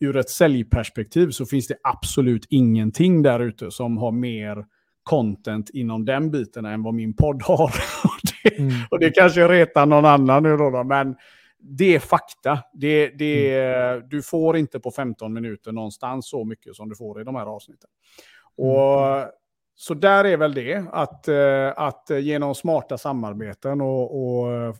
[0.00, 4.64] ur ett säljperspektiv så finns det absolut ingenting där ute som har mer
[5.02, 7.64] content inom den biten än vad min podd har.
[8.04, 8.72] och, det, mm.
[8.90, 11.16] och det kanske retar någon annan nu då, då men
[11.58, 12.58] det är fakta.
[12.72, 14.08] Det, det, mm.
[14.08, 17.46] Du får inte på 15 minuter någonstans så mycket som du får i de här
[17.46, 17.90] avsnitten.
[18.56, 19.28] Och, mm.
[19.82, 24.76] Så där är väl det, att, eh, att genom smarta samarbeten och, och,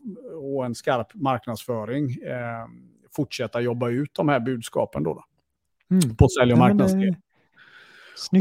[0.55, 2.67] och en skarp marknadsföring eh,
[3.17, 5.15] fortsätta jobba ut de här budskapen då.
[5.15, 5.25] då
[5.95, 6.17] mm.
[6.17, 7.17] På sälj och marknadsdel.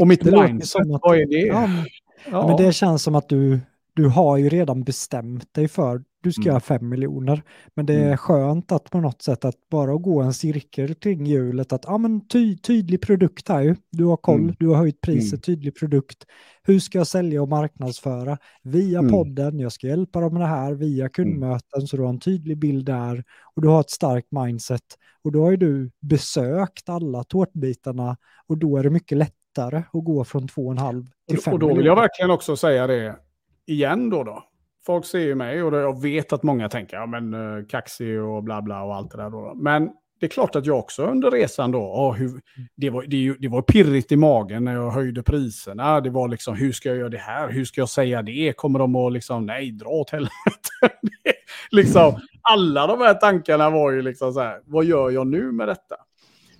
[0.00, 1.46] Och mitt mindset, vad är det?
[1.46, 1.84] Ja, men,
[2.30, 2.46] ja.
[2.46, 3.60] men det känns som att du,
[3.94, 6.50] du har ju redan bestämt dig för du ska mm.
[6.50, 7.42] göra fem miljoner.
[7.74, 8.16] Men det är mm.
[8.16, 12.28] skönt att på något sätt att bara gå en cirkel kring hjulet att ja men
[12.28, 13.76] ty, tydlig produkt här ju.
[13.90, 14.54] Du har koll, mm.
[14.58, 15.40] du har höjt priset, mm.
[15.40, 16.26] tydlig produkt.
[16.62, 18.38] Hur ska jag sälja och marknadsföra?
[18.62, 19.10] Via mm.
[19.10, 21.10] podden, jag ska hjälpa dem med det här, via mm.
[21.10, 23.24] kundmöten så du har en tydlig bild där
[23.54, 24.84] och du har ett starkt mindset.
[25.24, 28.16] Och då har ju du besökt alla tårtbitarna
[28.46, 31.54] och då är det mycket lättare att gå från två och en halv till fem
[31.54, 33.16] Och då vill jag verkligen också säga det
[33.66, 34.44] igen då då
[34.86, 38.42] folk ser ju mig och jag vet att många tänker, ja men uh, kaxig och
[38.42, 39.30] bla bla och allt det där.
[39.30, 39.54] Då.
[39.56, 39.90] Men
[40.22, 42.40] det är klart att jag också under resan då, oh, hur,
[42.76, 46.00] det, var, det, det, var pirrigt i magen när jag höjde priserna.
[46.00, 47.48] Det var liksom, hur ska jag göra det här?
[47.48, 48.52] Hur ska jag säga det?
[48.56, 50.30] Kommer de att liksom, nej, dra åt helvete.
[51.70, 55.68] liksom, alla de här tankarna var ju liksom så här, vad gör jag nu med
[55.68, 55.96] detta?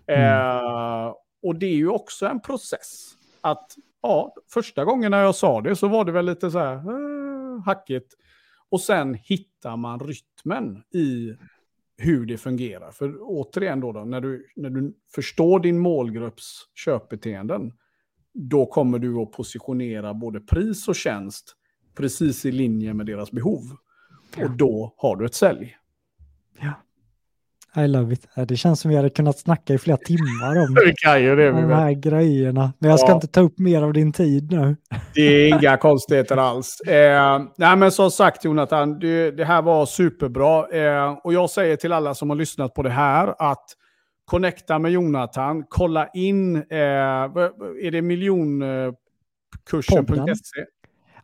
[0.07, 0.49] Mm.
[0.49, 1.13] Eh,
[1.43, 3.13] och det är ju också en process.
[3.41, 3.67] Att,
[4.03, 7.63] ja, första gången när jag sa det så var det väl lite så här, eh,
[7.65, 8.15] hackigt.
[8.71, 11.37] Och sen hittar man rytmen i
[11.97, 12.91] hur det fungerar.
[12.91, 17.73] För återigen då, då när, du, när du förstår din målgrupps köpbeteenden,
[18.35, 21.57] då kommer du att positionera både pris och tjänst
[21.95, 23.63] precis i linje med deras behov.
[24.37, 25.77] Och då har du ett sälj.
[26.61, 26.73] Ja.
[27.77, 28.29] I love it.
[28.49, 30.95] Det känns som vi hade kunnat snacka i flera timmar om det,
[31.51, 32.73] de här grejerna.
[32.79, 33.15] Men jag ska ja.
[33.15, 34.77] inte ta upp mer av din tid nu.
[35.15, 36.81] Det är inga konstigheter alls.
[36.81, 40.69] Eh, nej, men som sagt Jonathan, det, det här var superbra.
[40.69, 43.65] Eh, och jag säger till alla som har lyssnat på det här att
[44.25, 46.63] connecta med Jonathan, kolla in, eh,
[47.83, 50.65] är det miljonkursen.se?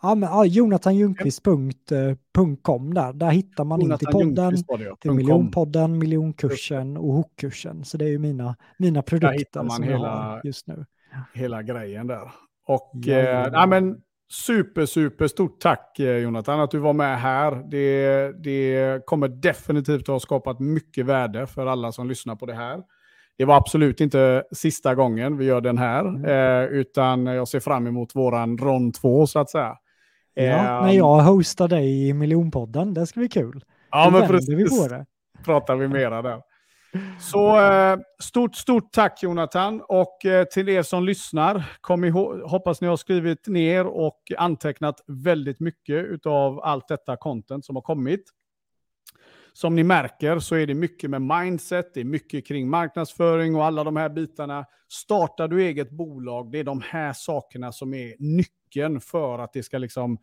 [0.02, 3.12] Ja, men, ja, jonathanljungqvist.com där.
[3.12, 7.84] Där hittar man Jonathan in till podden, det, till miljonpodden, miljonkursen och hookkursen.
[7.84, 10.86] Så det är ju mina, mina produkter man som hela, jag har just nu.
[11.34, 12.30] Hela grejen där.
[12.66, 13.96] Och ja, eh, ja, men,
[14.30, 17.70] super, super stort tack eh, Jonathan att du var med här.
[17.70, 22.54] Det, det kommer definitivt att ha skapat mycket värde för alla som lyssnar på det
[22.54, 22.82] här.
[23.38, 26.24] Det var absolut inte sista gången vi gör den här, mm.
[26.24, 29.76] eh, utan jag ser fram emot våran rond 2 så att säga.
[30.44, 33.64] Ja, när jag hostar dig i miljonpodden, det ska bli kul.
[33.90, 34.48] Ja, Då men precis.
[34.48, 35.06] Vi på det.
[35.44, 36.42] pratar vi mera där.
[37.20, 42.80] Så eh, stort, stort tack Jonathan och eh, till er som lyssnar, kom ihåg, hoppas
[42.80, 48.24] ni har skrivit ner och antecknat väldigt mycket av allt detta content som har kommit.
[49.52, 53.64] Som ni märker så är det mycket med mindset, det är mycket kring marknadsföring och
[53.64, 54.64] alla de här bitarna.
[54.88, 58.14] Startar du eget bolag, det är de här sakerna som är
[58.68, 60.18] nyckeln för att det ska liksom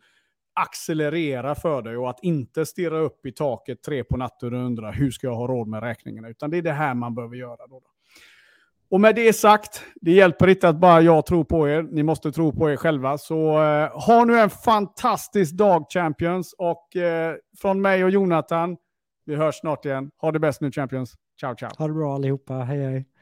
[0.54, 4.90] accelerera för dig och att inte stirra upp i taket tre på natten och undra
[4.90, 6.28] hur ska jag ha råd med räkningarna.
[6.28, 7.66] Utan det är det här man behöver göra.
[7.66, 7.82] Då.
[8.90, 11.82] Och med det sagt, det hjälper inte att bara jag tror på er.
[11.82, 13.18] Ni måste tro på er själva.
[13.18, 16.54] Så eh, ha nu en fantastisk dag Champions.
[16.58, 18.76] Och eh, från mig och Jonathan,
[19.24, 20.10] vi hörs snart igen.
[20.20, 21.14] Ha det bäst nu Champions.
[21.40, 21.70] Ciao, ciao.
[21.78, 22.54] Ha det bra allihopa.
[22.54, 23.15] Hej, hej.